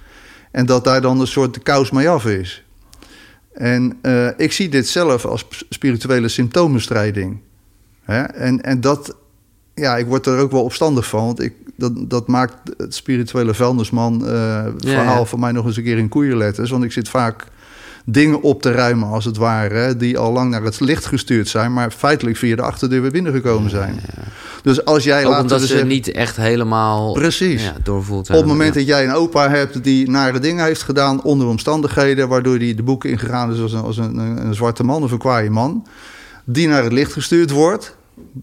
[0.50, 2.64] En dat daar dan een soort de kous mee af is.
[3.52, 3.98] En
[4.36, 7.40] ik zie dit zelf als spirituele symptoombestrijding.
[8.04, 8.22] Hè?
[8.22, 9.16] En, en dat,
[9.74, 11.24] ja, ik word er ook wel opstandig van.
[11.26, 15.24] Want ik, dat, dat maakt het spirituele vuilnisman uh, verhaal ja.
[15.24, 16.70] voor mij nog eens een keer in koeienletters.
[16.70, 17.46] Want ik zit vaak
[18.04, 21.72] dingen op te ruimen, als het ware, die al lang naar het licht gestuurd zijn,
[21.72, 24.00] maar feitelijk via de achterdeur weer binnengekomen zijn.
[24.62, 27.62] Dus als jij Ook laten omdat we ze niet echt helemaal Precies.
[27.62, 31.22] ja, doorvoelt Op het moment dat jij een opa hebt die nare dingen heeft gedaan
[31.22, 34.84] onder omstandigheden, waardoor hij de boeken ingegaan is als een, als een, een, een zwarte
[34.84, 35.86] man of een kwaaie man,
[36.44, 37.98] die naar het licht gestuurd wordt.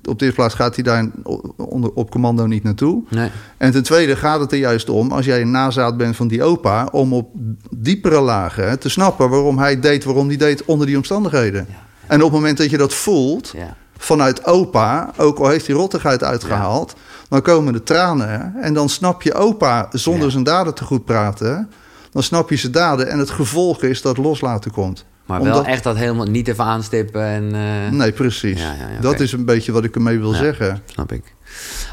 [0.10, 1.08] Op de eerste plaats gaat hij daar
[1.56, 3.04] onder, op commando niet naartoe.
[3.10, 3.30] Nee.
[3.58, 6.44] En ten tweede gaat het er juist om, als jij een nazaat bent van die
[6.44, 7.30] opa, om op
[7.76, 11.68] diepere lagen te snappen waarom hij deed waarom hij deed onder die omstandigheden.
[12.08, 13.76] En op het moment dat je dat voelt, Ja.
[13.98, 16.96] vanuit opa, ook al heeft hij rottigheid uitgehaald,
[17.30, 21.70] dan komen de tranen en dan snap je opa zonder zijn daden te goed praten.
[22.12, 25.06] Dan snap je zijn daden en het gevolg is dat loslaten komt.
[25.28, 27.56] Maar Omdat- wel echt dat helemaal niet even aanstippen en...
[27.56, 28.60] eh, Nee, precies.
[28.62, 30.82] Ja, ja, ja, Dat is een beetje wat ik ermee wil zeggen.
[30.86, 31.24] Snap ik.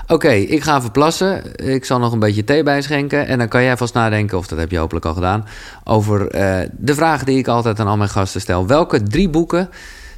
[0.06, 1.56] Oké, ik ga verplassen.
[1.68, 3.26] Ik zal nog een beetje thee bijschenken.
[3.26, 5.46] En dan kan jij vast nadenken, of dat heb je hopelijk al gedaan...
[5.84, 8.66] over eh, de vraag die ik altijd aan al mijn gasten stel.
[8.66, 9.70] Welke drie boeken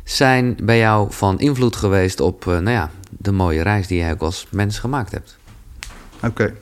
[0.04, 2.20] zijn bij jou van invloed geweest...
[2.20, 5.36] op eh, nou ja, de mooie reis die jij ook als mens gemaakt hebt?
[6.22, 6.54] Oké.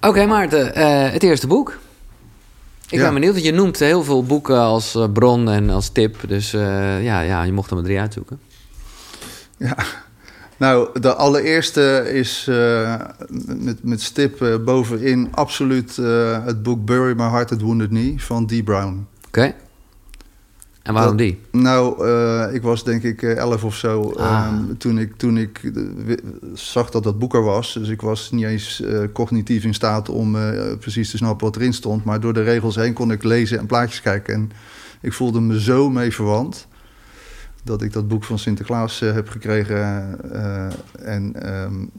[0.00, 0.72] Oké, Maarten,
[1.12, 1.78] het eerste boek.
[2.90, 3.04] Ik Ja.
[3.04, 6.16] ben benieuwd, want je noemt heel veel boeken als eh, bron en als tip.
[6.28, 8.40] Dus eh, ja, ja, je mocht er maar drie uitzoeken.
[9.58, 9.76] Ja.
[10.56, 13.00] Nou, de allereerste is eh,
[13.58, 15.96] met, met stip bovenin absoluut
[16.44, 19.06] het boek Bury My Heart at Wounded Knee van Dee Brown.
[19.26, 19.54] Oké.
[20.86, 21.38] En waarom Dat- die?
[21.50, 24.26] Nou, eh, ik was denk ik eh, elf of zo Ah.
[24.46, 26.14] ehm, toen ik, toen ik eh,
[26.54, 27.72] zag dat dat boek er was.
[27.74, 28.82] Dus ik was niet eens
[29.12, 30.36] cognitief in staat om
[30.80, 32.04] precies te snappen wat erin stond.
[32.04, 34.34] Maar door de regels heen kon ik lezen en plaatjes kijken.
[34.34, 34.50] En
[35.00, 36.66] ik voelde me zo mee verwant
[37.64, 40.16] dat ik dat boek van Sinterklaas heb gekregen.
[41.02, 41.90] en ehm, en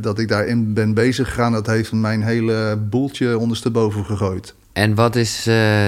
[0.00, 4.54] dat ik daarin ben bezig gegaan, dat heeft mijn hele boeltje ondersteboven gegooid.
[4.72, 5.44] En wat is eh,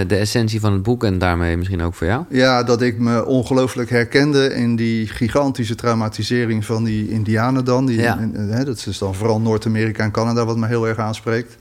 [0.06, 2.24] de essentie van het boek en daarmee misschien ook voor jou?
[2.28, 7.86] Ja, dat ik me ongelooflijk herkende in die gigantische traumatisering van die Indianen dan.
[7.86, 8.28] Die, Ja.
[8.34, 11.56] hè, dat is dan vooral Noord-Amerika en Canada wat me heel erg aanspreekt.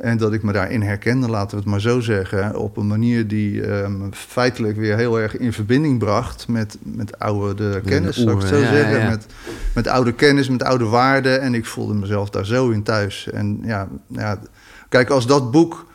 [0.00, 3.28] En dat ik me daarin herkende, laten we het maar zo zeggen, op een manier
[3.28, 8.30] die me feitelijk weer heel erg in verbinding bracht met, met oude de kennis, zou
[8.30, 8.98] ik het zo ja, zeggen.
[8.98, 9.08] ja.
[9.08, 9.26] Met,
[9.74, 11.40] met oude kennis, met oude waarden.
[11.40, 13.28] En ik voelde mezelf daar zo in thuis.
[13.30, 14.38] En ja, ja
[14.88, 15.86] kijk, als dat boek,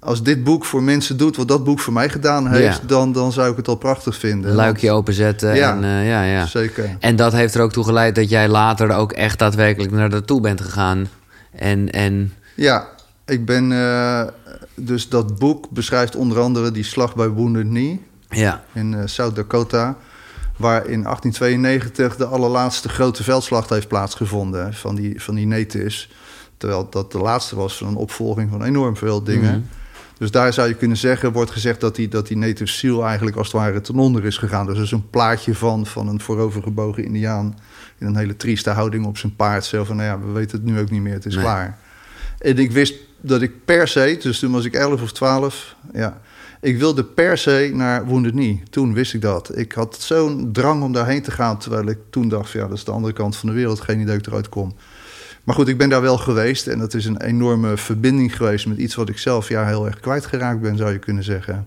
[0.00, 2.86] als dit boek voor mensen doet wat dat boek voor mij gedaan heeft, Ja.
[2.86, 4.54] dan, dan zou ik het al prachtig vinden.
[4.54, 5.54] Luikje openzetten.
[5.54, 5.72] Ja.
[5.76, 6.46] En, eh, ja, ja.
[6.46, 6.96] Zeker.
[7.00, 10.40] en dat heeft er ook toe geleid dat jij later ook echt daadwerkelijk naar naartoe
[10.40, 11.08] bent gegaan.
[11.52, 12.86] En, en Ja,
[13.28, 13.72] ik ben.
[13.72, 14.22] eh,
[14.74, 19.36] dus dat boek beschrijft onder andere die slag bij Wounded Knee ja, in eh, South
[19.36, 19.96] Dakota.
[20.56, 26.10] Waar in 1892 de allerlaatste grote veldslag heeft plaatsgevonden van die, van die natives.
[26.56, 29.50] Terwijl dat de laatste was van een opvolging van enorm veel dingen.
[29.52, 29.66] Mhm.
[30.18, 33.36] Dus daar zou je kunnen zeggen, wordt gezegd dat die, dat die native seal eigenlijk
[33.36, 34.66] als het ware ten onder is gegaan.
[34.66, 37.58] Dus er is een plaatje van, van een voorovergebogen indiaan
[37.98, 39.64] in een hele trieste houding op zijn paard.
[39.64, 41.44] Zo van, nou ja, we weten het nu ook niet meer, het is Nee.
[41.44, 41.78] klaar.
[42.38, 46.20] En ik wist dat ik per se, dus toen was ik 11 of 12, ja,
[46.60, 48.62] ik wilde per se naar Wounded Knee.
[48.70, 49.58] Toen wist ik dat.
[49.58, 52.84] Ik had zo'n drang om daarheen te gaan, terwijl ik toen dacht, ja, dat is
[52.84, 54.76] de andere kant van de wereld, geen idee dat ik eruit kom.
[55.44, 58.78] Maar goed, ik ben daar wel geweest en dat is een enorme verbinding geweest met
[58.78, 61.66] iets wat ik zelf ja, heel erg kwijtgeraakt ben, zou je kunnen zeggen.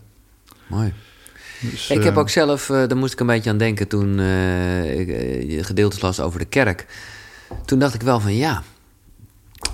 [0.67, 0.93] mooi.
[1.61, 4.19] Dus, ik heb eh, ook zelf, eh, daar moest ik een beetje aan denken toen
[4.19, 6.85] eh, ik eh, je gedeeltes las over de kerk.
[7.65, 8.63] Toen dacht ik wel van ja,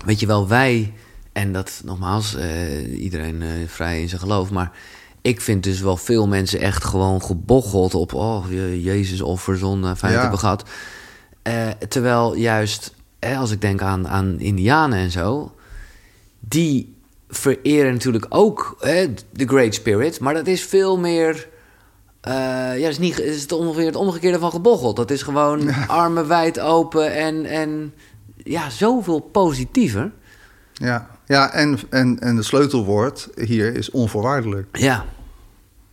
[0.05, 0.93] weet je wel, wij,
[1.37, 4.71] en dat nogmaals, eh, iedereen eh, vrij in zijn geloof, maar
[5.21, 9.95] ik vind dus wel veel mensen echt gewoon gebocheld op, oh, je- Jezus offer, zonde,
[9.95, 10.21] fijn Ja.
[10.21, 10.69] hebben gehad.
[11.41, 15.55] Eh, terwijl juist, hè, als ik denk aan, aan Indianen en zo,
[16.39, 16.95] die
[17.29, 21.47] vereren natuurlijk ook hè, de Great Spirit, maar dat is veel meer
[22.21, 22.33] eh,
[22.77, 24.95] ja, dat is, niet, is het ongeveer het omgekeerde van gebocheld.
[24.95, 27.93] Dat is gewoon armen wijd open en, en
[28.43, 30.11] ja, zoveel positiever.
[30.73, 34.67] Ja, ja en, en, en het sleutelwoord hier is onvoorwaardelijk.
[34.77, 35.05] Ja,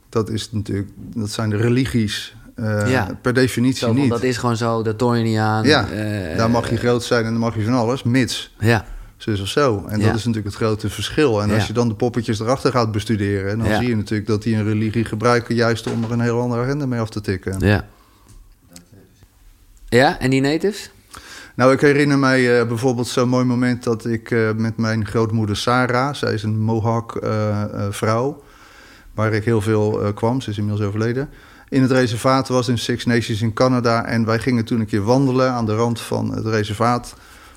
[0.09, 3.19] Dat, is natuurlijk, dat zijn de religies eh, Ja.
[3.23, 4.11] per definitie zo niet.
[4.11, 5.65] dat is gewoon zo, dat toon je niet aan.
[5.65, 8.55] ja, Eh, daar mag je groot zijn en dan mag je van alles, mits.
[8.59, 8.85] Ja,
[9.17, 9.85] Zus of zo.
[9.89, 10.07] En Ja.
[10.07, 11.43] dat is natuurlijk het grote verschil.
[11.43, 13.59] En als je dan de poppetjes erachter gaat bestuderen...
[13.59, 15.55] dan zie je natuurlijk dat die een religie gebruiken...
[15.55, 17.57] juist om er een heel andere agenda mee af te tikken.
[17.59, 17.85] ja.
[19.89, 20.91] Ja, en die natives?
[21.55, 23.83] Nou, ik herinner mij eh, bijvoorbeeld zo'n mooi moment...
[23.83, 26.15] dat ik eh, met mijn grootmoeder Sarah...
[26.15, 28.43] zij is een Mohawk-vrouw...
[29.15, 30.41] waar ik heel veel eh, kwam.
[30.41, 31.29] Ze is inmiddels overleden.
[31.69, 34.05] In het reservaat was in Six Nations in Canada...
[34.05, 37.15] en wij gingen toen een keer wandelen aan de rand van het reservaat.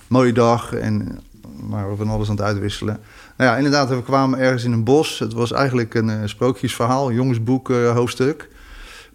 [0.07, 1.19] Mooie dag en
[1.61, 2.99] maar we van alles aan het uitwisselen.
[3.37, 5.19] Nou ja, inderdaad, we kwamen ergens in een bos.
[5.19, 8.49] Het was eigenlijk een eh, sprookjesverhaal, jongensboek eh, hoofdstuk.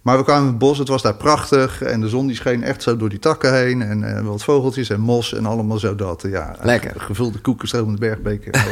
[0.03, 1.81] Maar we kwamen in het bos, het was daar prachtig.
[1.81, 3.81] En de zon die scheen echt zo door die takken heen.
[3.81, 6.25] En eh, wat vogeltjes en mos en allemaal zo dat.
[6.27, 6.93] Ja, Lekker.
[6.97, 8.65] Gevulde koeken stromende bergbeker.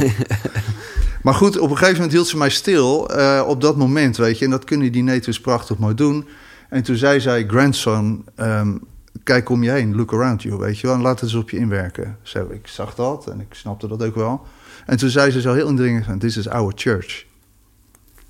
[1.23, 4.39] maar goed, op een gegeven moment hield ze mij stil eh, op dat moment, weet
[4.39, 4.45] je.
[4.45, 6.27] En dat kunnen die natives prachtig mooi doen.
[6.69, 8.77] En toen zei zij, grandson, ehm,
[9.23, 10.95] kijk om je heen, look around you, weet je wel.
[10.95, 12.17] En laat het eens op je inwerken.
[12.21, 14.45] Zo, ik zag dat en ik snapte dat ook wel.
[14.85, 17.25] En toen zei ze zo heel indringend this is our church.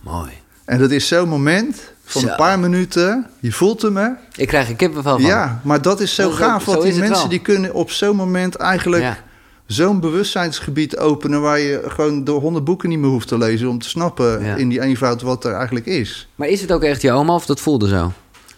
[0.02, 0.32] Mooi.
[0.65, 2.28] En dat is zo'n moment van Zo.
[2.28, 3.26] een paar minuten.
[3.40, 4.08] Je voelt hem, hè?
[4.36, 5.22] Ik krijg er kippenvel van.
[5.22, 6.66] Ja, maar dat is zo gaaf.
[6.66, 9.18] Want die mensen die kunnen op zo'n moment eigenlijk Ja.
[9.66, 11.42] zo'n bewustzijnsgebied openen...
[11.42, 13.68] waar je gewoon door honderd boeken niet meer hoeft te lezen...
[13.70, 14.56] om te snappen Ja.
[14.56, 16.28] in die eenvoud wat er eigenlijk is.
[16.36, 18.12] Maar is het ook echt je oma of dat voelde zo?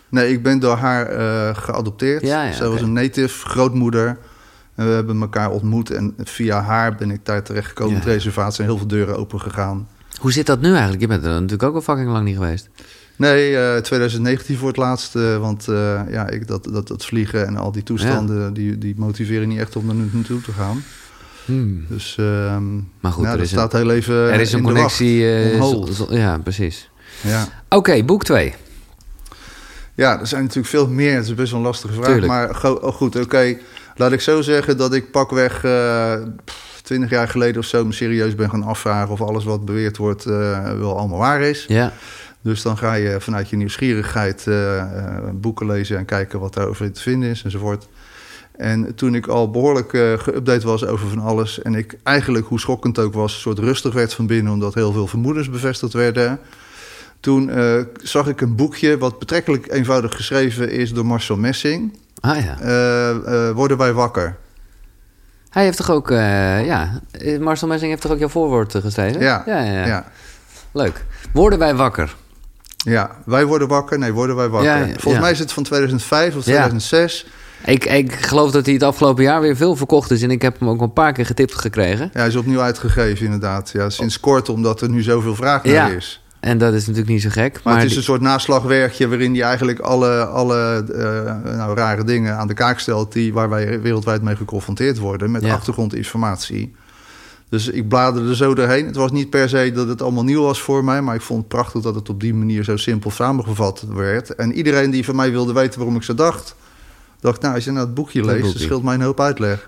[0.10, 2.22] Nee, ik ben door haar eh, geadopteerd.
[2.22, 4.18] Ja, Zij was een native, grootmoeder.
[4.76, 5.90] En we hebben elkaar ontmoet.
[5.92, 7.94] En via haar ben ik daar terechtgekomen.
[7.94, 8.00] Ja.
[8.00, 9.88] Het reservaat zijn heel veel deuren open gegaan.
[10.20, 11.02] Hoe zit dat nu eigenlijk?
[11.02, 12.70] Je bent er natuurlijk ook al fucking lang niet geweest.
[13.16, 15.16] Nee, eh 2019 voor het laatst.
[15.16, 18.54] eh, want eh, ja, ik, dat, dat, dat vliegen en al die toestanden...
[18.54, 20.84] Die, die motiveren niet echt om er nu naartoe te gaan.
[21.46, 21.86] Hmm.
[21.90, 25.26] Dus ehm Maar goed, nou, er is een- staat heel even Er is een connectie.
[25.58, 25.70] wacht.
[25.72, 26.90] zo- zo- ja, precies.
[27.22, 27.48] Ja.
[27.70, 28.54] Oké, boek 2.
[29.96, 31.16] ja, er zijn natuurlijk veel meer.
[31.16, 32.06] Het is best wel een lastige vraag.
[32.06, 32.28] Tuurlijk.
[32.28, 33.58] Maar go- oh, goed, oké.
[33.96, 35.66] Laat ik zo zeggen dat ik pakweg
[36.84, 37.86] 20 jaar geleden of zo...
[37.86, 40.24] me serieus ben gaan afvragen of alles wat beweerd wordt...
[40.24, 41.66] wel allemaal waar is.
[41.68, 41.94] Ja.
[42.44, 45.98] Dus dan ga je vanuit je nieuwsgierigheid eh, eh, boeken lezen...
[45.98, 47.88] en kijken wat daarover te vinden is enzovoort.
[48.58, 51.62] En toen ik al behoorlijk eh geüpdate was over van alles...
[51.62, 54.54] en ik eigenlijk, hoe schokkend ook was, een soort rustig werd van binnen...
[54.54, 56.40] omdat heel veel vermoedens bevestigd werden...
[57.20, 57.52] toen
[58.02, 61.98] zag ik een boekje wat betrekkelijk eenvoudig geschreven is door Marcel Messing...
[62.20, 63.54] Ah ja.
[63.54, 64.36] Worden wij wakker?
[65.50, 67.02] Hij heeft toch ook, ja,
[67.40, 69.22] Marcel Messing heeft toch ook jouw voorwoord geschreven?
[69.22, 69.86] Ja, ja, ja.
[69.86, 70.06] ja.
[70.72, 71.06] Leuk.
[71.34, 72.16] Worden wij wakker?
[72.84, 74.00] Ja, wij worden wakker.
[74.00, 74.70] Nee, worden wij wakker.
[74.72, 76.52] Ja, ja, Volgens mij is het van 2005 of Ja.
[76.52, 77.26] 2006.
[77.66, 80.22] Ik, ik geloof dat hij het afgelopen jaar weer veel verkocht is.
[80.22, 82.10] En ik heb hem ook een paar keer getipt gekregen.
[82.14, 83.70] Ja, hij is opnieuw uitgegeven inderdaad.
[83.74, 85.88] Ja, sinds kort, omdat er nu zoveel vraag naar Ja.
[85.88, 86.18] is.
[86.40, 87.54] En dat is natuurlijk niet zo gek.
[87.54, 90.86] Maar, Maar, het is die- een soort naslagwerkje waarin hij eigenlijk alle, alle
[91.46, 93.12] eh, nou, rare dingen aan de kaak stelt...
[93.14, 96.76] Die, waar wij wereldwijd mee geconfronteerd worden met achtergrondinformatie.
[97.54, 98.86] Dus ik bladerde zo doorheen.
[98.86, 101.02] Het was niet per se dat het allemaal nieuw was voor mij...
[101.02, 104.36] maar ik vond het prachtig dat het op die manier zo simpel samengevat werd.
[104.36, 106.56] En iedereen die van mij wilde weten waarom ik zo dacht...
[107.20, 108.44] dacht, nou, als je nou het boekje Dat leest...
[108.44, 108.60] boekje.
[108.60, 109.66] scheelt mij een hoop uitleg.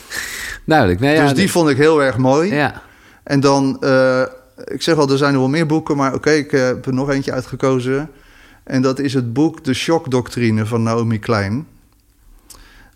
[0.64, 1.00] Duidelijk.
[1.00, 2.54] Ja, dus die vond ik heel erg mooi.
[2.54, 2.82] Ja,
[3.22, 4.22] En dan, eh,
[4.64, 7.10] ik zeg al, er zijn er wel meer boeken, maar oké, ik heb er nog
[7.10, 8.10] eentje uitgekozen.
[8.64, 11.66] En dat is het boek De Shockdoctrine van Naomi Klein.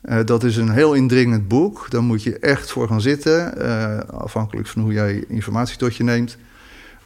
[0.00, 1.86] Eh, dat is een heel indringend boek.
[1.90, 6.04] Daar moet je echt voor gaan zitten, eh, afhankelijk van hoe jij informatie tot je
[6.04, 6.36] neemt.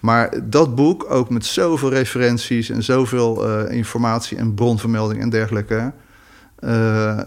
[0.01, 5.93] Maar dat boek, ook met zoveel referenties en zoveel eh, informatie en bronvermelding en dergelijke,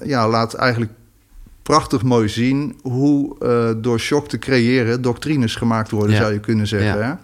[0.04, 0.92] ja, laat eigenlijk
[1.64, 3.36] prachtig mooi zien hoe
[3.82, 6.22] door shock te creëren doctrines gemaakt worden, Ja.
[6.22, 7.00] zou je kunnen zeggen.
[7.00, 7.20] Ja.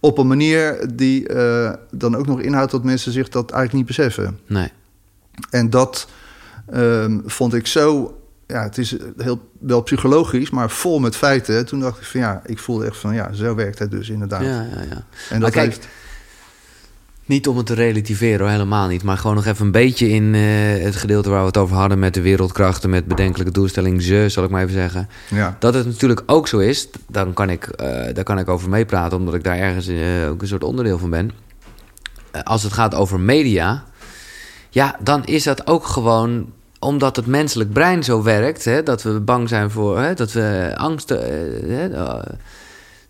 [0.00, 1.28] Op een manier die
[1.90, 4.38] dan ook nog inhoudt dat mensen zich dat eigenlijk niet beseffen.
[4.46, 4.70] nee.
[5.50, 6.08] En dat
[6.70, 8.18] ehm, vond ik zo.
[8.46, 11.66] Ja, het is heel wel psychologisch, maar vol met feiten.
[11.66, 14.42] Toen dacht ik van ja, ik voelde echt van ja, zo werkt het dus inderdaad.
[14.42, 14.90] Ja, ja, ja.
[14.90, 15.88] En Maar dat kijk, heeft.
[17.26, 19.02] Niet om het te relativeren, hoor, helemaal niet.
[19.02, 20.42] Maar gewoon nog even een beetje in eh,
[20.84, 21.98] het gedeelte waar we het over hadden...
[21.98, 25.08] met de wereldkrachten, met bedenkelijke doelstelling ze, zal ik maar even zeggen.
[25.28, 28.68] Ja, Dat het natuurlijk ook zo is, dan kan ik, eh, daar kan ik over
[28.68, 29.18] meepraten...
[29.18, 31.30] omdat ik daar ergens eh, ook een soort onderdeel van ben.
[32.44, 33.84] Als het gaat over media,
[34.70, 36.52] ja, dan is dat ook gewoon...
[36.78, 39.98] omdat het menselijk brein zo werkt, hè, dat we bang zijn voor...
[39.98, 41.22] Hè, dat we angsten...
[41.22, 42.32] eh, hè, eh,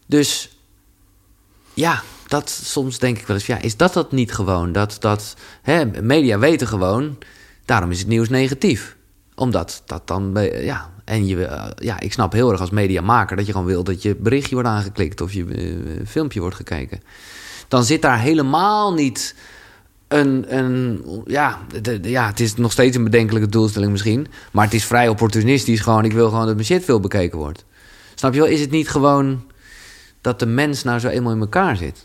[0.06, 0.58] dus
[1.74, 4.72] ja, dat soms denk ik wel eens, ja, is dat dat niet gewoon?
[4.72, 7.18] Dat, dat hè, media weten gewoon,
[7.64, 8.96] daarom is het nieuws negatief.
[9.34, 13.46] Omdat dat dan, ja, en je, eh, ja, ik snap heel erg als mediamaker dat
[13.46, 17.02] je gewoon wil dat je berichtje wordt aangeklikt of je filmpje wordt gekeken.
[17.68, 19.34] Dan zit daar helemaal niet
[20.08, 24.74] een, een ja, de, ja, het is nog steeds een bedenkelijke doelstelling misschien, maar het
[24.74, 27.64] is vrij opportunistisch gewoon, ik wil gewoon dat mijn shit veel bekeken wordt.
[28.14, 29.44] Snap je wel, is het niet gewoon
[30.20, 32.02] dat de mens nou zo eenmaal in elkaar zit?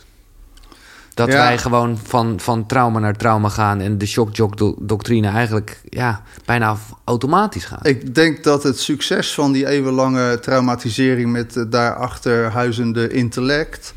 [1.13, 6.77] Dat wij gewoon van, van trauma naar trauma gaan en de shock-jock-doctrine eigenlijk ja, bijna
[7.03, 7.87] automatisch gaat.
[7.87, 13.93] Ik denk dat het succes van die eeuwenlange traumatisering met daarachter huizende intellect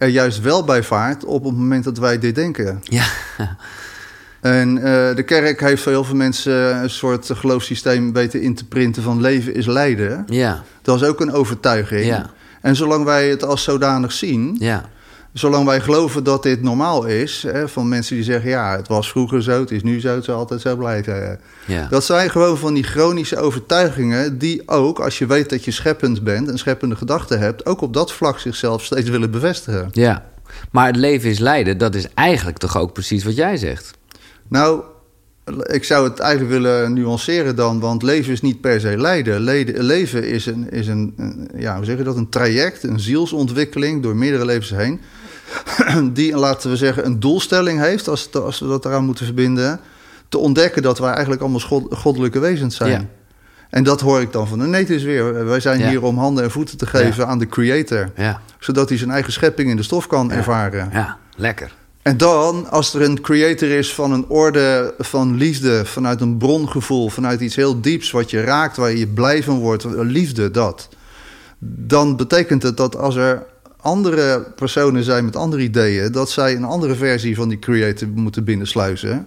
[0.00, 2.80] er juist wel bij vaart op het moment dat wij dit denken.
[2.82, 3.04] Ja.
[4.40, 4.82] En uh,
[5.14, 9.20] de kerk heeft voor heel veel mensen een soort geloofssysteem weten in te printen van
[9.20, 10.24] leven is lijden.
[10.26, 10.62] Ja.
[10.82, 12.04] Dat is ook een overtuiging.
[12.04, 12.30] Ja.
[12.60, 14.88] En zolang wij het als zodanig zien, ja
[15.32, 19.10] zolang wij geloven dat dit normaal is, hè, van mensen die zeggen: ja, het was
[19.10, 21.40] vroeger zo, het is nu zo, het zal altijd zo blijven.
[21.66, 21.86] Ja.
[21.90, 26.24] Dat zijn gewoon van die chronische overtuigingen, die ook, als je weet dat je scheppend
[26.24, 29.88] bent en scheppende gedachten hebt, ook op dat vlak zichzelf steeds willen bevestigen.
[29.92, 30.24] Ja,
[30.70, 33.90] maar het leven is lijden, dat is eigenlijk toch ook precies wat jij zegt?
[34.48, 34.82] Nou,
[35.62, 39.40] ik zou het eigenlijk willen nuanceren dan, want leven is niet per se lijden.
[39.84, 41.14] leven is, een, is een,
[41.56, 45.00] ja, hoe zeg je dat, een traject, een zielsontwikkeling door meerdere levens heen.
[46.12, 49.80] die, laten we zeggen, een doelstelling heeft, als, als we dat eraan moeten verbinden,
[50.28, 52.90] te ontdekken dat wij eigenlijk allemaal goddelijke wezens zijn.
[52.90, 53.06] Ja.
[53.70, 55.44] En dat hoor ik dan van de netjes weer.
[55.44, 58.10] Wij zijn hier om handen en voeten te geven aan de creator.
[58.58, 60.90] Zodat hij zijn eigen schepping in de stof kan ervaren.
[60.92, 61.72] Ja, lekker.
[62.02, 67.08] En dan, als er een creator is van een orde van liefde, vanuit een brongevoel,
[67.08, 70.88] vanuit iets heel dieps wat je raakt, waar je blij van wordt, liefde, dat.
[71.58, 73.46] Dan betekent het dat als er
[73.82, 78.44] andere personen zijn met andere ideeën, dat zij een andere versie van die creator moeten
[78.44, 79.26] binnensluizen.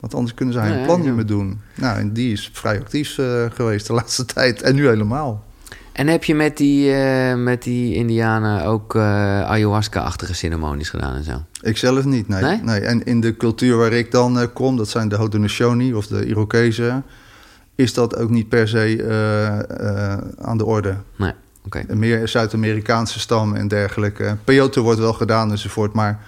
[0.00, 1.60] Want anders kunnen zij hun plan niet meer doen.
[1.74, 5.44] Nou, en die is vrij actief uh, geweest de laatste tijd en nu helemaal.
[5.92, 9.02] En heb je met die, uh, met die Indianen ook uh,
[9.42, 11.42] ayahuasca-achtige ceremonies gedaan en zo?
[11.60, 12.42] Ik zelf niet, nee.
[12.42, 12.60] nee.
[12.62, 12.80] nee.
[12.80, 17.04] En in de cultuur waar ik dan kom, dat zijn de Haudenosaunee of de Irokezen,
[17.74, 20.96] is dat ook niet per se aan de orde.
[21.16, 21.32] Nee.
[21.66, 21.84] Okay.
[21.88, 24.36] Meer Zuid-Amerikaanse stam en dergelijke.
[24.44, 26.26] Peyote wordt wel gedaan enzovoort, maar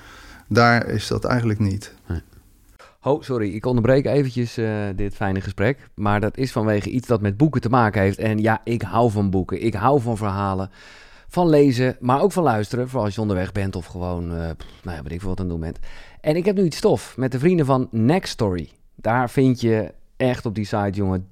[0.48, 1.94] daar is dat eigenlijk niet.
[2.06, 2.20] Nee.
[3.02, 5.88] Oh, sorry, ik onderbreek eventjes uh, dit fijne gesprek.
[5.94, 8.18] Maar dat is vanwege iets dat met boeken te maken heeft.
[8.18, 9.64] En ja, ik hou van boeken.
[9.64, 10.70] Ik hou van verhalen.
[11.28, 12.88] Van lezen, maar ook van luisteren.
[12.88, 14.38] Vooral als je onderweg bent of gewoon, uh,
[14.82, 15.78] nou ja, weet ik veel wat aan het doen bent.
[16.20, 18.70] En ik heb nu iets stof met de vrienden van Next Story.
[18.94, 21.26] Daar vind je echt op die site, jongen,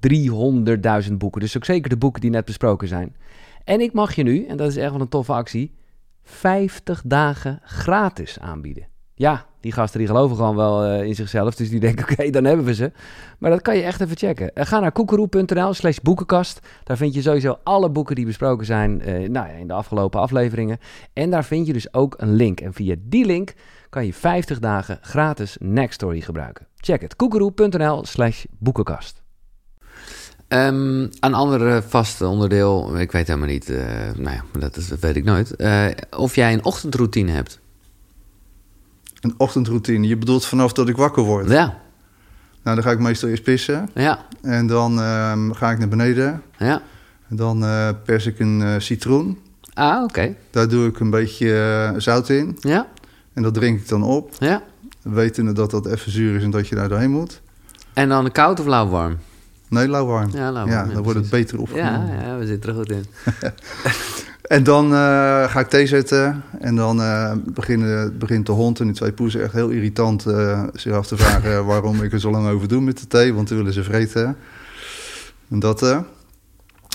[1.07, 1.41] 300.000 boeken.
[1.41, 3.15] Dus ook zeker de boeken die net besproken zijn.
[3.67, 5.75] En ik mag je nu, en dat is echt wel een toffe actie,
[6.23, 8.87] 50 dagen gratis aanbieden.
[9.13, 11.55] Ja, die gasten die geloven gewoon wel uh, in zichzelf.
[11.55, 12.91] Dus die denken, oké, dan hebben we ze.
[13.39, 14.51] Maar dat kan je echt even checken.
[14.53, 16.67] Uh, ga naar koekeroe.nl slash boekenkast.
[16.83, 20.19] Daar vind je sowieso alle boeken die besproken zijn uh, nou ja, in de afgelopen
[20.19, 20.77] afleveringen.
[21.13, 22.59] En daar vind je dus ook een link.
[22.59, 23.53] En via die link
[23.89, 26.67] kan je 50 dagen gratis Nextory gebruiken.
[26.75, 29.25] Check het, koekeroe.nl slash boekenkast.
[30.49, 33.77] Um, een ander vast onderdeel, ik weet helemaal niet, uh,
[34.15, 35.53] nou ja, dat, is, dat weet ik nooit.
[35.57, 35.85] Uh,
[36.17, 37.59] of jij een ochtendroutine hebt.
[39.21, 40.07] Een ochtendroutine?
[40.07, 41.49] Je bedoelt vanaf dat ik wakker word?
[41.49, 41.77] Ja.
[42.63, 43.89] Nou, dan ga ik meestal eerst pissen.
[43.93, 44.25] Ja.
[44.41, 46.41] En dan um, ga ik naar beneden.
[46.57, 46.81] Ja.
[47.29, 49.39] En dan uh, pers ik een citroen.
[49.73, 50.03] Ah, oké.
[50.03, 50.37] Okay.
[50.51, 52.57] Daar doe ik een beetje zout in.
[52.59, 52.87] Ja.
[53.33, 54.33] En dat drink ik dan op.
[54.39, 54.63] Ja.
[55.01, 57.41] Wetende dat dat even zuur is en dat je daar doorheen moet.
[57.93, 59.17] En dan koud of lauw warm?
[59.69, 60.29] Nee, lauwwarm.
[60.33, 60.69] Ja, lauwwarm.
[60.69, 62.07] Ja, dan ja, wordt het beter opgenomen.
[62.07, 63.05] Ja, ja, we zitten er goed in.
[64.57, 66.43] en dan uh, ga ik thee zetten.
[66.59, 70.63] En dan uh, begint, begint de hond en die twee poezen echt heel irritant uh,
[70.73, 73.33] zich af te vragen waarom ik er zo lang over doe met de thee.
[73.33, 74.37] Want dan willen ze vreten.
[75.49, 76.03] En dat.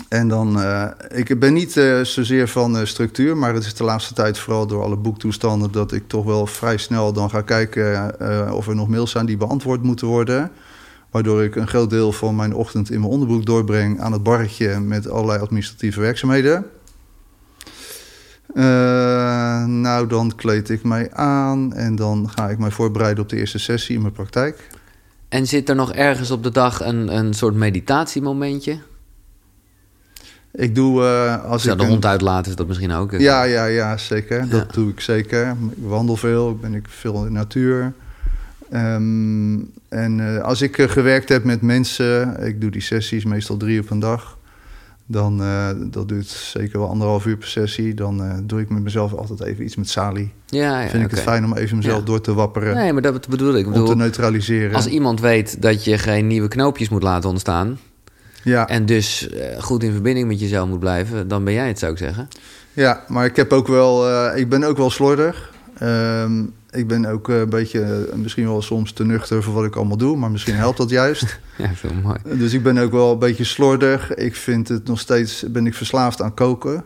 [0.09, 0.63] en dan,
[1.09, 1.73] ik ben niet
[2.03, 6.09] zozeer van structuur, maar het is de laatste tijd vooral door alle boektoestanden dat ik
[6.09, 8.15] toch wel vrij snel dan ga kijken
[8.53, 10.51] of er nog mails zijn die beantwoord moeten worden.
[11.13, 14.81] Waardoor ik een groot deel van mijn ochtend in mijn onderbroek doorbreng aan het barretje
[14.81, 16.67] met allerlei administratieve werkzaamheden.
[18.55, 23.37] Uh, nou, dan kleed ik mij aan en dan ga ik mij voorbereiden op de
[23.37, 24.69] eerste sessie in mijn praktijk.
[25.29, 28.79] En zit er nog ergens op de dag een, een soort meditatiemomentje?
[30.53, 33.13] Ik doe uh, als Zou ik de hond uitlaten is dat misschien ook?
[33.13, 34.39] Ja, ja, ja, zeker.
[34.39, 34.47] Ja.
[34.47, 35.57] Dat doe ik zeker.
[35.71, 37.93] Ik wandel veel, ben ik veel in de natuur.
[38.75, 43.57] Um, en uh, als ik uh, gewerkt heb met mensen, ik doe die sessies meestal
[43.57, 44.39] drie op een dag,
[45.07, 47.95] Dan, uh, dat duurt zeker wel anderhalf uur per sessie.
[47.95, 50.33] Dan doe ik met mezelf altijd even iets met Sali.
[50.47, 52.05] Ja, ja Vind ik het fijn om even mezelf Ja.
[52.05, 52.75] door te wapperen.
[52.75, 53.61] Nee, maar dat bedoel ik.
[53.61, 54.75] Ik om te bedoel, neutraliseren.
[54.75, 57.79] als iemand weet dat je geen nieuwe knoopjes moet laten ontstaan...
[58.43, 58.69] ja.
[58.69, 61.29] en dus eh, goed in verbinding met jezelf moet blijven...
[61.29, 62.29] dan ben jij het, zou ik zeggen.
[62.73, 65.51] ja, maar ik, heb ook wel, eh, ik ben ook wel slordig.
[65.83, 69.65] Ehm, ik ben ook eh, een beetje, eh, misschien wel soms te nuchter voor wat
[69.65, 70.17] ik allemaal doe.
[70.17, 71.25] Maar misschien helpt dat juist.
[71.57, 72.17] Ja, veel mooi.
[72.25, 74.15] Dus ik ben ook wel een beetje slordig.
[74.15, 76.85] Ik vind het nog steeds, ben ik verslaafd aan koken.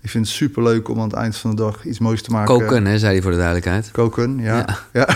[0.00, 2.58] Ik vind het superleuk om aan het eind van de dag iets moois te maken.
[2.58, 3.90] Koken, hè, zei hij voor de duidelijkheid.
[3.90, 4.64] Koken, ja.
[4.92, 5.08] Ja.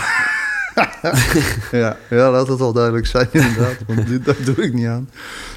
[0.75, 0.91] Ja,
[1.71, 1.97] ja.
[2.09, 3.75] ja, laat het wel duidelijk zijn inderdaad.
[3.87, 5.09] Want dit, daar doe ik niet aan.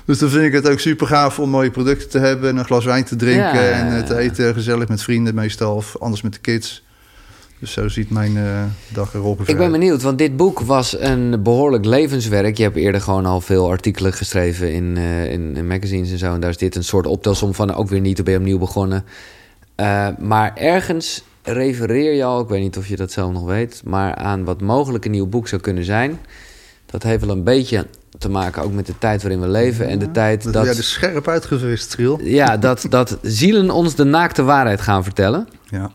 [0.05, 2.49] Dus dan vind ik het ook super gaaf om mooie producten te hebben...
[2.51, 3.71] en een glas wijn te drinken Ja.
[3.71, 4.55] en eh, te eten.
[4.55, 6.85] Gezellig met vrienden meestal, of anders met de kids.
[7.63, 10.99] Dus zo ziet mijn eh, dag er ongeveer Ik ben benieuwd, want dit boek was
[10.99, 12.57] een behoorlijk levenswerk.
[12.57, 16.35] Je hebt eerder gewoon al veel artikelen geschreven in, eh, in, in magazines en zo.
[16.35, 17.75] En daar is dit een soort optelsom van.
[17.75, 19.05] Ook weer niet, dan ben je opnieuw begonnen.
[19.75, 23.83] Eh, maar ergens refereer je al, ik weet niet of je dat zelf nog weet...
[23.85, 26.19] maar aan wat mogelijk een nieuw boek zou kunnen zijn.
[26.87, 27.87] Dat heeft wel een beetje
[28.19, 29.89] te maken ook met de tijd waarin we leven...
[29.89, 32.21] en de tijd Dat, dat, jij er scherp uitgevist, Triel.
[32.23, 35.49] ja, dat, dat zielen ons de naakte waarheid gaan vertellen.
[35.71, 35.91] Ja.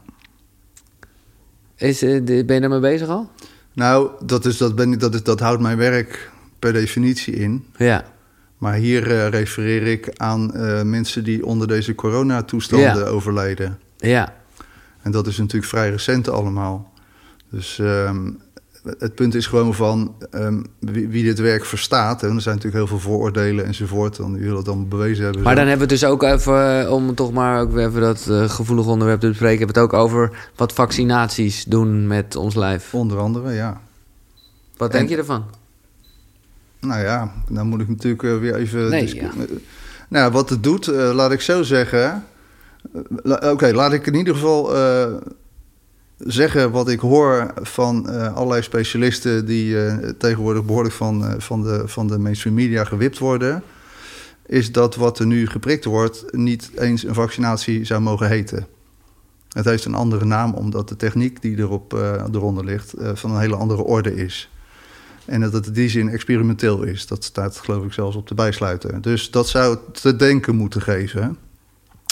[1.77, 3.29] Is, eh, ben je daarmee bezig al?
[3.73, 7.65] Nou, dat, is, dat, ben, dat, is, dat houdt mijn werk per definitie in.
[7.77, 8.03] Ja.
[8.57, 13.05] Maar hier eh, refereer ik aan eh, mensen die onder deze coronatoestanden Ja.
[13.05, 13.79] overlijden.
[13.97, 14.33] Ja,
[15.01, 16.93] En dat is natuurlijk vrij recent allemaal.
[17.51, 18.29] Dus ehm,
[18.97, 22.23] het punt is gewoon van ehm, wie, wie dit werk verstaat.
[22.23, 24.15] En er zijn natuurlijk heel veel vooroordelen enzovoort.
[24.15, 25.41] Dan die willen het allemaal bewezen hebben.
[25.41, 25.59] Maar zo.
[25.59, 28.27] dan hebben we het dus ook even, eh, om toch maar ook weer even dat
[28.29, 32.55] eh, gevoelige onderwerp te bespreken, hebben we het ook over wat vaccinaties doen met ons
[32.55, 32.93] lijf.
[32.93, 33.81] Onder andere, ja.
[34.77, 35.43] Wat En- denk je ervan?
[36.79, 38.89] Nou ja, dan moet ik natuurlijk eh, weer even...
[38.89, 39.31] Nee, ja.
[40.09, 42.23] Nou, wat het doet, laat ik zo zeggen.
[43.23, 44.73] Oké, laat ik in ieder geval
[46.17, 49.45] zeggen wat ik hoor van eh, allerlei specialisten...
[49.45, 53.63] die eh, tegenwoordig behoorlijk van, eh, van, de, van de mainstream media gewipt worden...
[54.45, 58.67] is dat wat er nu geprikt wordt niet eens een vaccinatie zou mogen heten.
[59.49, 61.93] Het heeft een andere naam omdat de techniek die erop
[62.33, 62.93] eronder ligt...
[63.13, 64.49] van een hele andere orde is.
[65.25, 67.07] En dat het in die zin experimenteel is.
[67.07, 69.01] Dat staat geloof ik zelfs op de bijsluiter.
[69.01, 71.37] Dus dat zou te denken moeten geven.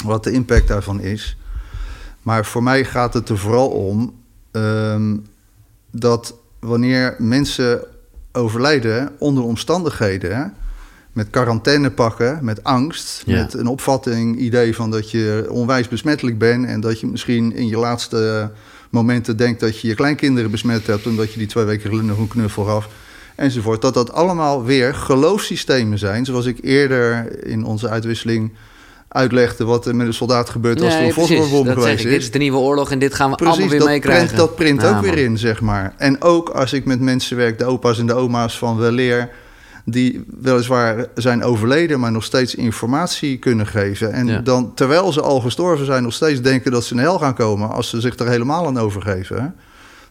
[0.06, 1.38] Wat de impact daarvan is.
[2.26, 4.14] Maar voor mij gaat het er vooral om
[4.52, 5.18] ehm,
[5.92, 7.84] dat wanneer mensen
[8.32, 10.54] overlijden onder omstandigheden,
[11.14, 13.42] met quarantaine pakken, met angst, Ja.
[13.42, 17.68] met een opvatting, idee van dat je onwijs besmettelijk bent en dat je misschien in
[17.68, 18.52] je laatste
[18.90, 22.18] momenten denkt dat je je kleinkinderen besmet hebt omdat je die twee weken geleden nog
[22.18, 22.90] een knuffel gaf
[23.36, 23.82] enzovoort.
[23.82, 28.52] Dat dat allemaal weer geloofssystemen zijn, zoals ik eerder in onze uitwisseling
[29.16, 31.38] uitlegde wat er met een soldaat gebeurt als er een precies.
[31.38, 32.12] fosforbom geweest is.
[32.12, 34.26] Dit is de nieuwe oorlog en dit gaan we allemaal Precies, weer dat meekrijgen.
[34.26, 35.24] print, dat print Ja, ook weer man.
[35.24, 35.94] in, zeg maar.
[35.98, 39.30] En ook als ik met mensen werk, de opa's en de oma's van weleer...
[39.86, 44.12] die weliswaar zijn overleden, maar nog steeds informatie kunnen geven.
[44.14, 44.40] En Ja.
[44.40, 47.36] dan, terwijl ze al gestorven zijn, nog steeds denken dat ze in de hel gaan
[47.36, 47.70] komen...
[47.70, 49.56] als ze zich er helemaal aan overgeven.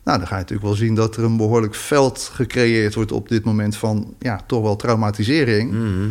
[0.04, 3.12] Nou, dan ga je natuurlijk wel zien dat er een behoorlijk veld gecreëerd wordt...
[3.12, 5.70] op dit moment van, ja, toch wel traumatisering...
[5.72, 6.08] Mhm.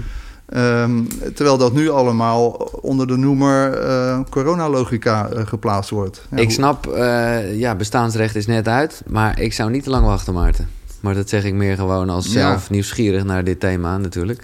[0.53, 1.03] Ehm,
[1.33, 2.49] terwijl dat nu allemaal
[2.81, 6.25] onder de noemer eh, coronalogica eh, geplaatst wordt.
[6.31, 10.05] Ja, ik snap, eh, ja, bestaansrecht is net uit, maar ik zou niet te lang
[10.05, 10.69] wachten, Maarten.
[10.99, 12.31] Maar dat zeg ik meer gewoon als Ja.
[12.31, 14.43] zelf nieuwsgierig naar dit thema natuurlijk.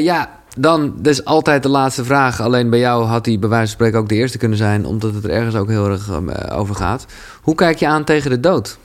[0.00, 2.40] Ja, dan, dus altijd de laatste vraag.
[2.40, 5.14] Alleen bij jou had die bij wijze van spreken ook de eerste kunnen zijn, omdat
[5.14, 7.06] het er ergens ook heel erg eh, over gaat.
[7.42, 8.78] Hoe kijk je aan tegen de dood?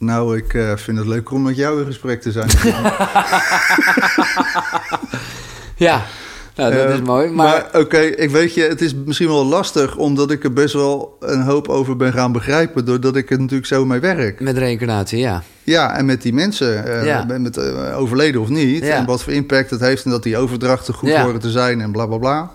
[0.00, 2.48] Nou, ik eh, vind het leuk om met jou in gesprek te zijn.
[5.76, 6.02] Ja,
[6.56, 7.28] nou, dat Eh, is mooi.
[7.30, 9.96] Maar, Maar, oké, ik weet je, het is misschien wel lastig...
[9.96, 12.84] omdat ik er best wel een hoop over ben gaan begrijpen...
[12.84, 14.40] doordat ik er natuurlijk zo mee werk.
[14.40, 15.42] met reïncarnatie, ja.
[15.62, 17.24] Ja, en met die mensen, eh, Ja.
[17.38, 18.84] met, eh, overleden of niet...
[18.84, 18.94] Ja.
[18.96, 20.04] en wat voor impact het heeft...
[20.04, 21.22] en dat die overdrachten goed Ja.
[21.24, 22.50] horen te zijn en bla, bla, bla.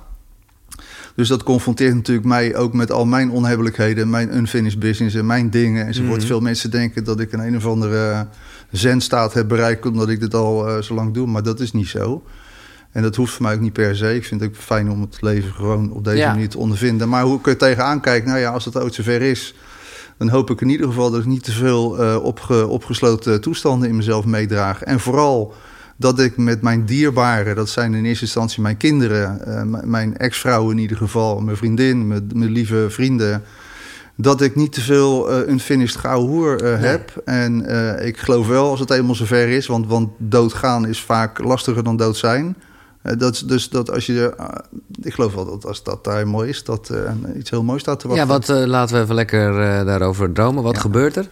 [1.16, 4.10] Dus dat confronteert natuurlijk mij ook met al mijn onhebbelijkheden...
[4.10, 6.18] mijn unfinished business en mijn dingen enzovoort.
[6.18, 6.28] Mhm.
[6.28, 8.28] Veel mensen denken dat ik een een of andere
[8.72, 9.86] zenstaat heb bereikt...
[9.86, 12.24] omdat ik dit al eh, zo lang doe, maar dat is niet zo...
[12.92, 14.16] En dat hoeft voor mij ook niet per se.
[14.16, 16.32] Ik vind het ook fijn om het leven gewoon op deze Ja.
[16.32, 17.10] manier te ondervinden.
[17.10, 19.56] Maar hoe ik er tegenaan kijk, nou ja, als het ooit zover is...
[20.18, 23.90] dan hoop ik in ieder geval dat ik niet te veel eh, opge- opgesloten toestanden
[23.90, 24.84] in mezelf meedraag.
[24.84, 25.54] En vooral
[25.98, 29.46] dat ik met mijn dierbaren, dat zijn in eerste instantie mijn kinderen...
[29.46, 33.44] eh, mijn ex-vrouw in ieder geval, mijn vriendin, mijn, mijn lieve vrienden...
[34.18, 36.90] dat ik niet te veel eh unfinished gouden hoer eh, Nee.
[36.90, 37.22] heb.
[37.26, 37.66] En
[38.06, 39.68] ik geloof wel als het eenmaal zover is...
[39.68, 42.56] want, want doodgaan is vaak lastiger dan dood zijn...
[43.18, 44.34] Dat, dus dat als je,
[45.02, 46.94] ik geloof wel dat als dat daar mooi is, dat
[47.38, 48.28] iets heel moois staat te wachten.
[48.28, 49.54] Ja, wat, laten we even lekker
[49.86, 50.64] daarover dromen.
[50.64, 50.82] Wat Ja.
[50.82, 51.28] gebeurt er?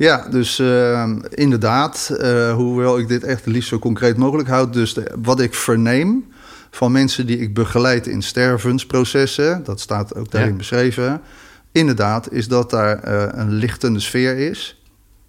[0.00, 4.72] Ja, dus eh, inderdaad, eh, hoewel ik dit echt het liefst zo concreet mogelijk houd.
[4.72, 6.24] Dus de- wat ik verneem
[6.70, 10.56] van mensen die ik begeleid in stervensprocessen, dat staat ook daarin Ja.
[10.56, 11.20] beschreven.
[11.72, 14.82] Inderdaad, is dat daar eh, een lichtende sfeer is.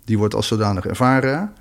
[0.05, 1.53] Die wordt als zodanig ervaren.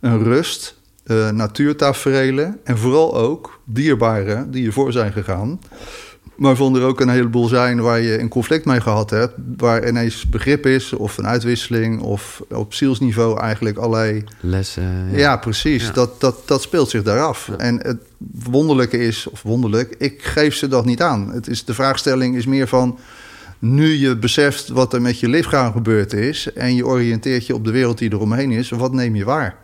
[0.00, 5.60] Een rust, eh natuurtaferelen en vooral ook dierbaren die ervoor zijn gegaan.
[6.36, 9.34] Waarvan er ook een heleboel zijn waar je een conflict mee gehad hebt.
[9.56, 14.24] Waar ineens begrip is of een uitwisseling of op zielsniveau eigenlijk allerlei...
[14.40, 15.08] Lessen.
[15.12, 15.86] Ja, precies.
[15.86, 15.92] Ja.
[15.92, 17.46] Dat, dat, dat speelt zich daar af.
[17.46, 17.56] Ja.
[17.56, 17.98] En het
[18.50, 21.32] wonderlijke is, of wonderlijk, ik geef ze dat niet aan.
[21.32, 22.98] Het is, de vraagstelling is meer van...
[23.58, 26.52] Nu je beseft wat er met je lichaam gebeurd is...
[26.52, 28.70] en je oriënteert je op de wereld die er omheen is...
[28.70, 29.56] wat neem je waar?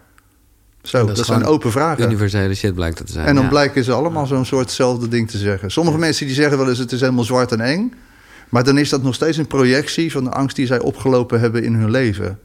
[0.83, 2.05] Zo, Dat dat, zijn open vragen.
[2.05, 3.27] Universele shit blijkt het te zijn.
[3.27, 3.51] En dan ja.
[3.51, 5.71] blijken ze allemaal zo'n soortzelfde ding te zeggen.
[5.71, 7.93] Sommige mensen die zeggen wel eens het is helemaal zwart en eng.
[8.49, 11.65] Maar dan is dat nog steeds een projectie van de angst die zij opgelopen hebben
[11.65, 12.39] in hun leven.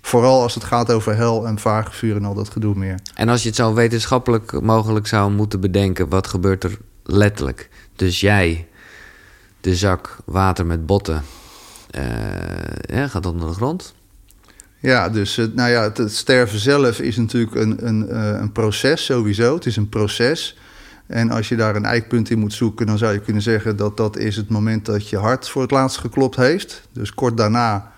[0.00, 2.98] Vooral als het gaat over hel en vagevuur en al dat gedoe meer.
[3.14, 7.68] En als je het zo wetenschappelijk mogelijk zou moeten bedenken, wat gebeurt er letterlijk?
[7.96, 8.68] Dus jij,
[9.60, 11.22] de zak water met botten,
[11.90, 12.02] eh,
[12.80, 13.94] ja, gaat onder de grond.
[14.82, 19.04] Ja, dus het, nou ja, het, sterven zelf is natuurlijk een, een, eh, een proces
[19.04, 19.54] sowieso.
[19.54, 20.58] Het is een proces.
[21.06, 23.96] En als je daar een eikpunt in moet zoeken, dan zou je kunnen zeggen dat
[23.96, 26.88] dat is het moment dat je hart voor het laatst geklopt heeft.
[26.92, 27.92] Dus kort daarna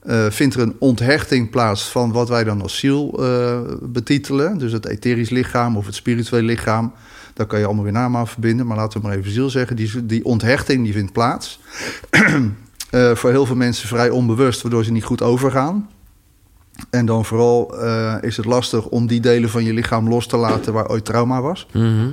[0.00, 4.58] eh, vindt er een onthechting plaats van wat wij dan als ziel eh, betitelen.
[4.58, 6.92] Dus het etherisch lichaam of het spirituele lichaam.
[7.34, 9.76] Daar kan je allemaal weer naam aan verbinden, maar laten we maar even ziel zeggen.
[9.76, 11.60] Die, die onthechting die vindt plaats.
[13.14, 15.88] Voor heel veel mensen vrij onbewust, waardoor ze niet goed overgaan.
[16.90, 20.36] En dan vooral eh, is het lastig om die delen van je lichaam los te
[20.36, 21.66] laten waar ooit trauma was.
[21.72, 22.10] Mhm.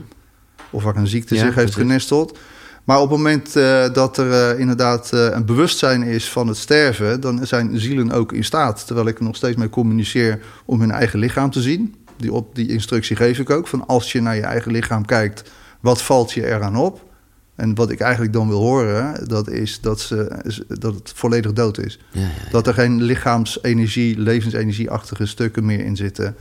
[0.70, 2.38] Of waar een ziekte Ja, zich heeft genesteld.
[2.84, 7.22] Maar op het moment eh, dat er eh, inderdaad een bewustzijn is van het sterven,
[7.22, 10.92] dan zijn zielen ook in staat, terwijl ik er nog steeds mee communiceer, om hun
[10.92, 11.96] eigen lichaam te zien.
[12.18, 13.68] Die, op, die instructie geef ik ook.
[13.68, 17.13] Van als je naar je eigen lichaam kijkt, wat valt je eraan op?
[17.56, 21.78] En wat ik eigenlijk dan wil horen, dat is dat, ze, dat het volledig dood
[21.78, 22.00] is.
[22.12, 26.36] Ja, ja, Dat er geen lichaamsenergie, levensenergieachtige stukken meer in zitten.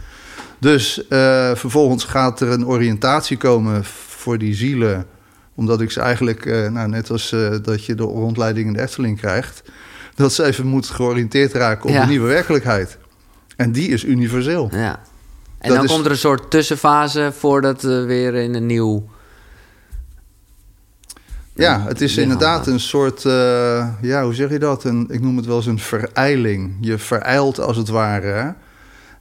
[0.59, 1.19] Dus eh,
[1.55, 5.07] vervolgens gaat er een oriëntatie komen voor die zielen.
[5.55, 8.81] Omdat ik ze eigenlijk, eh, nou, net als eh, dat je de rondleiding in de
[8.81, 9.63] Efteling krijgt...
[10.15, 12.99] dat ze even moet georiënteerd raken op een nieuwe werkelijkheid.
[13.57, 14.69] En die is universeel.
[14.73, 15.01] ja.
[15.59, 19.09] En Dat dan is- komt er een soort tussenfase voordat we weer in een nieuw...
[21.55, 24.85] Ja, het is inderdaad een soort, eh, ja, hoe zeg je dat?
[24.85, 26.73] Een, ik noem het wel eens een verijling.
[26.81, 28.55] Je verijlt als het ware.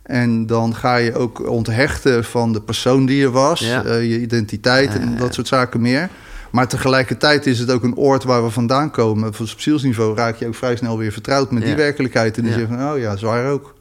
[0.04, 3.84] En dan ga je ook onthechten van de persoon die je was, Ja.
[3.84, 5.18] eh, je identiteit en ja.
[5.18, 6.10] dat soort zaken meer.
[6.52, 9.34] Maar tegelijkertijd is het ook een oord waar we vandaan komen.
[9.34, 12.38] Van op zielsniveau raak je ook vrij snel weer vertrouwd met die werkelijkheid.
[12.38, 12.58] En die Ja.
[12.58, 13.74] zegt van, oh ja, zwaar ook.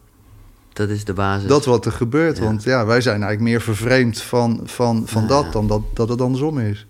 [0.72, 1.48] Dat is de basis.
[1.48, 2.36] Dat wat er gebeurt.
[2.38, 2.44] Ja.
[2.44, 6.20] Want ja, wij zijn eigenlijk meer vervreemd van, van, van dat dan dat, dat het
[6.20, 6.86] andersom is.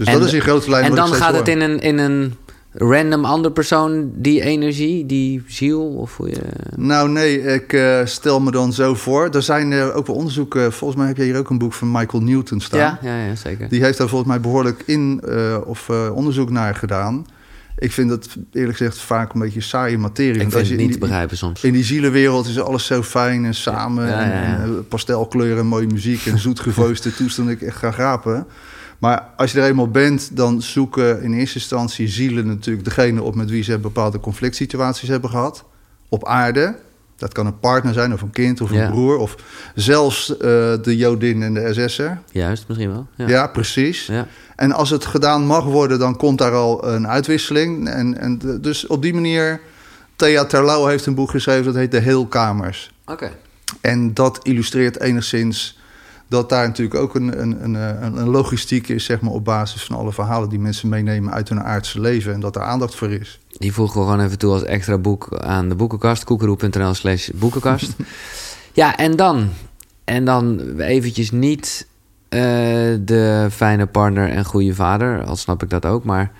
[0.00, 2.34] Dus En- dat is in grote lijnen en dan gaat het in een, in een
[2.72, 6.40] random andere persoon, die energie, die ziel, of hoe je...
[6.76, 9.28] Nou nee, ik eh, stel me dan zo voor.
[9.28, 10.72] Er zijn er ook wel onderzoeken.
[10.72, 12.80] Volgens mij heb je hier ook een boek van Michael Newton staan.
[12.80, 13.68] Ja, ja, ja, zeker.
[13.68, 17.26] Die heeft daar volgens mij behoorlijk in eh, of eh, onderzoek naar gedaan.
[17.78, 20.40] Ik vind dat eerlijk gezegd vaak een beetje saaie materie.
[20.40, 21.64] Ik vind het niet te begrijpen soms.
[21.64, 24.06] in die zielenwereld is alles zo fijn en samen.
[24.06, 24.32] Ja, ja, ja.
[24.32, 27.54] En, en, eh, pastelkleuren en mooie muziek en zoetgevoiste toestanden.
[27.54, 28.46] Ik echt ga grapen.
[29.00, 33.34] Maar als je er eenmaal bent, dan zoeken in eerste instantie zielen natuurlijk degene op
[33.34, 35.64] met wie ze bepaalde conflict situaties hebben gehad.
[36.08, 36.76] Op aarde.
[37.16, 38.90] Dat kan een partner zijn, of een kind, of een Ja.
[38.90, 39.16] broer.
[39.16, 39.36] Of
[39.74, 40.38] zelfs eh,
[40.82, 42.20] de Jodin en de SS'er.
[42.30, 43.06] Juist, misschien wel.
[43.16, 43.28] Ja.
[43.28, 44.06] Ja, precies.
[44.06, 44.26] Ja.
[44.56, 47.88] En als het gedaan mag worden, dan komt daar al een uitwisseling.
[47.88, 49.60] En, en dus op die manier...
[50.16, 52.90] Thea Terlouw heeft een boek geschreven, dat heet De Heelkamers.
[53.06, 53.30] Oké.
[53.80, 55.78] En dat illustreert enigszins
[56.30, 59.04] dat daar natuurlijk ook een, een, een, een, een logistiek is...
[59.04, 62.32] Zeg maar, op basis van alle verhalen die mensen meenemen uit hun aardse leven...
[62.32, 63.38] en dat er aandacht voor is.
[63.58, 66.24] Die voegen we gewoon even toe als extra boek aan de boekenkast.
[66.24, 67.92] koekeroe.nl slash boekenkast.
[68.72, 69.48] ja, en dan?
[70.04, 71.86] En dan eventjes niet
[72.28, 72.40] eh,
[73.00, 75.24] de fijne partner en goede vader.
[75.24, 76.32] Al snap ik dat ook, maar...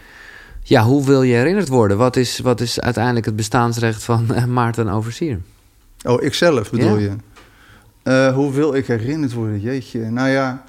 [0.63, 1.97] Ja, hoe wil je herinnerd worden?
[1.97, 5.41] Wat is, wat is uiteindelijk het bestaansrecht van eh, Maarten Oversier?
[6.03, 7.03] Oh, ikzelf bedoel Ja.
[7.03, 7.11] je?
[8.03, 9.61] Eh, hoe wil ik herinnerd worden?
[9.61, 10.65] Jeetje, nou ja...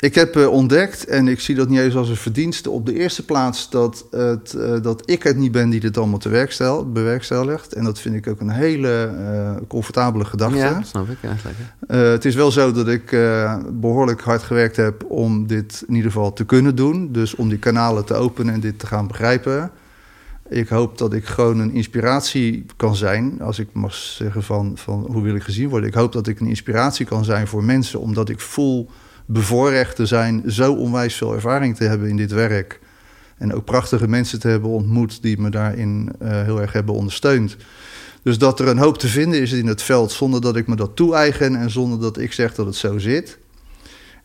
[0.00, 2.94] ik heb uh, ontdekt, en ik zie dat niet eens als een verdienste, op de
[2.94, 6.92] eerste plaats dat, het, uh, dat ik het niet ben die dit allemaal te werkstel,
[6.92, 7.72] bewerkstelligt.
[7.72, 9.10] En dat vind ik ook een hele
[9.68, 10.56] comfortabele gedachte.
[10.56, 11.18] Ja, snap ik.
[11.20, 13.10] Ja, het is wel zo dat ik
[13.72, 17.12] behoorlijk hard gewerkt heb om dit in ieder geval te kunnen doen.
[17.12, 19.70] Dus om die kanalen te openen en dit te gaan begrijpen.
[20.48, 25.06] Ik hoop dat ik gewoon een inspiratie kan zijn, als ik mag zeggen van, van
[25.10, 25.88] hoe wil ik gezien worden.
[25.88, 28.90] Ik hoop dat ik een inspiratie kan zijn voor mensen, omdat ik voel
[29.26, 32.80] bevoorrecht te zijn, zo onwijs veel ervaring te hebben in dit werk.
[33.38, 37.56] En ook prachtige mensen te hebben ontmoet die me daarin uh, heel erg hebben ondersteund.
[38.22, 40.76] Dus dat er een hoop te vinden is in het veld zonder dat ik me
[40.76, 43.38] dat toe-eigen en zonder dat ik zeg dat het zo zit.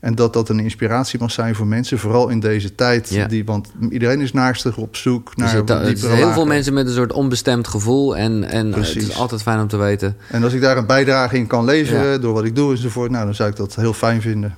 [0.04, 3.10] En dat dat een inspiratie mag zijn voor mensen, vooral in deze tijd.
[3.10, 3.28] Ja.
[3.28, 5.48] Die, want iedereen is naastig op zoek naar.
[5.48, 8.18] Er zitten er zijn heel veel mensen met een soort onbestemd gevoel.
[8.18, 10.18] En, en het is altijd fijn om te weten.
[10.28, 12.18] En als ik daar een bijdrage in kan leveren ja.
[12.18, 14.56] door wat ik doe enzovoort, nou, dan zou ik dat heel fijn vinden.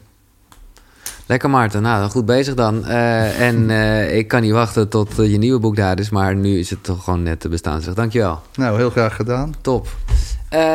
[1.28, 2.84] Lekker Maarten, nou goed bezig dan.
[2.88, 6.36] Uh, en uh, ik kan niet wachten tot uh, je nieuwe boek daar is, maar
[6.36, 7.98] nu is het toch gewoon net te bestaansrecht.
[7.98, 8.42] Dankjewel.
[8.56, 9.54] Nou, heel graag gedaan.
[9.62, 9.88] Top.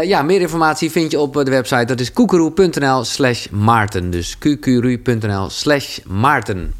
[0.02, 1.84] ja, meer informatie vind je op de website.
[1.84, 4.10] Dat is koekeroe.nl slash Maarten.
[4.10, 6.72] Dus qqru.nl slash Maarten.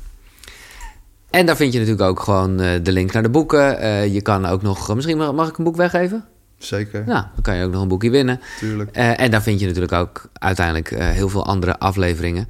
[1.31, 4.13] En daar vind je natuurlijk ook gewoon de link naar de boeken.
[4.13, 4.95] je kan ook nog...
[4.95, 6.25] Misschien mag, mag ik een boek weggeven?
[6.59, 7.03] Zeker.
[7.07, 8.41] Nou, dan kan je ook nog een boekje winnen.
[8.59, 8.91] Tuurlijk.
[8.97, 12.49] en daar vind je natuurlijk ook uiteindelijk heel veel andere afleveringen.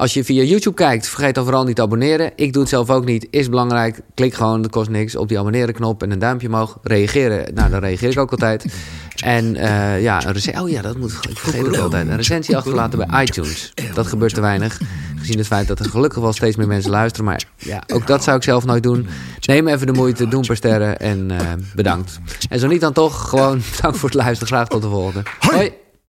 [0.00, 2.32] Als je via YouTube kijkt, vergeet dan vooral niet te abonneren.
[2.36, 3.26] Ik doe het zelf ook niet.
[3.30, 4.00] Is belangrijk.
[4.14, 6.78] Klik gewoon, dat kost niks, op die abonneren knop en een duimpje omhoog.
[6.82, 7.54] Reageren.
[7.54, 8.64] Nou, dan reageer ik ook altijd.
[9.16, 10.62] En uh, ja, een recensie.
[10.62, 12.08] Oh ja, dat moet ik vergeet het altijd.
[12.08, 13.72] Een recensie achterlaten bij iTunes.
[13.94, 14.80] Dat gebeurt te weinig.
[15.18, 17.24] Gezien het feit dat er gelukkig wel steeds meer mensen luisteren.
[17.24, 19.06] Maar ja, ook dat zou ik zelf nooit doen.
[19.40, 21.40] Neem even de moeite, doe een paar sterren en uh,
[21.74, 22.20] bedankt.
[22.48, 24.46] En zo niet dan toch, gewoon dank voor het luisteren.
[24.54, 25.22] Graag tot de volgende.
[25.38, 25.72] Hoi!